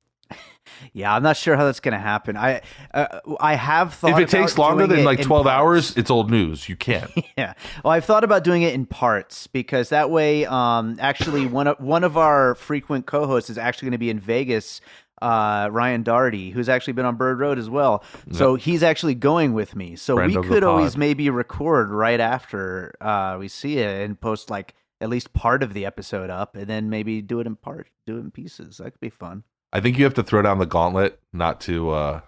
Yeah, 0.93 1.15
I'm 1.15 1.23
not 1.23 1.37
sure 1.37 1.57
how 1.57 1.65
that's 1.65 1.81
gonna 1.81 1.99
happen. 1.99 2.37
I 2.37 2.63
uh, 2.93 3.21
I 3.41 3.55
have 3.55 3.95
thought 3.95 4.13
if 4.13 4.19
it 4.19 4.29
takes 4.29 4.59
longer 4.59 4.87
than 4.87 5.05
like 5.05 5.23
12 5.23 5.45
parts. 5.45 5.55
hours, 5.55 5.97
it's 5.97 6.11
old 6.11 6.31
news. 6.31 6.69
You 6.69 6.77
can't. 6.77 7.11
yeah. 7.39 7.55
Well, 7.85 7.93
I've 7.93 8.05
thought 8.05 8.25
about 8.25 8.45
doing 8.45 8.63
it 8.63 8.75
in 8.75 8.87
parts 8.87 9.47
because 9.47 9.91
that 9.91 10.11
way, 10.11 10.47
um, 10.47 10.99
actually, 11.01 11.47
one 11.47 11.67
of 11.67 11.81
one 11.81 12.05
of 12.05 12.17
our 12.17 12.55
frequent 12.57 13.07
co-hosts 13.07 13.51
is 13.51 13.59
actually 13.59 13.87
going 13.87 13.93
to 13.93 13.99
be 13.99 14.11
in 14.11 14.21
Vegas. 14.21 14.81
Uh, 15.23 15.71
Ryan 15.73 16.05
Darty, 16.05 16.53
who's 16.53 16.69
actually 16.69 16.93
been 16.93 17.07
on 17.07 17.17
Bird 17.17 17.39
Road 17.39 17.59
as 17.59 17.71
well. 17.71 18.05
So 18.33 18.57
he's 18.57 18.83
actually 18.83 19.15
going 19.15 19.55
with 19.55 19.75
me. 19.75 19.97
So 19.97 20.17
Friend 20.17 20.37
we 20.37 20.47
could 20.47 20.63
always 20.63 20.95
maybe 20.99 21.31
record 21.31 21.91
right 21.91 22.21
after 22.21 22.95
uh, 23.01 23.39
we 23.41 23.49
see 23.49 23.79
it 23.79 24.05
and 24.05 24.21
post 24.21 24.51
like 24.51 24.75
at 25.01 25.09
least 25.09 25.33
part 25.33 25.63
of 25.63 25.75
the 25.75 25.85
episode 25.87 26.31
up, 26.31 26.57
and 26.57 26.67
then 26.67 26.89
maybe 26.91 27.21
do 27.23 27.41
it 27.41 27.47
in 27.47 27.57
part, 27.57 27.89
do 28.07 28.17
it 28.17 28.21
in 28.21 28.31
pieces. 28.31 28.79
That 28.79 28.93
could 28.93 29.01
be 29.01 29.11
fun. 29.11 29.45
I 29.73 29.81
think 29.81 29.99
you 29.99 30.05
have 30.05 30.15
to 30.15 30.23
throw 30.23 30.43
down 30.43 30.59
the 30.59 30.67
gauntlet, 30.67 31.21
not 31.33 31.61
to, 31.63 31.91
uh 31.91 32.21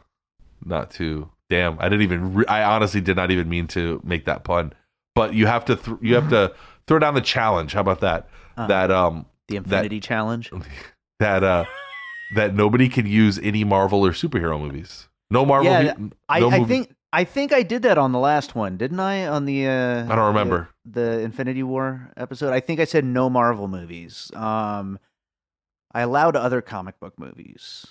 not 0.65 0.91
to. 0.93 1.31
Damn, 1.51 1.79
I 1.81 1.85
didn't 1.85 2.03
even. 2.03 2.35
Re- 2.35 2.47
I 2.47 2.63
honestly 2.65 3.01
did 3.01 3.17
not 3.17 3.31
even 3.31 3.49
mean 3.49 3.69
to 3.69 4.01
make 4.05 4.27
that 4.27 4.45
pun. 4.45 4.73
But 5.15 5.33
you 5.35 5.47
have 5.47 5.65
to. 5.67 5.77
Th- 5.77 5.97
you 6.03 6.15
have 6.17 6.29
to 6.31 6.53
throw 6.87 6.99
down 6.99 7.15
the 7.15 7.21
challenge. 7.23 7.73
How 7.73 7.81
about 7.81 8.01
that? 8.01 8.29
Uh-huh. 8.57 8.67
That 8.67 8.91
um 8.91 9.25
The 9.47 9.57
Infinity 9.57 10.01
Challenge. 10.01 10.51
that 11.21 11.43
uh 11.43 11.65
that 12.35 12.55
nobody 12.55 12.89
can 12.91 13.07
use 13.07 13.39
any 13.39 13.65
Marvel 13.65 14.05
or 14.05 14.11
superhero 14.11 14.61
movies. 14.61 15.09
No 15.31 15.47
Marvel. 15.47 15.73
Yeah, 15.73 15.95
I, 16.29 16.41
no 16.41 16.51
I 16.51 16.59
movie- 16.59 16.69
think 16.69 16.95
I 17.13 17.25
think 17.25 17.53
I 17.53 17.63
did 17.63 17.83
that 17.83 17.97
on 17.99 18.13
the 18.13 18.19
last 18.19 18.55
one, 18.55 18.77
didn't 18.77 19.01
I? 19.01 19.27
On 19.27 19.45
the 19.47 19.67
uh, 19.67 20.05
I 20.05 20.15
don't 20.15 20.27
remember. 20.29 20.69
the, 20.85 21.01
the 21.01 21.21
Infinity 21.21 21.63
War 21.63 22.13
episode. 22.17 22.53
I 22.53 22.61
think 22.61 22.81
I 22.81 22.85
said 22.85 23.05
no 23.05 23.31
Marvel 23.31 23.67
movies. 23.69 24.31
Um, 24.35 24.99
I 25.93 26.03
allowed 26.03 26.37
other 26.37 26.61
comic 26.61 27.01
book 27.01 27.19
movies, 27.19 27.87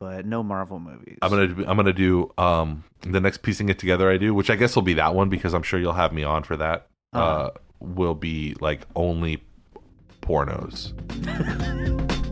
but 0.00 0.26
no 0.26 0.42
Marvel 0.42 0.80
movies. 0.80 1.18
I'm 1.22 1.30
gonna. 1.30 1.46
do- 1.46 1.64
I'm 1.66 1.76
gonna 1.76 1.92
do 1.92 2.32
um 2.38 2.82
the 3.02 3.20
next 3.20 3.42
piecing 3.42 3.68
it 3.68 3.78
together. 3.78 4.10
I 4.10 4.16
do, 4.16 4.34
which 4.34 4.50
I 4.50 4.56
guess 4.56 4.74
will 4.74 4.82
be 4.82 4.94
that 4.94 5.14
one 5.14 5.28
because 5.28 5.54
I'm 5.54 5.62
sure 5.62 5.78
you'll 5.78 5.92
have 5.92 6.12
me 6.12 6.24
on 6.24 6.42
for 6.42 6.56
that. 6.56 6.88
uh 7.14 7.18
Uh-huh. 7.18 7.50
will 7.78 8.14
be 8.16 8.56
like 8.60 8.80
only 8.96 9.44
pornos. 10.22 10.92